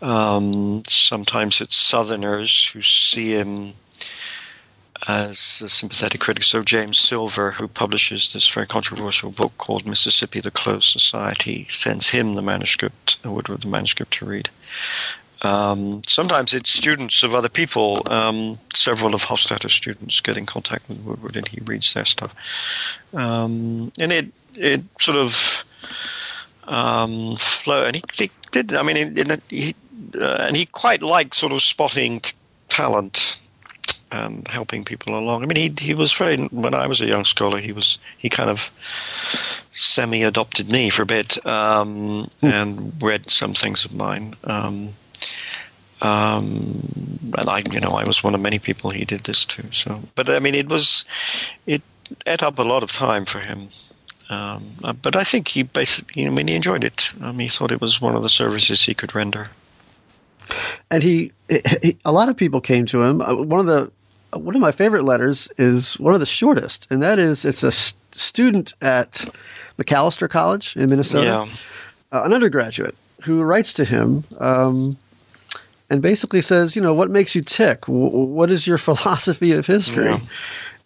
Um, 0.02 0.84
sometimes 0.88 1.62
it's 1.62 1.78
Southerners 1.78 2.68
who 2.68 2.82
see 2.82 3.32
him 3.32 3.74
as 5.08 5.62
a 5.62 5.70
sympathetic 5.70 6.22
critic. 6.22 6.44
So 6.44 6.62
James 6.62 6.98
Silver, 6.98 7.52
who 7.52 7.68
publishes 7.68 8.34
this 8.34 8.48
very 8.48 8.68
controversial 8.68 9.32
book 9.32 9.58
called 9.58 9.86
Mississippi: 9.86 10.40
The 10.40 10.52
Closed 10.52 10.90
Society, 10.90 11.66
sends 11.66 12.10
him 12.10 12.36
the 12.36 12.42
manuscript, 12.42 13.18
Woodward 13.24 13.62
the 13.62 13.68
manuscript 13.68 14.14
to 14.14 14.26
read. 14.26 14.50
Um, 15.42 16.02
sometimes 16.08 16.54
it's 16.54 16.70
students 16.70 17.22
of 17.24 17.36
other 17.36 17.50
people. 17.50 18.02
Um, 18.10 18.58
several 18.74 19.14
of 19.14 19.24
Hofstadter's 19.24 19.74
students 19.74 20.22
get 20.22 20.38
in 20.38 20.46
contact 20.46 20.88
with 20.88 21.04
Woodward, 21.04 21.36
and 21.36 21.48
he 21.48 21.60
reads 21.62 21.94
their 21.94 22.06
stuff. 22.06 22.34
Um, 23.14 23.92
and 24.00 24.12
it 24.12 24.32
it 24.56 24.84
sort 25.02 25.18
of 25.18 25.66
um, 26.66 27.36
flow. 27.36 27.84
And 27.84 27.96
he, 27.98 28.04
he, 28.14 28.32
did. 28.52 28.74
I 28.74 28.84
mean, 28.84 29.16
he 29.50 29.76
uh, 30.20 30.38
and 30.40 30.56
he 30.56 30.66
quite 30.66 31.02
liked 31.02 31.34
sort 31.36 31.52
of 31.52 31.62
spotting 31.62 32.22
t- 32.22 32.34
talent 32.70 33.42
and 34.12 34.48
helping 34.48 34.86
people 34.86 35.18
along. 35.18 35.44
I 35.44 35.48
mean, 35.48 35.74
he 35.78 35.86
he 35.86 35.94
was 35.94 36.14
very. 36.14 36.38
When 36.38 36.76
I 36.76 36.88
was 36.88 37.02
a 37.02 37.08
young 37.08 37.26
scholar, 37.26 37.60
he 37.60 37.72
was 37.72 38.00
he 38.18 38.30
kind 38.30 38.50
of 38.50 38.72
semi 39.72 40.24
adopted 40.24 40.72
me 40.72 40.90
for 40.90 41.02
a 41.02 41.08
bit 41.08 41.44
um, 41.46 42.28
mm. 42.42 42.44
and 42.44 43.02
read 43.02 43.30
some 43.30 43.54
things 43.54 43.86
of 43.86 43.94
mine. 43.94 44.36
Um, 44.44 44.94
um, 46.02 47.34
and 47.38 47.50
I, 47.50 47.64
you 47.72 47.80
know, 47.80 47.92
I 47.92 48.04
was 48.04 48.24
one 48.24 48.36
of 48.36 48.42
many 48.42 48.60
people 48.60 48.90
he 48.90 49.06
did 49.06 49.24
this 49.24 49.46
to. 49.48 49.72
So, 49.72 50.02
but 50.16 50.30
I 50.30 50.40
mean, 50.40 50.54
it 50.54 50.70
was 50.70 51.06
it 51.66 51.82
ate 52.28 52.44
up 52.44 52.60
a 52.60 52.64
lot 52.64 52.84
of 52.84 52.92
time 52.92 53.26
for 53.26 53.40
him. 53.40 53.70
Um, 54.30 54.76
but 55.02 55.16
I 55.16 55.24
think 55.24 55.48
he 55.48 55.64
basically, 55.64 56.26
I 56.26 56.30
mean, 56.30 56.48
he 56.48 56.56
enjoyed 56.56 56.84
it. 56.84 57.14
I 57.22 57.32
he 57.34 57.48
thought 57.48 57.72
it 57.72 57.82
was 57.82 58.02
one 58.02 58.16
of 58.16 58.24
the 58.24 58.30
services 58.30 58.84
he 58.84 58.94
could 58.94 59.16
render. 59.16 59.50
And 60.92 61.04
he, 61.04 61.32
he 61.82 61.98
a 62.06 62.12
lot 62.12 62.30
of 62.30 62.38
people 62.38 62.62
came 62.62 62.86
to 62.88 63.02
him. 63.02 63.22
Uh, 63.22 63.44
one 63.44 63.60
of 63.60 63.66
the 63.66 63.92
one 64.38 64.56
of 64.56 64.62
my 64.62 64.72
favorite 64.72 65.04
letters 65.04 65.48
is 65.58 66.00
one 66.00 66.14
of 66.14 66.20
the 66.20 66.26
shortest, 66.26 66.88
and 66.92 67.02
that 67.02 67.20
is 67.20 67.46
it's 67.46 67.64
a 67.64 67.72
st- 67.72 68.16
student 68.16 68.74
at 68.82 69.26
Macalester 69.78 70.30
College 70.30 70.76
in 70.76 70.90
Minnesota, 70.90 71.26
yeah. 71.26 72.18
uh, 72.18 72.24
an 72.24 72.34
undergraduate 72.34 72.96
who 73.22 73.44
writes 73.44 73.74
to 73.74 73.86
him 73.86 74.24
um, 74.40 74.98
and 75.90 76.02
basically 76.02 76.42
says, 76.42 76.76
you 76.76 76.82
know, 76.82 76.94
what 76.94 77.10
makes 77.10 77.36
you 77.36 77.42
tick? 77.42 77.82
W- 77.82 78.10
what 78.10 78.52
is 78.52 78.68
your 78.68 78.78
philosophy 78.90 79.52
of 79.54 79.66
history? 79.66 80.06
Yeah. 80.06 80.20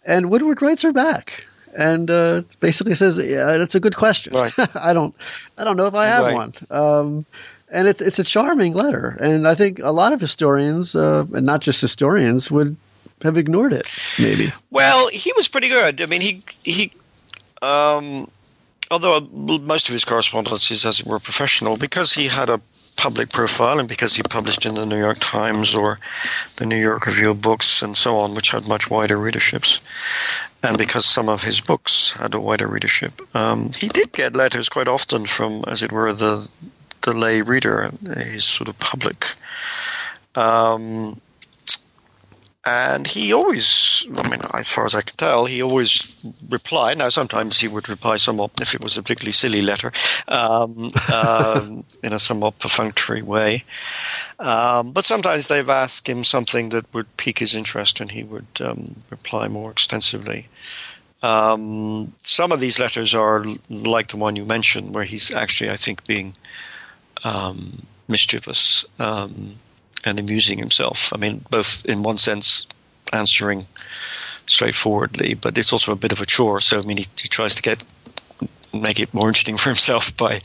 And 0.04 0.30
Woodward 0.30 0.62
writes 0.62 0.82
her 0.82 0.92
back 0.92 1.44
and 1.76 2.10
uh, 2.10 2.42
basically 2.60 2.94
says, 2.94 3.18
"Yeah, 3.18 3.58
that's 3.58 3.74
a 3.74 3.80
good 3.80 3.96
question. 3.96 4.34
Right. 4.34 4.52
I 4.74 4.92
don't, 4.92 5.14
I 5.58 5.64
don't 5.64 5.76
know 5.76 5.86
if 5.86 5.94
I 5.94 6.06
have 6.06 6.24
right. 6.24 6.34
one." 6.34 6.52
Um, 6.70 7.26
and 7.70 7.88
it's 7.88 8.00
it's 8.00 8.18
a 8.18 8.24
charming 8.24 8.74
letter, 8.74 9.16
and 9.20 9.46
I 9.46 9.54
think 9.54 9.78
a 9.78 9.90
lot 9.90 10.12
of 10.12 10.20
historians, 10.20 10.94
uh, 10.94 11.26
and 11.34 11.44
not 11.44 11.60
just 11.60 11.80
historians, 11.80 12.50
would 12.50 12.76
have 13.22 13.36
ignored 13.36 13.72
it. 13.72 13.90
Maybe. 14.18 14.52
Well, 14.70 15.08
he 15.08 15.32
was 15.36 15.48
pretty 15.48 15.68
good. 15.68 16.00
I 16.00 16.06
mean, 16.06 16.20
he 16.20 16.42
he. 16.62 16.92
Um, 17.60 18.30
although 18.90 19.20
most 19.20 19.88
of 19.88 19.92
his 19.92 20.04
correspondences, 20.04 20.86
as 20.86 21.00
it 21.00 21.06
were, 21.06 21.18
professional, 21.18 21.76
because 21.76 22.12
he 22.12 22.28
had 22.28 22.48
a 22.48 22.60
public 22.96 23.30
profile 23.30 23.78
and 23.78 23.88
because 23.88 24.14
he 24.14 24.22
published 24.22 24.66
in 24.66 24.74
the 24.74 24.84
New 24.84 24.98
York 24.98 25.18
Times 25.20 25.74
or 25.74 26.00
the 26.56 26.66
New 26.66 26.76
York 26.76 27.06
Review 27.06 27.30
of 27.30 27.40
Books 27.40 27.80
and 27.82 27.96
so 27.96 28.16
on, 28.16 28.34
which 28.34 28.50
had 28.50 28.66
much 28.66 28.90
wider 28.90 29.16
readerships, 29.16 29.80
and 30.62 30.76
because 30.76 31.04
some 31.04 31.28
of 31.28 31.44
his 31.44 31.60
books 31.60 32.12
had 32.12 32.34
a 32.34 32.40
wider 32.40 32.66
readership, 32.66 33.20
um, 33.36 33.70
he 33.76 33.88
did 33.88 34.12
get 34.12 34.34
letters 34.34 34.68
quite 34.68 34.88
often 34.88 35.26
from, 35.26 35.62
as 35.68 35.82
it 35.82 35.92
were, 35.92 36.12
the 36.12 36.48
the 37.02 37.12
lay 37.12 37.42
reader, 37.42 37.90
his 38.16 38.44
sort 38.44 38.68
of 38.68 38.78
public. 38.78 39.26
Um, 40.34 41.20
and 42.68 43.06
he 43.06 43.32
always, 43.32 44.06
I 44.14 44.28
mean, 44.28 44.40
as 44.52 44.68
far 44.68 44.84
as 44.84 44.94
I 44.94 45.00
can 45.00 45.16
tell, 45.16 45.46
he 45.46 45.62
always 45.62 46.22
replied. 46.50 46.98
Now, 46.98 47.08
sometimes 47.08 47.58
he 47.58 47.66
would 47.66 47.88
reply 47.88 48.16
somewhat, 48.16 48.50
if 48.60 48.74
it 48.74 48.82
was 48.82 48.98
a 48.98 49.02
particularly 49.02 49.32
silly 49.32 49.62
letter, 49.62 49.90
um, 50.26 50.90
um, 51.12 51.84
in 52.02 52.12
a 52.12 52.18
somewhat 52.18 52.58
perfunctory 52.58 53.22
way. 53.22 53.64
Um, 54.38 54.92
but 54.92 55.06
sometimes 55.06 55.46
they've 55.46 55.68
asked 55.70 56.08
him 56.08 56.24
something 56.24 56.68
that 56.70 56.92
would 56.92 57.16
pique 57.16 57.38
his 57.38 57.54
interest, 57.54 58.00
and 58.00 58.10
he 58.10 58.22
would 58.22 58.46
um, 58.60 58.84
reply 59.08 59.48
more 59.48 59.70
extensively. 59.70 60.46
Um, 61.22 62.12
some 62.18 62.52
of 62.52 62.60
these 62.60 62.78
letters 62.78 63.14
are 63.14 63.46
like 63.70 64.08
the 64.08 64.18
one 64.18 64.36
you 64.36 64.44
mentioned, 64.44 64.94
where 64.94 65.04
he's 65.04 65.32
actually, 65.32 65.70
I 65.70 65.76
think, 65.76 66.06
being 66.06 66.34
um, 67.24 67.82
mischievous 68.08 68.84
um, 68.98 69.54
and 70.04 70.18
amusing 70.18 70.58
himself. 70.58 71.12
I 71.12 71.18
mean, 71.18 71.44
both 71.50 71.84
in 71.84 72.02
one 72.02 72.18
sense 72.18 72.66
answering 73.12 73.66
straightforwardly, 74.46 75.34
but 75.34 75.56
it's 75.56 75.72
also 75.72 75.92
a 75.92 75.96
bit 75.96 76.12
of 76.12 76.20
a 76.20 76.26
chore. 76.26 76.60
So 76.60 76.78
I 76.78 76.82
mean, 76.82 76.98
he, 76.98 77.06
he 77.20 77.28
tries 77.28 77.54
to 77.56 77.62
get 77.62 77.84
make 78.72 79.00
it 79.00 79.12
more 79.14 79.28
interesting 79.28 79.56
for 79.62 79.70
himself 79.70 80.16
by 80.16 80.40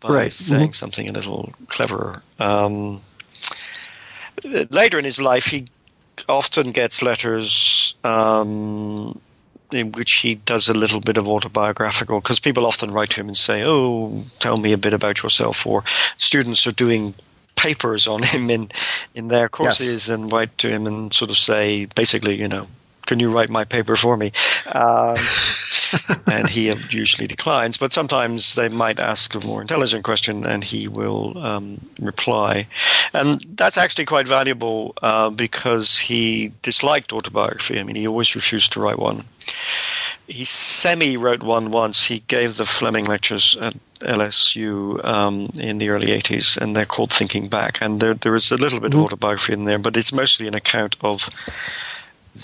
by 0.00 0.08
right. 0.08 0.32
saying 0.32 0.68
mm-hmm. 0.68 0.72
something 0.72 1.08
a 1.08 1.12
little 1.12 1.52
cleverer. 1.68 2.22
Um, 2.38 3.00
later 4.70 4.98
in 4.98 5.04
his 5.04 5.20
life, 5.20 5.46
he 5.46 5.66
often 6.28 6.72
gets 6.72 7.02
letters 7.02 7.94
um, 8.04 9.18
in 9.72 9.92
which 9.92 10.12
he 10.14 10.36
does 10.36 10.68
a 10.68 10.74
little 10.74 11.00
bit 11.00 11.16
of 11.16 11.28
autobiographical 11.28 12.20
because 12.20 12.40
people 12.40 12.66
often 12.66 12.90
write 12.90 13.10
to 13.10 13.20
him 13.20 13.28
and 13.28 13.36
say, 13.36 13.64
"Oh, 13.64 14.24
tell 14.38 14.56
me 14.56 14.72
a 14.72 14.78
bit 14.78 14.94
about 14.94 15.22
yourself," 15.22 15.66
or 15.66 15.84
students 16.18 16.66
are 16.66 16.72
doing 16.72 17.14
papers 17.56 18.06
on 18.06 18.22
him 18.22 18.50
in 18.50 18.70
in 19.14 19.28
their 19.28 19.48
courses 19.48 20.08
yes. 20.08 20.08
and 20.08 20.30
write 20.32 20.56
to 20.58 20.68
him 20.68 20.86
and 20.86 21.12
sort 21.12 21.30
of 21.30 21.38
say 21.38 21.86
basically 21.94 22.36
you 22.38 22.48
know 22.48 22.66
can 23.06 23.20
you 23.20 23.30
write 23.30 23.50
my 23.50 23.64
paper 23.64 23.96
for 23.96 24.16
me 24.16 24.32
um, 24.72 25.16
and 26.26 26.48
he 26.48 26.72
usually 26.90 27.26
declines 27.26 27.78
but 27.78 27.92
sometimes 27.92 28.54
they 28.54 28.68
might 28.68 28.98
ask 28.98 29.34
a 29.34 29.40
more 29.46 29.60
intelligent 29.60 30.04
question 30.04 30.44
and 30.44 30.64
he 30.64 30.88
will 30.88 31.36
um, 31.38 31.80
reply 32.00 32.66
and 33.14 33.40
that's 33.56 33.78
actually 33.78 34.04
quite 34.04 34.28
valuable 34.28 34.94
uh, 35.02 35.30
because 35.30 35.98
he 35.98 36.52
disliked 36.62 37.12
autobiography 37.12 37.78
i 37.78 37.82
mean 37.82 37.96
he 37.96 38.06
always 38.06 38.34
refused 38.34 38.72
to 38.72 38.80
write 38.80 38.98
one 38.98 39.24
he 40.26 40.44
semi 40.44 41.16
wrote 41.16 41.42
one 41.42 41.70
once. 41.70 42.04
He 42.04 42.20
gave 42.20 42.56
the 42.56 42.66
Fleming 42.66 43.04
lectures 43.04 43.56
at 43.60 43.74
LSU 44.00 45.04
um, 45.04 45.48
in 45.58 45.78
the 45.78 45.90
early 45.90 46.08
80s, 46.08 46.56
and 46.56 46.74
they're 46.74 46.84
called 46.84 47.12
Thinking 47.12 47.48
Back. 47.48 47.78
And 47.80 48.00
there, 48.00 48.14
there 48.14 48.34
is 48.34 48.50
a 48.50 48.56
little 48.56 48.80
bit 48.80 48.90
mm-hmm. 48.90 49.00
of 49.00 49.04
autobiography 49.06 49.52
in 49.52 49.64
there, 49.64 49.78
but 49.78 49.96
it's 49.96 50.12
mostly 50.12 50.48
an 50.48 50.54
account 50.54 50.96
of 51.00 51.30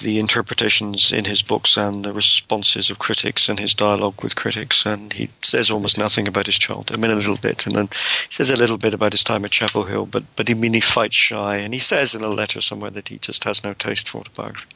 the 0.00 0.18
interpretations 0.18 1.12
in 1.12 1.24
his 1.24 1.42
books 1.42 1.76
and 1.76 2.04
the 2.04 2.12
responses 2.12 2.90
of 2.90 2.98
critics 2.98 3.48
and 3.48 3.58
his 3.58 3.74
dialogue 3.74 4.22
with 4.22 4.36
critics. 4.36 4.86
And 4.86 5.12
he 5.12 5.28
says 5.42 5.70
almost 5.70 5.98
nothing 5.98 6.28
about 6.28 6.46
his 6.46 6.58
childhood. 6.58 6.96
I 6.96 7.00
mean, 7.00 7.10
a 7.10 7.16
little 7.16 7.36
bit, 7.36 7.66
and 7.66 7.74
then 7.74 7.88
he 7.88 8.32
says 8.32 8.50
a 8.50 8.56
little 8.56 8.78
bit 8.78 8.94
about 8.94 9.12
his 9.12 9.24
time 9.24 9.44
at 9.44 9.50
Chapel 9.50 9.84
Hill. 9.84 10.06
But 10.06 10.24
but 10.36 10.48
he 10.48 10.54
I 10.54 10.58
mean 10.58 10.74
he 10.74 10.80
fights 10.80 11.16
shy, 11.16 11.56
and 11.56 11.72
he 11.72 11.80
says 11.80 12.14
in 12.14 12.22
a 12.22 12.28
letter 12.28 12.60
somewhere 12.60 12.90
that 12.90 13.08
he 13.08 13.18
just 13.18 13.44
has 13.44 13.64
no 13.64 13.74
taste 13.74 14.08
for 14.08 14.18
autobiography. 14.18 14.68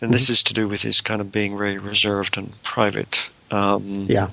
And 0.00 0.08
mm-hmm. 0.08 0.12
this 0.12 0.30
is 0.30 0.42
to 0.44 0.54
do 0.54 0.68
with 0.68 0.82
his 0.82 1.00
kind 1.00 1.20
of 1.20 1.32
being 1.32 1.56
very 1.56 1.78
reserved 1.78 2.36
and 2.36 2.52
private. 2.62 3.30
Um, 3.50 4.06
yeah. 4.08 4.30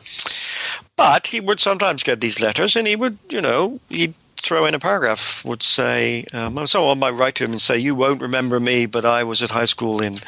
But 0.97 1.27
he 1.27 1.39
would 1.39 1.59
sometimes 1.59 2.03
get 2.03 2.21
these 2.21 2.39
letters, 2.39 2.75
and 2.75 2.87
he 2.87 2.95
would, 2.95 3.17
you 3.29 3.41
know, 3.41 3.79
he'd 3.89 4.15
throw 4.45 4.65
in 4.65 4.75
a 4.75 4.79
paragraph 4.79 5.43
would 5.43 5.63
say, 5.63 6.25
um, 6.31 6.67
someone 6.67 6.99
might 6.99 7.11
write 7.11 7.35
to 7.35 7.43
him 7.43 7.51
and 7.51 7.61
say, 7.61 7.77
"You 7.77 7.95
won't 7.95 8.21
remember 8.21 8.59
me, 8.59 8.85
but 8.85 9.03
I 9.03 9.23
was 9.23 9.41
at 9.41 9.49
high 9.49 9.65
school 9.65 10.01
in 10.01 10.19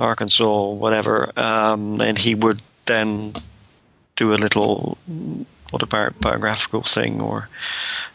Arkansas, 0.00 0.44
or 0.44 0.76
whatever," 0.76 1.30
um, 1.36 2.00
and 2.00 2.16
he 2.16 2.34
would 2.34 2.60
then 2.86 3.34
do 4.16 4.32
a 4.32 4.42
little 4.44 4.96
autobiographical 5.74 6.82
thing, 6.82 7.20
or 7.20 7.48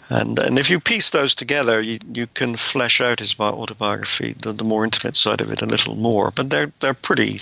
and 0.09 0.39
and 0.39 0.57
if 0.57 0.69
you 0.69 0.79
piece 0.79 1.11
those 1.11 1.35
together, 1.35 1.79
you 1.79 1.99
you 2.13 2.25
can 2.27 2.55
flesh 2.55 2.99
out 2.99 3.19
his 3.19 3.39
autobiography, 3.39 4.35
the, 4.39 4.53
the 4.53 4.63
more 4.63 4.83
intimate 4.83 5.15
side 5.15 5.41
of 5.41 5.51
it, 5.51 5.61
a 5.61 5.67
little 5.67 5.95
more. 5.95 6.31
But 6.31 6.49
they're 6.49 6.71
they're 6.79 6.95
pretty. 6.95 7.39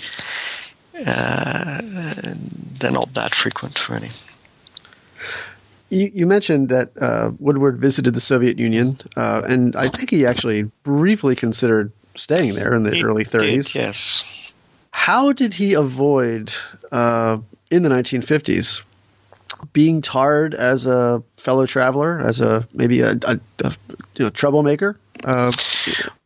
Uh, 1.06 1.80
they're 2.78 2.90
not 2.90 3.14
that 3.14 3.34
frequent, 3.34 3.88
really. 3.88 4.10
You, 5.90 6.10
you 6.14 6.26
mentioned 6.26 6.68
that 6.68 6.90
uh, 7.00 7.32
Woodward 7.38 7.78
visited 7.78 8.14
the 8.14 8.20
Soviet 8.20 8.58
Union, 8.58 8.96
uh, 9.16 9.42
and 9.46 9.76
I 9.76 9.88
think 9.88 10.10
he 10.10 10.24
actually 10.24 10.62
briefly 10.84 11.36
considered 11.36 11.92
staying 12.14 12.54
there 12.54 12.74
in 12.74 12.84
the 12.84 12.94
he 12.94 13.02
early 13.02 13.24
30s. 13.24 13.72
Did, 13.72 13.74
yes. 13.74 14.54
How 14.92 15.32
did 15.32 15.52
he 15.52 15.74
avoid, 15.74 16.52
uh, 16.92 17.38
in 17.70 17.82
the 17.82 17.88
1950s, 17.88 18.82
being 19.72 20.00
tarred 20.00 20.54
as 20.54 20.86
a 20.86 21.22
fellow 21.36 21.66
traveler, 21.66 22.20
as 22.20 22.40
a 22.40 22.66
maybe 22.72 23.00
a, 23.00 23.12
a, 23.26 23.40
a 23.64 23.76
you 24.16 24.24
know 24.24 24.30
troublemaker? 24.30 24.98
Uh, 25.24 25.52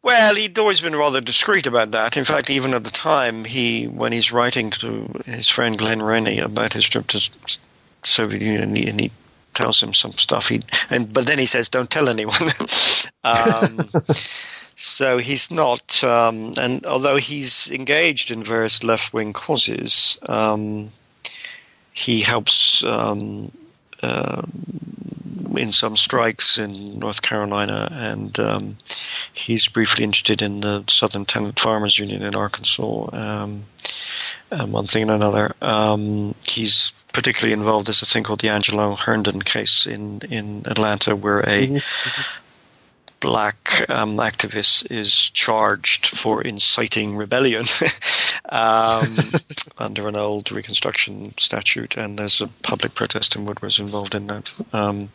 well, 0.02 0.34
he'd 0.34 0.58
always 0.58 0.80
been 0.80 0.94
rather 0.94 1.20
discreet 1.20 1.66
about 1.66 1.90
that. 1.92 2.16
In 2.16 2.24
fact, 2.24 2.50
even 2.50 2.74
at 2.74 2.84
the 2.84 2.90
time, 2.90 3.44
he 3.44 3.86
when 3.86 4.12
he's 4.12 4.30
writing 4.30 4.70
to 4.70 5.08
his 5.24 5.48
friend 5.48 5.76
Glenn 5.76 6.02
Rainey 6.02 6.38
about 6.38 6.72
his 6.72 6.88
trip 6.88 7.06
to 7.08 7.30
Soviet 8.02 8.42
Union, 8.42 8.62
and 8.62 8.76
he, 8.76 8.88
and 8.88 9.00
he 9.00 9.10
tells 9.54 9.82
him 9.82 9.94
some 9.94 10.16
stuff. 10.18 10.48
He 10.48 10.62
and 10.90 11.12
but 11.12 11.26
then 11.26 11.38
he 11.38 11.46
says, 11.46 11.68
"Don't 11.68 11.90
tell 11.90 12.08
anyone." 12.08 12.50
um, 13.24 13.88
so 14.76 15.18
he's 15.18 15.50
not, 15.50 16.02
um, 16.04 16.52
and 16.60 16.84
although 16.86 17.16
he's 17.16 17.70
engaged 17.70 18.30
in 18.30 18.42
various 18.42 18.82
left-wing 18.82 19.32
causes, 19.32 20.18
um, 20.28 20.88
he 21.92 22.20
helps 22.20 22.82
um, 22.84 23.52
uh, 24.02 24.42
in 25.56 25.72
some 25.72 25.96
strikes 25.96 26.58
in 26.58 26.98
North 26.98 27.22
Carolina, 27.22 27.88
and 27.92 28.38
um, 28.40 28.76
he's 29.32 29.68
briefly 29.68 30.04
interested 30.04 30.42
in 30.42 30.60
the 30.60 30.84
Southern 30.88 31.24
Tenant 31.24 31.58
Farmers 31.58 31.98
Union 31.98 32.22
in 32.22 32.34
Arkansas. 32.34 33.08
Um, 33.12 33.64
and 34.50 34.72
one 34.72 34.86
thing 34.86 35.02
and 35.02 35.10
another. 35.10 35.54
he's 36.46 36.92
particularly 37.14 37.54
involved 37.54 37.88
is 37.88 38.02
a 38.02 38.06
thing 38.06 38.24
called 38.24 38.40
the 38.40 38.50
Angelo 38.50 38.96
Herndon 38.96 39.40
case 39.40 39.86
in, 39.86 40.20
in 40.28 40.64
Atlanta, 40.66 41.14
where 41.14 41.40
a 41.40 41.68
mm-hmm. 41.68 42.22
black 43.20 43.88
um, 43.88 44.16
activist 44.16 44.90
is 44.90 45.30
charged 45.30 46.06
for 46.06 46.42
inciting 46.42 47.16
rebellion 47.16 47.64
um, 48.48 49.16
under 49.78 50.08
an 50.08 50.16
old 50.16 50.50
Reconstruction 50.50 51.32
statute, 51.38 51.96
and 51.96 52.18
there's 52.18 52.40
a 52.40 52.48
public 52.62 52.94
protest, 52.94 53.36
and 53.36 53.46
Woodward's 53.46 53.78
involved 53.78 54.16
in 54.16 54.26
that. 54.26 54.52
Um, 54.72 55.08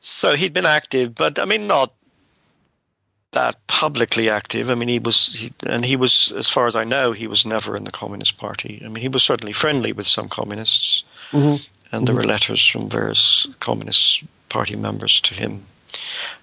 so 0.00 0.36
he'd 0.36 0.52
been 0.52 0.66
active, 0.66 1.14
but 1.14 1.38
I 1.38 1.46
mean, 1.46 1.66
not 1.66 1.90
that 3.32 3.56
publicly 3.66 4.30
active. 4.30 4.70
I 4.70 4.74
mean, 4.74 4.88
he 4.88 4.98
was, 4.98 5.34
he, 5.34 5.50
and 5.66 5.84
he 5.84 5.96
was, 5.96 6.32
as 6.32 6.48
far 6.48 6.66
as 6.66 6.76
I 6.76 6.84
know, 6.84 7.12
he 7.12 7.26
was 7.26 7.44
never 7.44 7.76
in 7.76 7.84
the 7.84 7.90
Communist 7.90 8.38
Party. 8.38 8.80
I 8.84 8.88
mean, 8.88 9.02
he 9.02 9.08
was 9.08 9.22
certainly 9.22 9.52
friendly 9.52 9.92
with 9.92 10.06
some 10.06 10.28
communists, 10.28 11.04
mm-hmm. 11.30 11.56
and 11.92 12.06
there 12.06 12.14
mm-hmm. 12.14 12.26
were 12.26 12.32
letters 12.32 12.64
from 12.66 12.88
various 12.88 13.46
Communist 13.60 14.24
Party 14.48 14.76
members 14.76 15.20
to 15.22 15.34
him. 15.34 15.62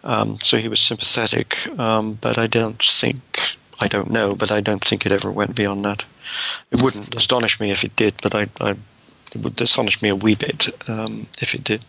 Um, 0.04 0.40
so 0.40 0.58
he 0.58 0.68
was 0.68 0.80
sympathetic, 0.80 1.58
um, 1.80 2.18
but 2.22 2.38
I 2.38 2.48
don't 2.48 2.84
think, 2.84 3.40
I 3.80 3.88
don't 3.88 4.12
know, 4.12 4.36
but 4.36 4.52
I 4.52 4.62
don't 4.62 4.84
think 4.84 5.06
it 5.06 5.12
ever 5.12 5.32
went 5.32 5.56
beyond 5.56 5.86
that. 5.86 6.04
It 6.72 6.82
wouldn't 6.82 7.16
astonish 7.16 7.60
me 7.60 7.72
if 7.72 7.84
it 7.84 7.96
did, 7.96 8.14
but 8.22 8.36
I, 8.36 8.48
I 8.60 8.76
it 9.36 9.42
would 9.42 9.62
astonish 9.62 10.02
me 10.02 10.10
a 10.10 10.16
wee 10.16 10.36
bit 10.36 10.70
um, 10.90 11.28
if 11.42 11.54
it 11.54 11.64
did. 11.64 11.86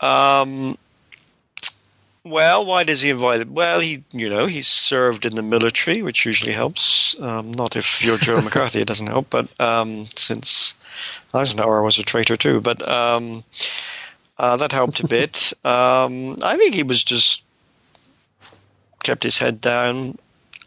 Um, 0.00 0.76
well, 2.30 2.66
why 2.66 2.84
does 2.84 3.02
he 3.02 3.10
invite 3.10 3.40
it? 3.40 3.50
Well, 3.50 3.80
he, 3.80 4.04
you 4.12 4.28
know, 4.28 4.46
he's 4.46 4.66
served 4.66 5.26
in 5.26 5.34
the 5.34 5.42
military, 5.42 6.02
which 6.02 6.26
usually 6.26 6.52
helps. 6.52 7.18
Um, 7.20 7.52
not 7.52 7.76
if 7.76 8.04
you're 8.04 8.18
Joe 8.18 8.40
McCarthy, 8.42 8.80
it 8.80 8.88
doesn't 8.88 9.06
help. 9.06 9.30
But 9.30 9.58
um, 9.60 10.06
since 10.16 10.74
Eisenhower 11.34 11.82
was 11.82 11.98
a 11.98 12.02
traitor 12.02 12.36
too, 12.36 12.60
but 12.60 12.86
um, 12.86 13.44
uh, 14.38 14.56
that 14.56 14.72
helped 14.72 15.00
a 15.00 15.08
bit. 15.08 15.52
Um, 15.64 16.36
I 16.42 16.56
think 16.56 16.74
he 16.74 16.82
was 16.82 17.04
just 17.04 17.42
kept 19.02 19.22
his 19.22 19.38
head 19.38 19.60
down. 19.60 20.18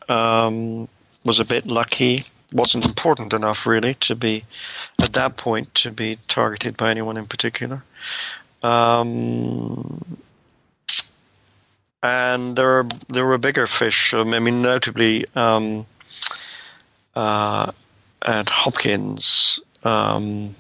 Um, 0.10 0.88
was 1.24 1.40
a 1.40 1.46
bit 1.46 1.68
lucky. 1.68 2.24
wasn't 2.52 2.86
important 2.86 3.34
enough 3.34 3.66
really 3.66 3.94
to 3.96 4.16
be 4.16 4.44
at 5.02 5.14
that 5.14 5.38
point 5.38 5.74
to 5.76 5.92
be 5.92 6.18
targeted 6.28 6.76
by 6.76 6.92
anyone 6.92 7.18
in 7.18 7.28
particular. 7.28 7.84
Um, 8.64 10.04
and 12.04 12.56
there 12.56 12.80
are 12.80 12.88
there 13.10 13.26
were 13.26 13.38
bigger 13.38 13.68
fish. 13.68 14.14
Um, 14.14 14.34
I 14.34 14.40
mean, 14.40 14.62
notably 14.62 15.26
um, 15.36 15.86
uh, 17.16 17.72
at 18.22 18.50
Hopkins, 18.50 19.60
um, 19.84 20.56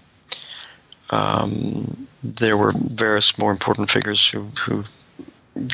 um 1.09 2.07
there 2.23 2.55
were 2.55 2.71
various 2.75 3.37
more 3.37 3.51
important 3.51 3.89
figures 3.89 4.29
who 4.29 4.43
who 4.59 4.83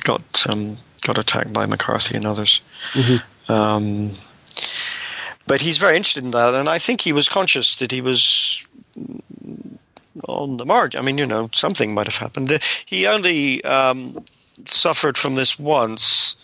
got 0.04 0.46
um, 0.50 0.78
got 1.02 1.18
attacked 1.18 1.54
by 1.54 1.66
McCarthy 1.66 2.16
and 2.16 2.26
others. 2.26 2.62
Mm-hmm. 2.94 3.52
Um, 3.52 4.12
but 5.46 5.62
he's 5.62 5.78
very 5.78 5.96
interested 5.96 6.24
in 6.24 6.32
that, 6.32 6.54
and 6.54 6.68
I 6.68 6.78
think 6.78 7.02
he 7.02 7.14
was 7.14 7.30
conscious 7.30 7.78
that 7.78 7.92
he 7.92 8.02
was 8.02 8.68
on 10.28 10.58
the 10.58 10.66
margin. 10.66 11.00
I 11.00 11.04
mean, 11.04 11.18
you 11.18 11.26
know, 11.26 11.50
something 11.54 11.94
might 11.94 12.08
have 12.08 12.18
happened. 12.18 12.60
He 12.86 13.08
only 13.08 13.64
um, 13.64 14.18
suffered 14.66 15.18
from 15.18 15.36
this 15.36 15.60
once, 15.60 16.38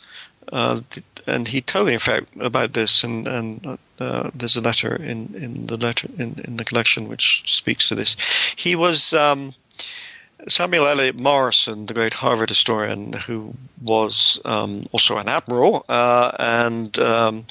uh, 0.51 0.79
and 1.25 1.47
he 1.47 1.61
told 1.61 1.87
me, 1.87 1.93
in 1.93 1.99
fact, 1.99 2.27
about 2.39 2.73
this. 2.73 3.03
And, 3.03 3.27
and 3.27 3.77
uh, 3.99 4.31
there's 4.35 4.57
a 4.57 4.61
letter 4.61 4.95
in, 4.95 5.33
in 5.35 5.67
the 5.67 5.77
letter 5.77 6.07
in, 6.17 6.35
in 6.43 6.57
the 6.57 6.65
collection 6.65 7.07
which 7.07 7.49
speaks 7.51 7.87
to 7.89 7.95
this. 7.95 8.15
He 8.55 8.75
was 8.75 9.13
um, 9.13 9.53
Samuel 10.47 10.87
Eliot 10.87 11.15
Morison, 11.15 11.85
the 11.85 11.93
great 11.93 12.13
Harvard 12.13 12.49
historian, 12.49 13.13
who 13.13 13.53
was 13.81 14.39
um, 14.45 14.83
also 14.91 15.17
an 15.17 15.29
admiral 15.29 15.85
uh, 15.87 16.31
and 16.39 16.97
um, 16.99 17.45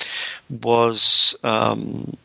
was 0.50 1.34
um, 1.42 2.16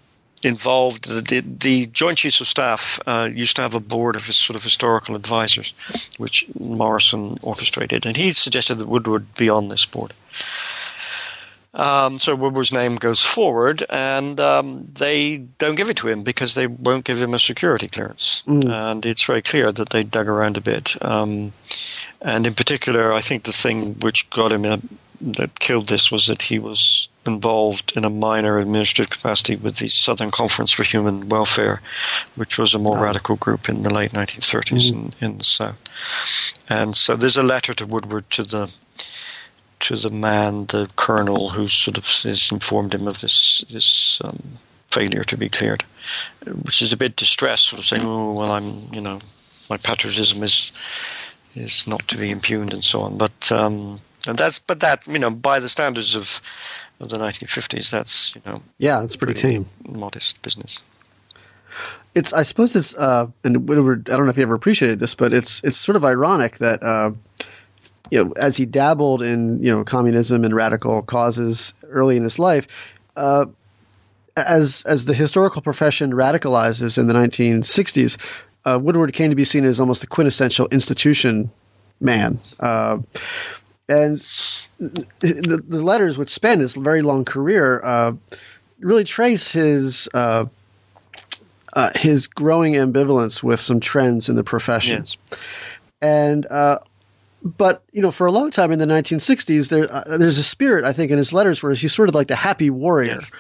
involved. 0.48 1.06
The, 1.06 1.42
the, 1.42 1.86
Joint 1.88 2.18
Chiefs 2.18 2.42
of 2.42 2.48
Staff 2.48 3.00
uh, 3.06 3.30
used 3.32 3.56
to 3.58 3.62
have 3.62 3.76
a 3.76 3.80
board 3.80 4.16
of 4.16 4.24
sort 4.24 4.56
of 4.56 4.64
historical 4.64 5.16
advisors, 5.16 5.74
which 6.18 6.48
Morison 6.60 7.38
orchestrated, 7.44 8.06
and 8.06 8.18
he 8.18 8.34
suggested 8.34 8.76
that 8.76 8.88
Woodward 8.88 9.36
be 9.36 9.50
on 9.50 9.68
this 9.70 9.86
board. 9.86 10.14
Um, 11.74 12.18
so 12.18 12.36
Woodward's 12.36 12.72
name 12.72 12.96
goes 12.96 13.22
forward, 13.22 13.86
and 13.90 14.40
um, 14.40 14.88
they 14.94 15.38
don't 15.38 15.76
give 15.76 15.92
it 15.92 15.98
to 15.98 16.08
him 16.08 16.24
because 16.24 16.56
they 16.56 16.66
won't 16.66 17.06
give 17.06 17.22
him 17.22 17.36
a 17.36 17.40
security 17.40 17.88
clearance. 17.88 18.42
Mm. 18.48 18.72
And 18.72 19.06
it's 19.06 19.24
very 19.24 19.44
clear 19.44 19.72
that 19.72 19.92
they 19.92 20.04
dug 20.04 20.28
around 20.28 20.58
a 20.58 20.62
bit. 20.62 20.96
Um, 21.04 21.54
and 22.22 22.48
in 22.48 22.56
particular, 22.56 23.14
I 23.14 23.22
think 23.22 23.44
the 23.44 23.54
thing 23.54 23.94
which 24.00 24.28
got 24.32 24.52
him 24.52 24.66
a, 24.66 24.82
that 25.22 25.60
killed 25.60 25.88
this 25.88 26.12
was 26.12 26.28
that 26.28 26.42
he 26.42 26.60
was 26.60 27.10
involved 27.26 27.94
in 27.96 28.06
a 28.06 28.10
minor 28.10 28.60
administrative 28.60 29.10
capacity 29.10 29.56
with 29.56 29.78
the 29.78 29.88
Southern 29.88 30.32
Conference 30.32 30.72
for 30.72 30.84
Human 30.84 31.28
Welfare, 31.30 31.82
which 32.36 32.58
was 32.58 32.74
a 32.74 32.80
more 32.80 32.98
oh. 32.98 33.04
radical 33.04 33.36
group 33.36 33.68
in 33.68 33.84
the 33.84 33.94
late 33.94 34.14
1930s 34.14 34.92
mm. 34.92 34.94
in, 34.94 35.14
in 35.22 35.38
the 35.38 35.44
South. 35.44 35.76
And 36.70 36.96
so 36.96 37.16
there's 37.16 37.38
a 37.38 37.44
letter 37.44 37.74
to 37.74 37.86
Woodward 37.86 38.30
to 38.32 38.44
the 38.44 38.74
to 39.80 39.96
the 39.96 40.10
man, 40.10 40.66
the 40.68 40.90
colonel, 40.96 41.52
who 41.52 41.68
sort 41.68 41.98
of 41.98 42.06
has 42.24 42.52
informed 42.52 42.96
him 42.96 43.08
of 43.08 43.20
this 43.20 43.64
this 43.70 44.20
um, 44.24 44.42
failure 44.92 45.24
to 45.24 45.38
be 45.38 45.50
cleared, 45.50 45.84
which 46.64 46.82
is 46.82 46.92
a 46.92 46.98
bit 46.98 47.16
distressed, 47.16 47.66
sort 47.66 47.80
of 47.80 47.86
saying, 47.86 48.04
"Oh, 48.04 48.32
well, 48.34 48.52
I'm, 48.52 48.82
you 48.94 49.02
know, 49.02 49.20
my 49.70 49.78
patriotism 49.78 50.44
is 50.44 50.72
is 51.56 51.88
not 51.88 52.08
to 52.08 52.18
be 52.18 52.32
impugned 52.32 52.74
and 52.74 52.84
so 52.84 53.02
on." 53.02 53.18
But 53.18 53.52
um, 53.52 54.00
and 54.28 54.38
that's 54.38 54.60
but 54.60 54.80
that 54.80 55.08
you 55.08 55.20
know 55.20 55.30
by 55.30 55.60
the 55.60 55.70
standards 55.70 56.16
of, 56.16 56.42
of 57.00 57.10
the 57.10 57.18
1950s, 57.18 57.90
that's 57.90 58.36
you 58.36 58.42
know 58.46 58.62
yeah, 58.78 59.04
it's 59.04 59.16
pretty, 59.16 59.40
pretty 59.40 59.64
tame, 59.64 59.66
modest 59.98 60.42
business. 60.42 60.80
It's 62.16 62.34
I 62.34 62.44
suppose 62.44 62.76
it's 62.76 62.96
uh, 62.96 63.28
and 63.44 63.68
whatever 63.68 63.94
I 63.94 64.12
don't 64.16 64.26
know 64.26 64.30
if 64.30 64.38
you 64.38 64.44
ever 64.44 64.56
appreciated 64.56 65.00
this, 65.00 65.16
but 65.16 65.34
it's 65.34 65.64
it's 65.64 65.78
sort 65.78 65.96
of 65.96 66.06
ironic 66.06 66.58
that. 66.58 66.84
Uh, 66.84 67.12
you 68.10 68.24
know, 68.24 68.32
as 68.38 68.56
he 68.56 68.66
dabbled 68.66 69.22
in 69.22 69.62
you 69.62 69.70
know 69.70 69.84
communism 69.84 70.46
and 70.46 70.56
radical 70.56 71.02
causes 71.02 71.74
early 71.90 72.16
in 72.16 72.24
his 72.24 72.40
life, 72.40 72.66
uh, 73.18 73.46
as 74.38 74.84
as 74.84 75.04
the 75.06 75.14
historical 75.14 75.62
profession 75.62 76.14
radicalizes 76.14 76.98
in 76.98 77.08
the 77.08 77.14
1960s, 77.14 78.18
uh, 78.66 78.80
Woodward 78.82 79.12
came 79.14 79.30
to 79.30 79.36
be 79.36 79.44
seen 79.44 79.66
as 79.66 79.80
almost 79.80 80.00
the 80.00 80.08
quintessential 80.08 80.68
institution 80.72 81.50
man. 82.00 82.40
Uh, 82.60 83.00
and 83.90 84.20
the, 84.80 85.64
the, 85.68 85.84
letters, 85.84 86.18
which 86.18 86.30
span 86.30 86.60
his 86.60 86.76
very 86.76 87.02
long 87.02 87.24
career, 87.24 87.82
uh, 87.84 88.14
really 88.80 89.04
trace 89.04 89.52
his 89.52 90.10
uh, 90.14 90.46
uh, 91.74 91.92
his 91.96 92.28
growing 92.28 92.74
ambivalence 92.74 93.42
with 93.44 93.60
some 93.60 93.80
trends 93.80 94.30
in 94.30 94.36
the 94.36 94.44
profession. 94.44 95.00
Yes. 95.00 95.18
And 96.02 96.46
uh, 96.48 96.80
but 97.44 97.84
you 97.92 98.02
know, 98.02 98.12
for 98.12 98.28
a 98.28 98.32
long 98.32 98.52
time 98.52 98.72
in 98.72 98.80
the 98.80 98.86
1960s, 98.86 99.70
there 99.70 99.88
uh, 99.94 100.18
there's 100.18 100.38
a 100.38 100.44
spirit 100.44 100.84
I 100.84 100.94
think 100.94 101.12
in 101.12 101.18
his 101.18 101.34
letters 101.34 101.64
where 101.64 101.74
he's 101.74 101.94
sort 101.94 102.10
of 102.10 102.16
like 102.16 102.28
the 102.28 102.36
happy 102.36 102.70
warrior. 102.70 103.16
Yes. 103.16 103.32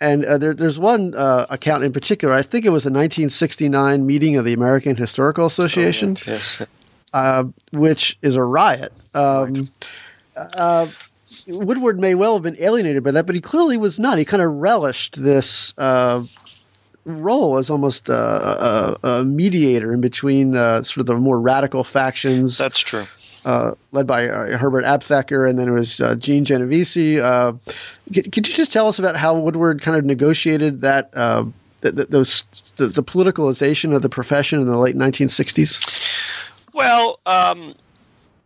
And 0.00 0.24
uh, 0.24 0.38
there, 0.38 0.54
there's 0.54 0.78
one 0.78 1.14
uh, 1.14 1.46
account 1.50 1.84
in 1.84 1.92
particular. 1.92 2.34
I 2.34 2.42
think 2.42 2.64
it 2.64 2.70
was 2.70 2.84
a 2.84 2.90
1969 2.90 4.04
meeting 4.04 4.36
of 4.36 4.44
the 4.44 4.52
American 4.52 4.96
Historical 4.96 5.46
Association, 5.46 6.16
Yes. 6.26 6.60
Uh, 7.14 7.44
which 7.72 8.18
is 8.22 8.34
a 8.34 8.42
riot. 8.42 8.92
Um, 9.14 9.68
uh, 10.36 10.88
Woodward 11.46 12.00
may 12.00 12.16
well 12.16 12.34
have 12.34 12.42
been 12.42 12.56
alienated 12.58 13.04
by 13.04 13.12
that, 13.12 13.24
but 13.24 13.36
he 13.36 13.40
clearly 13.40 13.76
was 13.76 14.00
not. 14.00 14.18
He 14.18 14.24
kind 14.24 14.42
of 14.42 14.50
relished 14.50 15.22
this 15.22 15.72
uh, 15.78 16.24
role 17.04 17.56
as 17.58 17.70
almost 17.70 18.10
uh, 18.10 18.96
a, 19.04 19.08
a 19.08 19.24
mediator 19.24 19.92
in 19.92 20.00
between 20.00 20.56
uh, 20.56 20.82
sort 20.82 21.02
of 21.02 21.06
the 21.06 21.14
more 21.14 21.38
radical 21.40 21.84
factions 21.84 22.58
That's 22.58 22.80
true. 22.80 23.06
uh, 23.44 23.74
led 23.92 24.08
by 24.08 24.28
uh, 24.28 24.58
Herbert 24.58 24.84
Aptheker, 24.84 25.48
and 25.48 25.56
then 25.56 25.68
it 25.68 25.72
was 25.72 26.00
uh, 26.00 26.16
Gene 26.16 26.44
Genovese. 26.44 27.20
Uh, 27.20 27.52
could, 28.12 28.32
could 28.32 28.48
you 28.48 28.54
just 28.54 28.72
tell 28.72 28.88
us 28.88 28.98
about 28.98 29.14
how 29.16 29.38
Woodward 29.38 29.82
kind 29.82 29.96
of 29.96 30.04
negotiated 30.04 30.80
that? 30.80 31.10
Uh, 31.14 31.44
th- 31.82 31.94
th- 31.94 32.08
those 32.08 32.42
the, 32.74 32.88
the 32.88 33.04
politicalization 33.04 33.94
of 33.94 34.02
the 34.02 34.08
profession 34.08 34.60
in 34.60 34.66
the 34.66 34.78
late 34.78 34.96
1960s. 34.96 36.10
Well, 36.74 37.20
um, 37.24 37.74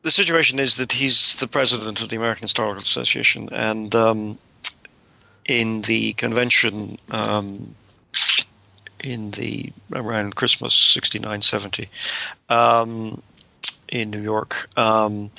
the 0.03 0.11
situation 0.11 0.59
is 0.59 0.77
that 0.77 0.93
he's 0.93 1.37
the 1.37 1.49
president 1.49 2.03
of 2.03 2.11
the 2.11 2.17
American 2.17 2.43
Historical 2.43 2.83
Association, 2.83 3.49
and 3.51 3.93
um, 3.95 4.39
in 5.47 5.81
the 5.83 6.13
convention 6.13 6.99
um, 7.11 7.75
in 9.03 9.31
the 9.31 9.73
around 9.95 10.37
Christmas 10.37 10.75
69 10.75 11.41
70 11.41 11.89
um, 12.51 13.23
in 13.89 14.11
New 14.11 14.23
York, 14.23 14.69
um, 14.77 15.31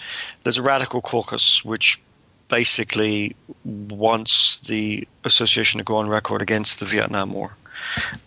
there's 0.44 0.58
a 0.58 0.64
radical 0.64 1.02
caucus 1.02 1.64
which 1.64 2.02
basically 2.48 3.36
wants 3.64 4.60
the 4.62 5.08
association 5.24 5.78
to 5.78 5.84
go 5.84 5.98
on 5.98 6.10
record 6.10 6.42
against 6.42 6.80
the 6.80 6.86
Vietnam 6.86 7.34
War. 7.34 7.56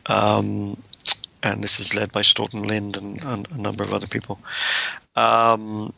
Um, 0.06 0.80
and 1.42 1.62
this 1.62 1.80
is 1.80 1.94
led 1.94 2.12
by 2.12 2.22
Staughton 2.22 2.62
Lynd 2.62 2.96
and, 2.96 3.22
and 3.24 3.50
a 3.50 3.60
number 3.60 3.82
of 3.82 3.92
other 3.92 4.06
people. 4.06 4.38
Um, 5.16 5.92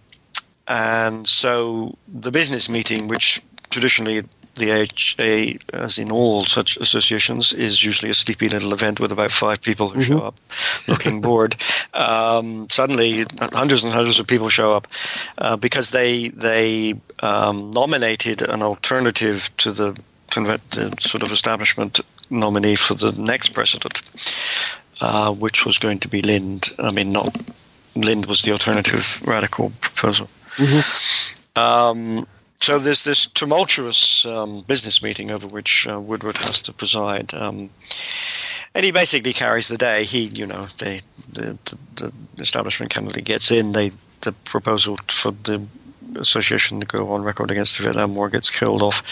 and 0.66 1.26
so 1.28 1.96
the 2.08 2.30
business 2.30 2.68
meeting, 2.68 3.08
which 3.08 3.42
traditionally 3.70 4.22
the 4.56 4.72
AHA, 4.72 5.58
as 5.76 5.98
in 5.98 6.12
all 6.12 6.44
such 6.44 6.76
associations, 6.76 7.52
is 7.52 7.84
usually 7.84 8.10
a 8.10 8.14
sleepy 8.14 8.48
little 8.48 8.72
event 8.72 9.00
with 9.00 9.10
about 9.10 9.30
five 9.30 9.60
people 9.60 9.88
who 9.88 10.00
show 10.00 10.20
up 10.20 10.40
looking 10.88 11.20
bored. 11.20 11.56
Um, 11.94 12.68
suddenly, 12.70 13.24
hundreds 13.38 13.84
and 13.84 13.92
hundreds 13.92 14.18
of 14.18 14.26
people 14.26 14.48
show 14.48 14.72
up 14.72 14.88
uh, 15.38 15.56
because 15.56 15.92
they 15.92 16.28
they 16.30 16.94
um, 17.20 17.70
nominated 17.70 18.42
an 18.42 18.62
alternative 18.62 19.48
to 19.58 19.70
the, 19.70 19.96
the 20.34 20.92
sort 20.98 21.22
of 21.22 21.30
establishment 21.30 22.00
nominee 22.30 22.74
for 22.74 22.94
the 22.94 23.12
next 23.12 23.50
president, 23.50 24.02
uh, 25.04 25.32
which 25.32 25.66
was 25.66 25.78
going 25.78 25.98
to 26.00 26.08
be 26.08 26.22
Lynd. 26.22 26.70
I 26.78 26.90
mean, 26.90 27.12
not 27.12 27.36
Lynd 27.94 28.26
was 28.26 28.42
the 28.42 28.52
alternative 28.52 29.22
radical 29.26 29.70
proposal. 29.80 30.28
Um, 31.56 32.26
so 32.60 32.78
there's 32.78 33.04
this 33.04 33.26
tumultuous 33.26 34.24
um, 34.24 34.62
business 34.62 35.02
meeting 35.02 35.34
over 35.34 35.46
which 35.46 35.86
uh, 35.86 36.00
Woodward 36.00 36.38
has 36.38 36.60
to 36.62 36.72
preside, 36.72 37.34
um, 37.34 37.68
and 38.74 38.84
he 38.84 38.92
basically 38.92 39.34
carries 39.34 39.68
the 39.68 39.76
day. 39.76 40.04
He, 40.04 40.24
you 40.24 40.46
know, 40.46 40.66
they, 40.78 41.00
the, 41.32 41.58
the, 41.96 42.12
the 42.36 42.42
establishment 42.42 42.92
candidate 42.92 43.24
gets 43.24 43.50
in. 43.50 43.72
They 43.72 43.92
the 44.22 44.32
proposal 44.32 44.98
for 45.08 45.32
the 45.32 45.62
association 46.16 46.80
to 46.80 46.86
go 46.86 47.12
on 47.12 47.22
record 47.22 47.50
against 47.50 47.76
the 47.76 47.84
Vietnam 47.84 48.14
War 48.14 48.30
gets 48.30 48.50
killed 48.50 48.82
off. 48.82 49.02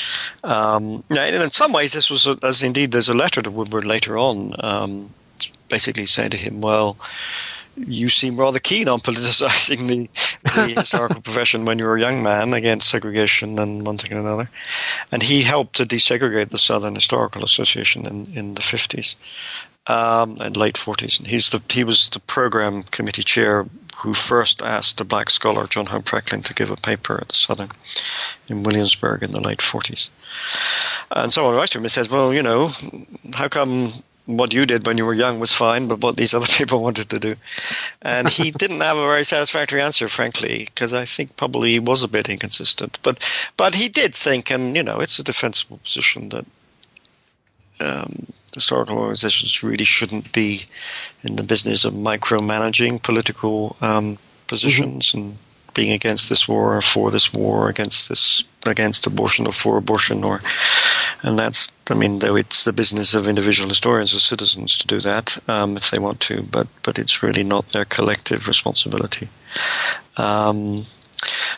Um, 0.43 1.05
now, 1.11 1.23
and 1.23 1.43
in 1.43 1.51
some 1.51 1.73
ways, 1.73 1.93
this 1.93 2.11
was, 2.11 2.27
a, 2.27 2.39
as 2.43 2.63
indeed 2.63 2.93
there's 2.93 3.11
a 3.11 3.15
letter 3.15 3.43
to 3.43 3.51
Woodward 3.51 3.85
later 3.85 4.17
on, 4.19 4.55
um, 4.59 5.11
basically 5.69 6.07
saying 6.07 6.31
to 6.31 6.37
him, 6.37 6.61
well, 6.61 6.97
you 7.77 8.09
seem 8.09 8.39
rather 8.39 8.59
keen 8.59 8.89
on 8.89 9.01
politicizing 9.01 9.89
the, 9.89 10.09
the 10.55 10.75
historical 10.81 11.23
profession 11.23 11.65
when 11.65 11.79
you 11.79 11.87
were 11.87 11.97
a 11.97 12.01
young 12.01 12.23
man 12.23 12.53
against 12.53 12.91
segregation 12.91 13.59
and 13.59 13.87
one 13.87 13.97
thing 13.97 14.13
and 14.13 14.27
another. 14.27 14.51
And 15.11 15.23
he 15.23 15.43
helped 15.43 15.77
to 15.77 15.87
desegregate 15.87 16.51
the 16.51 16.59
Southern 16.59 16.95
Historical 16.95 17.45
Association 17.45 18.07
in, 18.07 18.27
in 18.37 18.55
the 18.55 18.61
50s 18.61 19.17
um, 19.87 20.37
and 20.41 20.57
late 20.57 20.75
40s. 20.75 21.19
And 21.19 21.27
he's 21.27 21.51
the, 21.51 21.63
he 21.71 21.85
was 21.85 22.11
the 22.11 22.21
program 22.21 22.83
committee 22.85 23.23
chair 23.23 23.67
who 23.97 24.15
first 24.15 24.63
asked 24.63 24.99
the 24.99 25.05
black 25.05 25.31
scholar 25.31 25.67
John 25.67 25.87
Hunt 25.87 26.09
Franklin 26.09 26.43
to 26.43 26.55
give 26.55 26.71
a 26.71 26.77
paper 26.77 27.19
at 27.21 27.29
the 27.29 27.35
Southern 27.35 27.71
in 28.49 28.65
Williamsburg 28.65 29.23
in 29.23 29.31
the 29.31 29.41
late 29.41 29.59
40s. 29.59 30.09
And 31.13 31.33
someone 31.33 31.55
writes 31.55 31.71
to 31.71 31.79
him 31.79 31.85
and 31.85 31.93
says, 31.93 32.11
well, 32.11 32.35
you 32.35 32.43
know, 32.43 32.71
how 33.35 33.49
come 33.49 33.93
what 34.27 34.53
you 34.53 34.67
did 34.67 34.87
when 34.87 34.99
you 34.99 35.05
were 35.05 35.15
young 35.15 35.41
was 35.41 35.53
fine, 35.53 35.89
but 35.89 36.01
what 36.01 36.17
these 36.17 36.35
other 36.37 36.47
people 36.47 36.83
wanted 36.83 37.11
to 37.11 37.19
do. 37.19 37.37
And 38.03 38.29
he 38.29 38.51
didn't 38.63 38.81
have 38.81 38.97
a 38.97 39.07
very 39.07 39.25
satisfactory 39.25 39.83
answer, 39.83 40.09
frankly, 40.09 40.65
because 40.67 40.93
I 40.93 41.05
think 41.05 41.37
probably 41.37 41.73
he 41.73 41.79
was 41.79 42.03
a 42.03 42.09
bit 42.09 42.29
inconsistent. 42.29 42.99
But 43.03 43.23
but 43.57 43.75
he 43.75 43.89
did 43.89 44.15
think, 44.15 44.51
and 44.51 44.77
you 44.77 44.83
know, 44.83 45.01
it's 45.01 45.19
a 45.19 45.25
defensible 45.25 45.79
position 45.79 46.29
that 46.31 46.47
um, 47.81 48.27
historical 48.55 48.99
organizations 48.99 49.63
really 49.63 49.85
shouldn't 49.85 50.33
be 50.33 50.63
in 51.23 51.37
the 51.37 51.43
business 51.43 51.85
of 51.85 51.95
micromanaging 51.95 53.03
political 53.03 53.77
um, 53.81 54.19
positions 54.47 55.09
mm-hmm. 55.09 55.19
and 55.19 55.39
being 55.75 55.93
against 55.93 56.29
this 56.29 56.47
war 56.47 56.77
or 56.77 56.83
for 56.83 57.11
this 57.11 57.33
war, 57.33 57.69
against 57.69 58.09
this 58.09 58.45
against 58.67 59.07
abortion 59.07 59.47
or 59.47 59.53
for 59.53 59.77
abortion, 59.77 60.25
or 60.25 60.41
and 61.23 61.39
that's 61.39 61.73
I 61.91 61.95
mean, 61.95 62.21
though 62.21 62.37
it's 62.37 62.65
the 62.65 62.73
business 62.73 63.15
of 63.15 63.29
individual 63.29 63.69
historians 63.69 64.15
or 64.15 64.19
citizens 64.19 64.77
to 64.79 64.87
do 64.87 65.01
that 65.01 65.39
um, 65.49 65.77
if 65.77 65.91
they 65.91 65.99
want 65.99 66.21
to, 66.21 66.43
but 66.43 66.67
but 66.83 66.99
it's 66.99 67.23
really 67.23 67.45
not 67.45 67.69
their 67.69 67.85
collective 67.85 68.49
responsibility. 68.49 69.29
Um, 70.17 70.85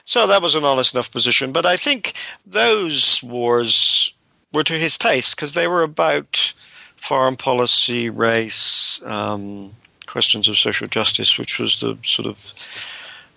so 0.05 0.27
that 0.27 0.43
was 0.43 0.55
an 0.55 0.65
honest 0.65 0.95
enough 0.95 1.11
position, 1.11 1.53
but 1.53 1.67
I 1.67 1.77
think 1.77 2.15
those 2.47 3.23
wars 3.23 4.13
were 4.53 4.65
to 4.65 4.79
his 4.79 4.99
taste 4.99 5.37
because 5.37 5.55
they 5.55 5.69
were 5.69 5.83
about 5.83 6.53
foreign 6.97 7.37
policy, 7.37 8.11
race, 8.11 9.03
um, 9.05 9.75
questions 10.07 10.49
of 10.49 10.57
social 10.57 10.87
justice, 10.87 11.39
which 11.39 11.59
was 11.59 11.81
the 11.81 11.99
sort 12.03 12.27
of 12.27 12.53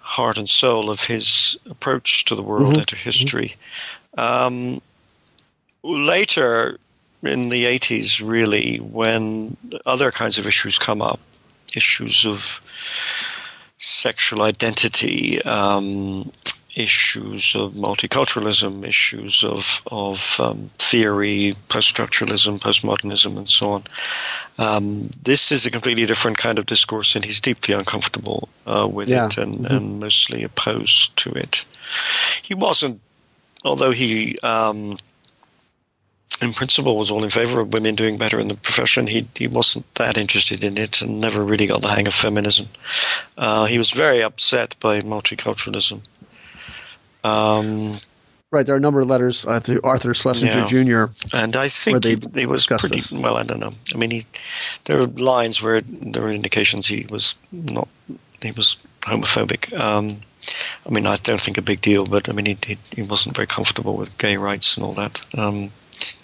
heart 0.07 0.37
and 0.37 0.49
soul 0.49 0.89
of 0.89 1.03
his 1.03 1.59
approach 1.69 2.23
to 2.23 2.33
the 2.33 2.41
world 2.41 2.69
mm-hmm. 2.69 2.79
and 2.79 2.87
to 2.87 2.95
history. 2.95 3.55
Um, 4.17 4.81
later 5.83 6.79
in 7.23 7.49
the 7.49 7.65
80s, 7.65 8.25
really, 8.25 8.77
when 8.77 9.57
other 9.85 10.11
kinds 10.11 10.39
of 10.39 10.47
issues 10.47 10.79
come 10.79 11.01
up, 11.01 11.19
issues 11.75 12.25
of 12.25 12.61
sexual 13.79 14.43
identity, 14.43 15.41
um, 15.43 16.31
issues 16.75 17.55
of 17.55 17.73
multiculturalism, 17.73 18.85
issues 18.85 19.43
of 19.43 19.81
of 19.91 20.39
um, 20.39 20.69
theory, 20.77 21.55
post-structuralism, 21.69 22.59
postmodernism, 22.59 23.37
and 23.37 23.49
so 23.49 23.71
on. 23.71 23.83
Um, 24.57 25.09
this 25.23 25.51
is 25.51 25.65
a 25.65 25.71
completely 25.71 26.05
different 26.05 26.37
kind 26.37 26.59
of 26.59 26.65
discourse, 26.65 27.15
and 27.15 27.25
he's 27.25 27.41
deeply 27.41 27.73
uncomfortable 27.73 28.49
uh, 28.65 28.87
with 28.91 29.09
yeah. 29.09 29.27
it 29.27 29.37
and, 29.37 29.55
mm-hmm. 29.55 29.75
and 29.75 29.99
mostly 29.99 30.43
opposed 30.43 31.15
to 31.17 31.31
it. 31.31 31.65
He 32.41 32.53
wasn't, 32.53 33.01
although 33.63 33.91
he. 33.91 34.37
Um, 34.39 34.97
in 36.39 36.53
principle, 36.53 36.97
was 36.97 37.09
all 37.09 37.23
in 37.23 37.31
favor 37.31 37.61
of 37.61 37.73
women 37.73 37.95
doing 37.95 38.19
better 38.19 38.39
in 38.39 38.47
the 38.47 38.53
profession. 38.53 39.07
He 39.07 39.27
he 39.33 39.47
wasn't 39.47 39.91
that 39.95 40.17
interested 40.17 40.63
in 40.63 40.77
it 40.77 41.01
and 41.01 41.19
never 41.19 41.43
really 41.43 41.65
got 41.65 41.81
the 41.81 41.87
hang 41.87 42.05
of 42.05 42.13
feminism. 42.13 42.67
Uh, 43.37 43.65
he 43.65 43.79
was 43.79 43.89
very 43.89 44.21
upset 44.21 44.75
by 44.79 45.01
multiculturalism. 45.01 46.01
Um, 47.23 47.93
right, 48.51 48.65
there 48.65 48.75
are 48.75 48.77
a 48.77 48.81
number 48.81 49.01
of 49.01 49.07
letters 49.07 49.45
uh, 49.45 49.59
to 49.61 49.81
Arthur 49.83 50.13
Schlesinger 50.13 50.65
yeah. 50.69 51.07
Jr. 51.07 51.13
And 51.35 51.55
I 51.55 51.67
think 51.67 52.03
he, 52.03 52.17
he, 52.33 52.45
was 52.45 52.65
pretty 52.65 52.87
this. 52.89 53.11
well. 53.11 53.37
I 53.37 53.43
don't 53.43 53.59
know. 53.59 53.73
I 53.93 53.97
mean, 53.97 54.11
he 54.11 54.23
there 54.85 54.99
were 54.99 55.07
lines 55.07 55.61
where 55.61 55.81
there 55.81 56.23
were 56.23 56.31
indications 56.31 56.87
he 56.87 57.05
was 57.09 57.35
not 57.51 57.87
he 58.41 58.51
was 58.51 58.77
homophobic. 59.01 59.77
Um, 59.77 60.21
I 60.85 60.89
mean, 60.89 61.05
I 61.05 61.17
don't 61.17 61.41
think 61.41 61.57
a 61.57 61.61
big 61.61 61.81
deal, 61.81 62.05
but 62.05 62.29
I 62.29 62.33
mean, 62.33 62.45
he 62.45 62.57
he, 62.65 62.77
he 62.95 63.01
wasn't 63.01 63.35
very 63.35 63.47
comfortable 63.47 63.95
with 63.95 64.17
gay 64.17 64.37
rights 64.37 64.77
and 64.77 64.85
all 64.85 64.93
that. 64.93 65.21
Um, 65.37 65.71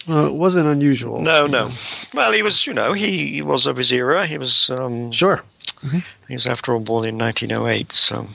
well, 0.06 0.26
it 0.26 0.34
wasn't 0.34 0.68
unusual. 0.68 1.20
No, 1.20 1.46
no. 1.46 1.70
Well, 2.12 2.32
he 2.32 2.42
was, 2.42 2.66
you 2.66 2.74
know, 2.74 2.92
he, 2.92 3.32
he 3.32 3.42
was 3.42 3.66
of 3.66 3.76
his 3.76 3.92
era. 3.92 4.26
He 4.26 4.38
was 4.38 4.70
um, 4.70 5.10
sure. 5.10 5.38
Mm-hmm. 5.80 5.98
He 6.28 6.34
was, 6.34 6.46
after 6.46 6.72
all, 6.72 6.80
born 6.80 7.06
in 7.06 7.18
1908, 7.18 7.90
so 7.90 8.26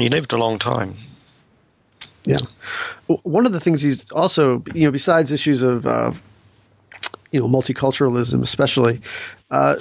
he 0.00 0.08
lived 0.08 0.32
a 0.32 0.36
long 0.36 0.58
time. 0.58 0.94
Yeah. 2.24 2.38
One 3.24 3.46
of 3.46 3.52
the 3.52 3.60
things 3.60 3.82
he's 3.82 4.10
also, 4.12 4.62
you 4.74 4.84
know, 4.84 4.92
besides 4.92 5.32
issues 5.32 5.60
of 5.62 5.86
uh, 5.86 6.12
you 7.32 7.40
know, 7.40 7.48
multiculturalism, 7.48 8.42
especially. 8.42 9.00
Uh, 9.50 9.76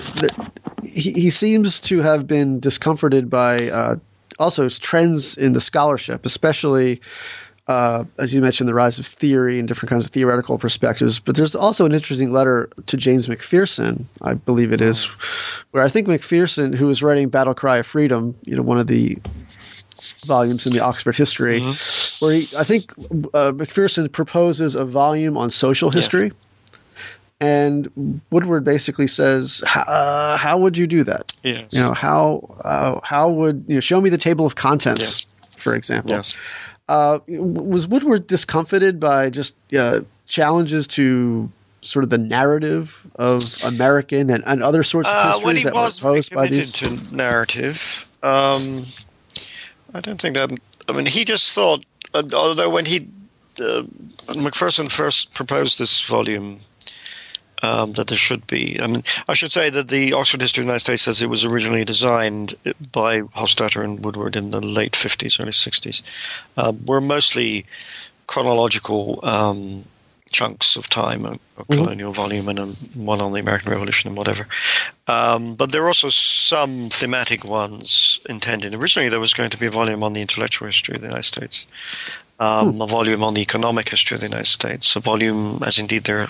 he, 0.84 1.12
he 1.12 1.30
seems 1.30 1.80
to 1.82 2.00
have 2.00 2.26
been 2.26 2.60
discomforted 2.60 3.30
by 3.30 3.70
uh, 3.70 3.96
also 4.40 4.68
trends 4.70 5.38
in 5.38 5.54
the 5.54 5.62
scholarship, 5.62 6.26
especially. 6.26 7.00
Uh, 7.68 8.04
as 8.18 8.34
you 8.34 8.42
mentioned, 8.42 8.68
the 8.68 8.74
rise 8.74 9.00
of 9.00 9.06
theory 9.06 9.60
and 9.60 9.68
different 9.68 9.90
kinds 9.90 10.04
of 10.04 10.12
theoretical 10.12 10.58
perspectives. 10.58 11.20
But 11.20 11.36
there's 11.36 11.56
also 11.56 11.86
an 11.86 11.94
interesting 11.94 12.34
letter 12.34 12.70
to 12.88 12.98
James 12.98 13.28
McPherson, 13.28 14.04
I 14.24 14.34
believe 14.34 14.74
it 14.74 14.82
is, 14.82 15.06
where 15.70 15.84
I 15.84 15.88
think 15.88 16.08
McPherson, 16.08 16.76
who 16.76 16.88
was 16.88 17.04
writing 17.04 17.30
Battle 17.30 17.54
Cry 17.54 17.78
of 17.78 17.86
Freedom, 17.86 18.36
you 18.46 18.56
know, 18.56 18.64
one 18.64 18.80
of 18.80 18.88
the 18.88 19.18
volumes 20.26 20.66
in 20.66 20.74
the 20.74 20.80
Oxford 20.80 21.16
History, 21.16 21.60
mm-hmm. 21.60 22.26
where 22.26 22.36
he, 22.36 22.42
I 22.58 22.64
think 22.64 22.92
uh, 23.34 23.52
McPherson 23.52 24.12
proposes 24.12 24.76
a 24.76 24.86
volume 24.86 25.38
on 25.38 25.50
social 25.52 25.90
history. 25.90 26.28
Yes. 26.28 26.34
And 27.40 28.22
Woodward 28.30 28.64
basically 28.64 29.08
says, 29.08 29.64
uh, 29.76 30.38
"How 30.38 30.60
would 30.60 30.78
you 30.78 30.86
do 30.86 31.04
that? 31.06 31.36
Yes. 31.44 31.74
You 31.74 31.82
know, 31.82 31.94
how 31.94 32.56
uh, 32.64 33.00
how 33.04 33.30
would 33.30 33.66
you 33.68 33.76
know, 33.76 33.80
show 33.80 34.00
me 34.00 34.10
the 34.10 34.18
table 34.18 34.46
of 34.46 34.56
contents, 34.56 35.02
yes. 35.02 35.26
for 35.56 35.74
example? 35.74 36.12
Yes. 36.12 36.38
Uh, 36.88 37.20
was 37.28 37.88
Woodward 37.88 38.28
discomfited 38.28 39.00
by 39.00 39.30
just 39.30 39.56
uh, 39.74 40.02
challenges 40.28 40.86
to 40.88 41.50
sort 41.82 42.04
of 42.04 42.10
the 42.10 42.18
narrative 42.18 43.02
of 43.16 43.42
American 43.66 44.30
and, 44.30 44.44
and 44.46 44.62
other 44.62 44.84
sorts 44.84 45.10
of 45.10 45.16
uh, 45.16 45.34
histories 45.40 45.64
that 45.64 45.74
was 45.74 46.00
posed 46.00 46.34
by 46.34 46.48
these? 46.48 47.12
narrative. 47.12 48.08
Um, 48.22 48.84
I 49.94 50.00
don't 50.00 50.22
think 50.22 50.36
that. 50.36 50.52
I 50.88 50.94
mean, 50.94 51.06
he 51.06 51.26
just 51.26 51.54
thought. 51.54 51.86
Uh, 52.14 52.24
although 52.34 52.70
when 52.70 52.86
he 52.86 53.08
uh, 53.60 53.84
McPherson 54.28 54.92
first 54.92 55.34
proposed 55.34 55.80
this 55.80 56.02
volume, 56.02 56.60
um, 57.62 57.94
that 57.94 58.08
there 58.08 58.18
should 58.18 58.46
be. 58.48 58.80
I 58.82 58.88
mean, 58.88 59.04
I 59.28 59.34
should 59.34 59.52
say 59.52 59.70
that 59.70 59.88
the 59.88 60.14
Oxford 60.14 60.42
History 60.42 60.62
of 60.62 60.66
the 60.66 60.72
United 60.72 60.80
States 60.80 61.04
says 61.04 61.22
it 61.22 61.30
was 61.30 61.46
originally 61.46 61.86
designed 61.86 62.56
by 62.92 63.22
Hofstadter 63.22 63.84
and 63.84 64.04
Woodward 64.04 64.36
in 64.36 64.50
the 64.50 64.62
late 64.62 64.94
50s, 64.94 65.40
early 65.40 65.52
60s. 65.52 66.02
Uh, 66.58 66.74
were 66.86 67.02
mostly 67.02 67.66
chronological 68.28 69.20
um, 69.24 69.86
chunks 70.32 70.76
of 70.76 70.90
time, 70.90 71.26
a, 71.26 71.32
a 71.32 71.36
mm-hmm. 71.36 71.74
colonial 71.74 72.12
volume 72.12 72.48
and 72.48 72.60
a, 72.60 72.66
one 72.96 73.22
on 73.22 73.34
the 73.34 73.40
American 73.40 73.72
Revolution 73.72 74.10
and 74.10 74.18
whatever. 74.18 74.48
Um, 75.08 75.56
but 75.56 75.72
there 75.72 75.84
are 75.84 75.88
also 75.88 76.10
some 76.10 76.90
thematic 76.90 77.44
ones 77.44 78.20
intended. 78.30 78.74
Originally, 78.74 79.10
there 79.10 79.20
was 79.20 79.34
going 79.34 79.50
to 79.50 79.58
be 79.58 79.68
a 79.68 79.72
volume 79.72 80.04
on 80.04 80.14
the 80.14 80.22
intellectual 80.22 80.68
history 80.68 80.96
of 80.96 81.02
the 81.02 81.08
United 81.08 81.26
States, 81.26 81.68
um, 82.40 82.74
hmm. 82.74 82.82
a 82.82 82.88
volume 82.88 83.24
on 83.24 83.34
the 83.34 83.42
economic 83.42 83.90
history 83.90 84.16
of 84.16 84.22
the 84.22 84.28
United 84.28 84.48
States, 84.48 84.96
a 84.96 85.00
volume, 85.00 85.62
as 85.64 85.78
indeed 85.78 86.06
there 86.06 86.28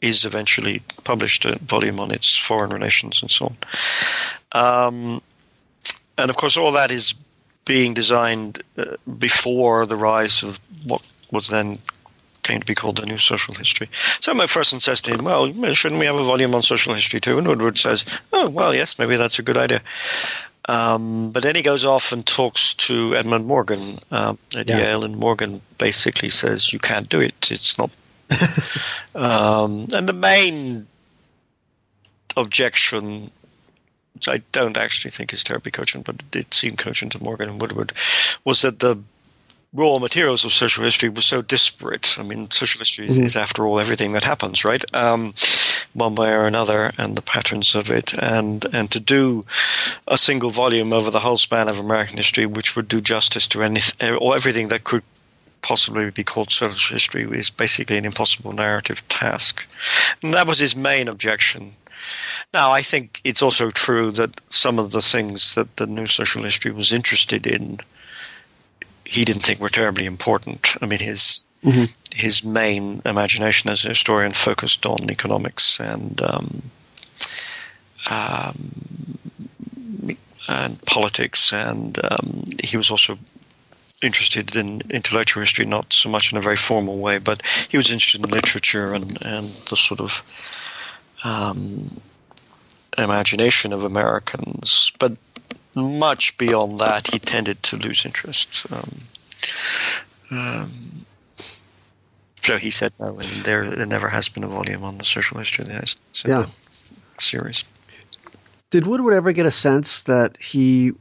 is 0.00 0.24
eventually 0.24 0.82
published, 1.04 1.44
a 1.44 1.58
volume 1.60 2.00
on 2.00 2.10
its 2.10 2.36
foreign 2.36 2.70
relations 2.70 3.22
and 3.22 3.30
so 3.30 3.46
on. 3.46 3.56
Um, 4.52 5.22
and 6.18 6.30
of 6.30 6.36
course, 6.36 6.56
all 6.56 6.72
that 6.72 6.90
is 6.90 7.14
being 7.64 7.94
designed 7.94 8.62
uh, 8.78 8.96
before 9.18 9.86
the 9.86 9.96
rise 9.96 10.42
of 10.42 10.60
what 10.86 11.02
was 11.30 11.48
then 11.48 11.76
came 12.46 12.60
to 12.60 12.66
be 12.66 12.74
called 12.74 12.96
the 12.96 13.06
New 13.06 13.18
Social 13.18 13.54
History. 13.54 13.88
So 14.20 14.32
McPherson 14.32 14.80
says 14.80 15.00
to 15.02 15.12
him, 15.12 15.24
Well, 15.24 15.52
shouldn't 15.72 15.98
we 15.98 16.06
have 16.06 16.16
a 16.16 16.22
volume 16.22 16.54
on 16.54 16.62
social 16.62 16.94
history 16.94 17.20
too? 17.20 17.38
And 17.38 17.46
Woodward 17.46 17.76
says, 17.76 18.04
Oh, 18.32 18.48
well, 18.48 18.74
yes, 18.74 18.98
maybe 18.98 19.16
that's 19.16 19.38
a 19.38 19.42
good 19.42 19.56
idea. 19.56 19.82
Um, 20.68 21.32
but 21.32 21.42
then 21.42 21.54
he 21.54 21.62
goes 21.62 21.84
off 21.84 22.12
and 22.12 22.24
talks 22.24 22.74
to 22.74 23.14
Edmund 23.16 23.46
Morgan 23.46 23.98
um, 24.10 24.38
at 24.56 24.68
yeah. 24.68 24.78
Yale, 24.78 25.04
and 25.04 25.16
Morgan 25.16 25.60
basically 25.78 26.30
says, 26.30 26.72
You 26.72 26.78
can't 26.78 27.08
do 27.08 27.20
it. 27.20 27.50
It's 27.50 27.76
not. 27.78 27.90
um, 29.14 29.86
and 29.94 30.08
the 30.08 30.12
main 30.12 30.86
objection 32.36 33.30
which 34.14 34.28
I 34.28 34.38
don't 34.50 34.78
actually 34.78 35.10
think 35.10 35.34
is 35.34 35.44
terribly 35.44 35.70
cogent, 35.70 36.06
but 36.06 36.14
it 36.14 36.30
did 36.30 36.54
seem 36.54 36.74
cogent 36.74 37.12
to 37.12 37.22
Morgan 37.22 37.50
and 37.50 37.60
Woodward, 37.60 37.92
was 38.46 38.62
that 38.62 38.78
the 38.78 38.96
raw 39.72 39.98
materials 39.98 40.44
of 40.44 40.52
social 40.52 40.84
history 40.84 41.08
were 41.08 41.20
so 41.20 41.42
disparate. 41.42 42.16
I 42.18 42.22
mean, 42.22 42.50
social 42.50 42.78
history 42.78 43.08
mm-hmm. 43.08 43.24
is, 43.24 43.36
after 43.36 43.66
all, 43.66 43.78
everything 43.78 44.12
that 44.12 44.24
happens, 44.24 44.64
right? 44.64 44.82
Um, 44.94 45.34
one 45.92 46.14
way 46.14 46.30
or 46.30 46.46
another, 46.46 46.92
and 46.98 47.16
the 47.16 47.22
patterns 47.22 47.74
of 47.74 47.90
it, 47.90 48.14
and 48.14 48.64
and 48.74 48.90
to 48.90 49.00
do 49.00 49.44
a 50.08 50.18
single 50.18 50.50
volume 50.50 50.92
over 50.92 51.10
the 51.10 51.20
whole 51.20 51.38
span 51.38 51.68
of 51.68 51.78
American 51.78 52.16
history, 52.16 52.46
which 52.46 52.76
would 52.76 52.88
do 52.88 53.00
justice 53.00 53.48
to 53.48 53.62
anything 53.62 54.14
or 54.14 54.36
everything 54.36 54.68
that 54.68 54.84
could 54.84 55.02
possibly 55.62 56.10
be 56.10 56.22
called 56.22 56.50
social 56.50 56.94
history, 56.94 57.26
is 57.38 57.50
basically 57.50 57.98
an 57.98 58.04
impossible 58.04 58.52
narrative 58.52 59.06
task. 59.08 59.68
And 60.22 60.32
that 60.34 60.46
was 60.46 60.58
his 60.58 60.76
main 60.76 61.08
objection. 61.08 61.74
Now, 62.54 62.70
I 62.70 62.82
think 62.82 63.20
it's 63.24 63.42
also 63.42 63.70
true 63.70 64.12
that 64.12 64.40
some 64.48 64.78
of 64.78 64.92
the 64.92 65.02
things 65.02 65.56
that 65.56 65.76
the 65.76 65.86
new 65.86 66.06
social 66.06 66.44
history 66.44 66.70
was 66.70 66.92
interested 66.92 67.46
in 67.46 67.80
he 69.06 69.24
didn't 69.24 69.42
think 69.42 69.60
were 69.60 69.68
terribly 69.68 70.04
important. 70.04 70.74
I 70.82 70.86
mean, 70.86 70.98
his 70.98 71.44
mm-hmm. 71.64 71.84
his 72.12 72.44
main 72.44 73.02
imagination 73.04 73.70
as 73.70 73.84
a 73.84 73.90
historian 73.90 74.32
focused 74.32 74.84
on 74.84 75.10
economics 75.10 75.80
and 75.80 76.20
um, 76.22 76.62
um, 78.08 78.72
and 80.48 80.82
politics, 80.86 81.52
and 81.52 81.98
um, 82.10 82.44
he 82.62 82.76
was 82.76 82.90
also 82.90 83.18
interested 84.02 84.54
in 84.56 84.82
intellectual 84.90 85.40
history, 85.40 85.64
not 85.64 85.92
so 85.92 86.08
much 86.08 86.32
in 86.32 86.38
a 86.38 86.42
very 86.42 86.56
formal 86.56 86.98
way, 86.98 87.18
but 87.18 87.42
he 87.68 87.76
was 87.76 87.90
interested 87.90 88.24
in 88.24 88.30
literature 88.30 88.92
and 88.92 89.18
and 89.24 89.46
the 89.70 89.76
sort 89.76 90.00
of 90.00 90.22
um, 91.22 92.00
imagination 92.98 93.72
of 93.72 93.84
Americans, 93.84 94.90
but 94.98 95.16
much 95.76 96.36
beyond 96.38 96.80
that, 96.80 97.08
he 97.08 97.18
tended 97.18 97.62
to 97.64 97.76
lose 97.76 98.04
interest. 98.04 98.66
Um, 98.72 98.90
um, 100.30 100.70
so 102.40 102.58
he 102.58 102.70
said 102.70 102.92
no, 102.98 103.18
and 103.18 103.28
there, 103.44 103.68
there 103.68 103.86
never 103.86 104.08
has 104.08 104.28
been 104.28 104.44
a 104.44 104.48
volume 104.48 104.84
on 104.84 104.96
the 104.96 105.04
social 105.04 105.38
history 105.38 105.62
of 105.62 105.66
the 105.66 105.74
United 105.74 105.98
States. 106.12 106.24
Yeah. 106.24 106.46
Series. 107.18 107.64
Did 108.70 108.86
Woodward 108.86 109.14
ever 109.14 109.32
get 109.32 109.46
a 109.46 109.50
sense 109.50 110.02
that 110.02 110.36
he 110.36 110.92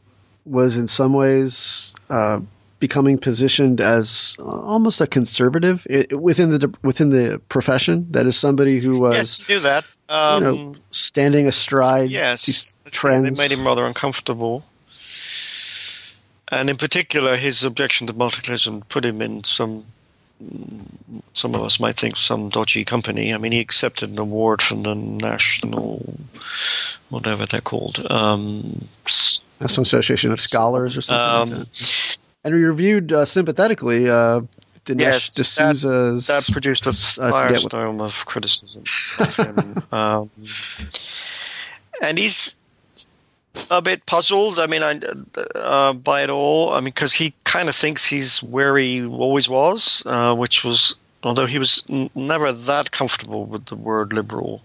was 0.45 0.77
in 0.77 0.87
some 0.87 1.13
ways 1.13 1.93
uh, 2.09 2.39
becoming 2.87 3.17
positioned 3.17 3.81
as 3.81 4.37
almost 4.39 5.01
a 5.01 5.07
conservative 5.07 5.87
within 6.11 6.51
the 6.51 6.71
within 6.83 7.09
the 7.09 7.41
profession? 7.49 8.05
That 8.11 8.27
is 8.27 8.37
somebody 8.37 8.79
who 8.79 8.99
was 8.99 9.15
yes, 9.15 9.49
knew 9.49 9.59
that 9.61 9.85
um, 10.07 10.43
you 10.43 10.49
know, 10.49 10.57
um, 10.57 10.75
standing 10.91 11.47
astride 11.47 12.11
yes, 12.11 12.77
trends. 12.91 13.27
It 13.27 13.37
made 13.41 13.51
him 13.51 13.65
rather 13.65 13.85
uncomfortable, 13.85 14.63
and 16.51 16.69
in 16.69 16.77
particular, 16.77 17.35
his 17.35 17.63
objection 17.63 18.05
to 18.05 18.13
multiculturalism 18.13 18.87
put 18.87 19.03
him 19.03 19.19
in 19.21 19.43
some. 19.43 19.85
Some 21.33 21.55
of 21.55 21.61
us 21.63 21.79
might 21.79 21.95
think 21.95 22.17
some 22.17 22.49
dodgy 22.49 22.83
company. 22.83 23.33
I 23.33 23.37
mean, 23.37 23.53
he 23.53 23.61
accepted 23.61 24.09
an 24.11 24.19
award 24.19 24.61
from 24.61 24.83
the 24.83 24.93
National, 24.93 26.13
whatever 27.09 27.45
they're 27.45 27.61
called, 27.61 28.05
um, 28.11 28.85
National 29.61 29.83
Association 29.83 30.33
of 30.33 30.41
Scholars 30.41 30.97
or 30.97 31.01
something 31.01 31.25
um, 31.25 31.49
like 31.49 31.71
that 31.71 32.24
and 32.45 32.53
we 32.53 32.63
reviewed 32.63 33.11
uh, 33.11 33.25
sympathetically 33.25 34.07
uh, 34.07 34.41
Dinesh 34.85 34.99
yes, 34.99 35.35
D'Souza's. 35.35 36.27
That, 36.27 36.43
that 36.45 36.53
produced 36.53 36.85
a 36.85 36.91
firestorm 36.91 38.01
of 38.01 38.25
criticism 38.27 38.83
of 39.19 39.35
him. 39.35 39.83
um, 39.91 40.29
and 42.01 42.17
he's 42.19 42.55
a 43.71 43.81
bit 43.81 44.05
puzzled. 44.05 44.59
I 44.59 44.67
mean, 44.67 44.83
I, 44.83 44.99
uh, 45.55 45.93
by 45.93 46.21
it 46.21 46.29
all. 46.29 46.71
I 46.71 46.77
mean, 46.77 46.85
because 46.85 47.13
he 47.13 47.33
kind 47.45 47.67
of 47.67 47.75
thinks 47.75 48.05
he's 48.05 48.43
where 48.43 48.77
he 48.77 49.03
always 49.03 49.49
was, 49.49 50.03
uh, 50.05 50.35
which 50.35 50.63
was, 50.63 50.95
although 51.23 51.47
he 51.47 51.57
was 51.57 51.83
n- 51.89 52.11
never 52.13 52.53
that 52.53 52.91
comfortable 52.91 53.45
with 53.45 53.65
the 53.65 53.75
word 53.75 54.13
liberal, 54.13 54.61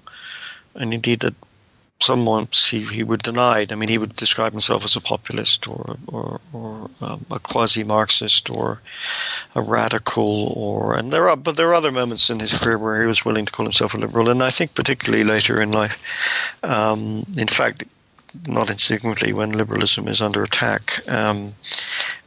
and 0.75 0.93
indeed 0.93 1.21
that 1.21 1.35
some 2.03 2.25
months 2.25 2.67
he, 2.67 2.81
he 2.81 3.03
would 3.03 3.23
deny 3.23 3.61
it. 3.61 3.73
I 3.73 3.75
mean, 3.75 3.89
he 3.89 3.99
would 3.99 4.15
describe 4.15 4.53
himself 4.53 4.85
as 4.85 4.97
a 4.97 5.01
populist 5.01 5.69
or 5.69 5.97
or, 6.07 6.41
or 6.53 6.91
um, 7.03 7.25
a 7.31 7.39
quasi-Marxist 7.39 8.51
or 8.51 8.81
a 9.55 9.61
radical, 9.61 10.53
or 10.57 10.95
and 10.95 11.13
there 11.13 11.29
are 11.29 11.37
but 11.37 11.57
there 11.57 11.69
are 11.69 11.75
other 11.75 11.93
moments 11.93 12.31
in 12.31 12.41
his 12.41 12.55
career 12.55 12.79
where 12.79 13.01
he 13.01 13.07
was 13.07 13.25
willing 13.25 13.47
to 13.47 13.53
call 13.53 13.67
himself 13.67 13.95
a 13.95 13.99
liberal, 13.99 14.31
and 14.31 14.43
I 14.43 14.51
think 14.51 14.75
particularly 14.75 15.25
later 15.25 15.61
in 15.61 15.73
life. 15.73 16.59
Um, 16.65 17.25
in 17.37 17.49
fact, 17.49 17.85
not 18.47 18.71
insignificantly 18.71 19.33
when 19.33 19.51
liberalism 19.51 20.09
is 20.09 20.23
under 20.23 20.43
attack 20.43 21.07
um, 21.09 21.53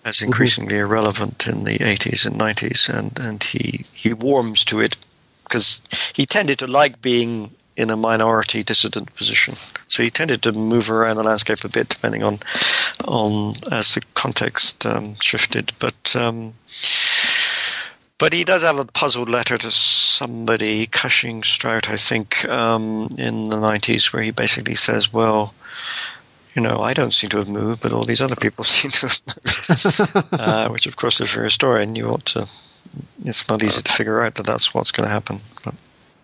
as 0.05 0.17
mm-hmm. 0.17 0.25
increasingly 0.25 0.75
mm-hmm. 0.75 0.91
irrelevant 0.91 1.47
in 1.47 1.63
the 1.63 1.79
80s 1.79 2.25
and 2.25 2.39
90s, 2.39 2.89
and 2.89 3.17
and 3.19 3.43
he 3.43 3.85
he 3.93 4.13
warms 4.13 4.63
to 4.65 4.81
it 4.81 4.97
because 5.45 5.81
he 6.13 6.25
tended 6.25 6.59
to 6.59 6.67
like 6.67 7.01
being 7.01 7.51
in 7.75 7.89
a 7.89 7.97
minority 7.97 8.63
dissident 8.63 9.13
position. 9.15 9.55
So 9.87 10.03
he 10.03 10.09
tended 10.09 10.43
to 10.43 10.51
move 10.51 10.89
around 10.89 11.17
the 11.17 11.23
landscape 11.23 11.63
a 11.63 11.69
bit, 11.69 11.89
depending 11.89 12.23
on 12.23 12.39
on 13.05 13.55
as 13.71 13.95
the 13.95 14.01
context 14.13 14.85
um, 14.85 15.15
shifted. 15.19 15.71
But 15.79 16.15
um, 16.15 16.53
But 18.17 18.31
he 18.31 18.43
does 18.43 18.63
have 18.63 18.79
a 18.79 18.85
puzzled 18.85 19.29
letter 19.29 19.57
to 19.57 19.71
somebody, 19.71 20.87
Cushing 20.87 21.43
Strout, 21.43 21.89
I 21.89 21.97
think, 21.97 22.45
um, 22.47 23.09
in 23.17 23.49
the 23.49 23.57
90s, 23.57 24.13
where 24.13 24.23
he 24.23 24.31
basically 24.31 24.75
says, 24.75 25.11
well, 25.11 25.53
you 26.55 26.61
know, 26.61 26.79
I 26.79 26.93
don't 26.93 27.11
seem 27.11 27.31
to 27.31 27.37
have 27.37 27.49
moved, 27.49 27.81
but 27.81 27.91
all 27.91 28.03
these 28.03 28.21
other 28.21 28.35
people 28.35 28.63
seem 28.75 28.91
to 28.91 29.07
have 29.07 30.15
moved. 30.15 30.33
uh, 30.39 30.69
which, 30.69 30.85
of 30.85 30.95
course, 30.95 31.19
if 31.19 31.35
you're 31.35 31.43
a 31.43 31.47
historian, 31.47 31.95
you 31.95 32.07
ought 32.07 32.25
to. 32.27 32.47
It's 33.25 33.49
not 33.49 33.63
easy 33.63 33.81
to 33.81 33.91
figure 33.91 34.21
out 34.21 34.35
that 34.35 34.45
that's 34.45 34.73
what's 34.73 34.91
going 34.91 35.07
to 35.07 35.13
happen. 35.13 35.39
But. 35.63 35.73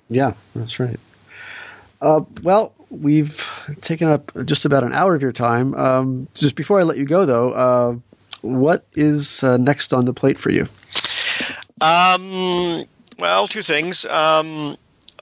Yeah, 0.09 0.33
that's 0.55 0.79
right. 0.79 0.99
Uh, 2.01 2.21
well, 2.43 2.73
we've 2.89 3.47
taken 3.81 4.07
up 4.07 4.31
just 4.45 4.65
about 4.65 4.83
an 4.83 4.93
hour 4.93 5.15
of 5.15 5.21
your 5.21 5.31
time. 5.31 5.73
Um, 5.75 6.27
just 6.33 6.55
before 6.55 6.79
I 6.79 6.83
let 6.83 6.97
you 6.97 7.05
go, 7.05 7.25
though, 7.25 7.51
uh, 7.51 7.95
what 8.41 8.85
is 8.95 9.43
uh, 9.43 9.57
next 9.57 9.93
on 9.93 10.05
the 10.05 10.13
plate 10.13 10.39
for 10.39 10.49
you? 10.49 10.67
Um, 11.81 12.85
well, 13.19 13.47
two 13.47 13.61
things. 13.61 14.05
Um, 14.05 14.77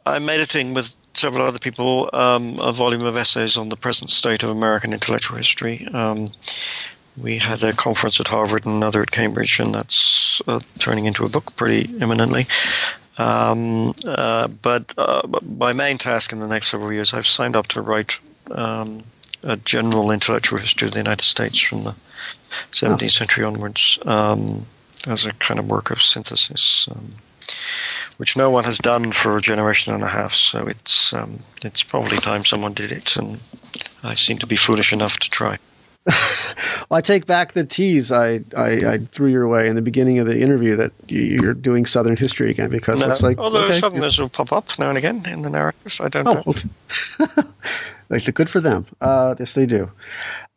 I'm 0.06 0.30
editing 0.30 0.74
with 0.74 0.96
several 1.14 1.46
other 1.46 1.60
people 1.60 2.10
um, 2.14 2.60
a 2.60 2.72
volume 2.72 3.04
of 3.04 3.18
essays 3.18 3.58
on 3.58 3.70
the 3.70 3.76
present 3.76 4.10
state 4.10 4.44
of 4.44 4.50
American 4.50 4.94
intellectual 4.94 5.38
history. 5.38 5.88
Um, 5.94 6.32
we 7.18 7.40
had 7.40 7.64
a 7.64 7.74
conference 7.74 8.20
at 8.20 8.28
Harvard 8.28 8.66
and 8.66 8.76
another 8.76 9.02
at 9.02 9.10
Cambridge, 9.10 9.60
and 9.60 9.74
that's 9.74 10.42
uh, 10.48 10.60
turning 10.78 11.06
into 11.06 11.26
a 11.26 11.30
book 11.30 11.56
pretty 11.56 11.92
imminently. 12.00 12.46
Um, 13.18 13.94
uh, 14.06 14.48
but 14.48 14.94
uh, 14.98 15.24
my 15.42 15.74
main 15.74 15.98
task 15.98 16.32
in 16.32 16.40
the 16.40 16.48
next 16.48 16.68
several 16.68 16.94
years, 16.94 17.14
I've 17.14 17.28
signed 17.28 17.56
up 17.56 17.68
to 17.68 17.82
write 17.82 18.20
um, 18.52 19.04
a 19.44 19.58
general 19.58 20.12
intellectual 20.12 20.60
history 20.60 20.88
of 20.88 20.94
the 20.94 21.00
United 21.00 21.24
States 21.24 21.60
from 21.60 21.84
the 21.84 21.96
17th 22.72 23.04
oh. 23.04 23.08
century 23.08 23.44
onwards 23.46 24.00
um, 24.06 24.66
as 25.08 25.26
a 25.26 25.34
kind 25.34 25.60
of 25.60 25.70
work 25.70 25.90
of 25.92 26.02
synthesis, 26.02 26.88
um, 26.90 27.14
which 28.18 28.38
no 28.38 28.50
one 28.50 28.64
has 28.66 28.78
done 28.78 29.12
for 29.12 29.38
a 29.38 29.42
generation 29.42 29.94
and 29.94 30.04
a 30.04 30.08
half. 30.08 30.34
So 30.34 30.68
it's 30.68 31.14
um, 31.14 31.40
it's 31.64 31.84
probably 31.84 32.18
time 32.18 32.46
someone 32.46 32.74
did 32.74 32.92
it, 32.92 33.16
and 33.18 33.40
I 34.04 34.16
seem 34.16 34.38
to 34.40 34.48
be 34.48 34.58
foolish 34.58 34.94
enough 34.94 35.18
to 35.20 35.30
try. 35.30 35.58
well, 36.90 36.98
I 36.98 37.02
take 37.02 37.26
back 37.26 37.54
the 37.54 37.64
tease 37.64 38.12
I, 38.12 38.42
I, 38.56 38.70
I, 38.86 38.98
threw 39.00 39.30
your 39.30 39.48
way 39.48 39.68
in 39.68 39.76
the 39.76 39.82
beginning 39.82 40.20
of 40.20 40.28
the 40.28 40.40
interview 40.40 40.78
that 40.78 40.94
you're 41.08 41.54
doing 41.54 41.86
Southern 41.86 42.16
history 42.16 42.50
again 42.50 42.70
because 42.70 43.02
no, 43.02 43.08
it 43.08 43.10
looks 43.10 43.24
like 43.24 43.38
although 43.38 43.66
okay, 43.66 43.80
Southerners 43.80 44.18
yeah. 44.18 44.24
will 44.24 44.30
pop 44.30 44.54
up 44.54 44.80
now 44.80 44.90
and 44.90 44.98
again 44.98 45.22
in 45.28 45.42
the 45.42 45.50
narratives. 45.50 46.00
I 46.00 46.08
don't 46.10 46.28
oh, 46.28 46.34
know. 46.34 46.44
Okay. 46.48 46.70
like 48.10 48.26
the 48.26 48.32
good 48.32 48.50
for 48.50 48.60
them. 48.60 48.86
Uh, 49.02 49.36
yes, 49.38 49.54
they 49.54 49.66
do. 49.66 49.92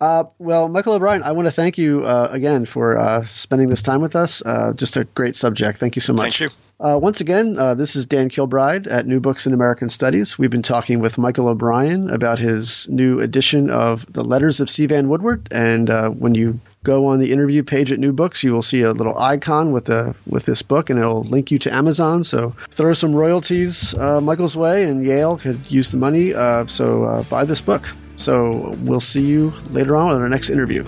Uh, 0.00 0.24
well, 0.38 0.68
Michael 0.68 0.94
O'Brien, 0.94 1.22
I 1.22 1.32
want 1.32 1.46
to 1.46 1.52
thank 1.52 1.76
you 1.76 2.06
uh, 2.06 2.28
again 2.30 2.64
for 2.64 2.96
uh, 2.96 3.22
spending 3.22 3.68
this 3.68 3.82
time 3.82 4.00
with 4.00 4.16
us. 4.16 4.40
Uh, 4.46 4.72
just 4.72 4.96
a 4.96 5.04
great 5.04 5.36
subject. 5.36 5.78
Thank 5.78 5.94
you 5.94 6.00
so 6.00 6.14
much. 6.14 6.38
Thank 6.38 6.52
you. 6.52 6.58
Uh, 6.82 6.96
once 6.96 7.20
again, 7.20 7.58
uh, 7.58 7.74
this 7.74 7.94
is 7.94 8.06
Dan 8.06 8.30
Kilbride 8.30 8.86
at 8.86 9.06
New 9.06 9.20
Books 9.20 9.46
in 9.46 9.52
American 9.52 9.90
Studies. 9.90 10.38
We've 10.38 10.50
been 10.50 10.62
talking 10.62 11.00
with 11.00 11.18
Michael 11.18 11.48
O'Brien 11.48 12.08
about 12.08 12.38
his 12.38 12.88
new 12.88 13.20
edition 13.20 13.68
of 13.68 14.10
The 14.10 14.24
Letters 14.24 14.60
of 14.60 14.70
C. 14.70 14.86
Vann 14.86 15.10
Woodward. 15.10 15.46
And 15.50 15.90
when 16.18 16.34
you 16.34 16.58
go 16.82 17.08
on 17.08 17.20
the 17.20 17.32
interview 17.32 17.62
page 17.62 17.92
at 17.92 17.98
New 17.98 18.14
Books, 18.14 18.42
you 18.42 18.54
will 18.54 18.62
see 18.62 18.80
a 18.80 18.92
little 18.92 19.18
icon 19.18 19.72
with 19.72 19.84
the 19.84 20.14
with 20.26 20.46
this 20.46 20.62
book, 20.62 20.88
and 20.88 20.98
it'll 20.98 21.24
link 21.24 21.50
you 21.50 21.58
to 21.58 21.74
Amazon. 21.74 22.24
So 22.24 22.54
throw 22.70 22.94
some 22.94 23.14
royalties 23.14 23.94
Michael's 23.98 24.56
way, 24.56 24.84
and 24.84 25.04
Yale 25.04 25.36
could 25.36 25.70
use 25.70 25.90
the 25.90 25.98
money. 25.98 26.32
so 26.68 27.26
buy 27.28 27.44
this 27.44 27.60
book. 27.60 27.86
So 28.20 28.74
we'll 28.82 29.00
see 29.00 29.22
you 29.22 29.50
later 29.70 29.96
on 29.96 30.14
in 30.14 30.20
our 30.20 30.28
next 30.28 30.50
interview. 30.50 30.84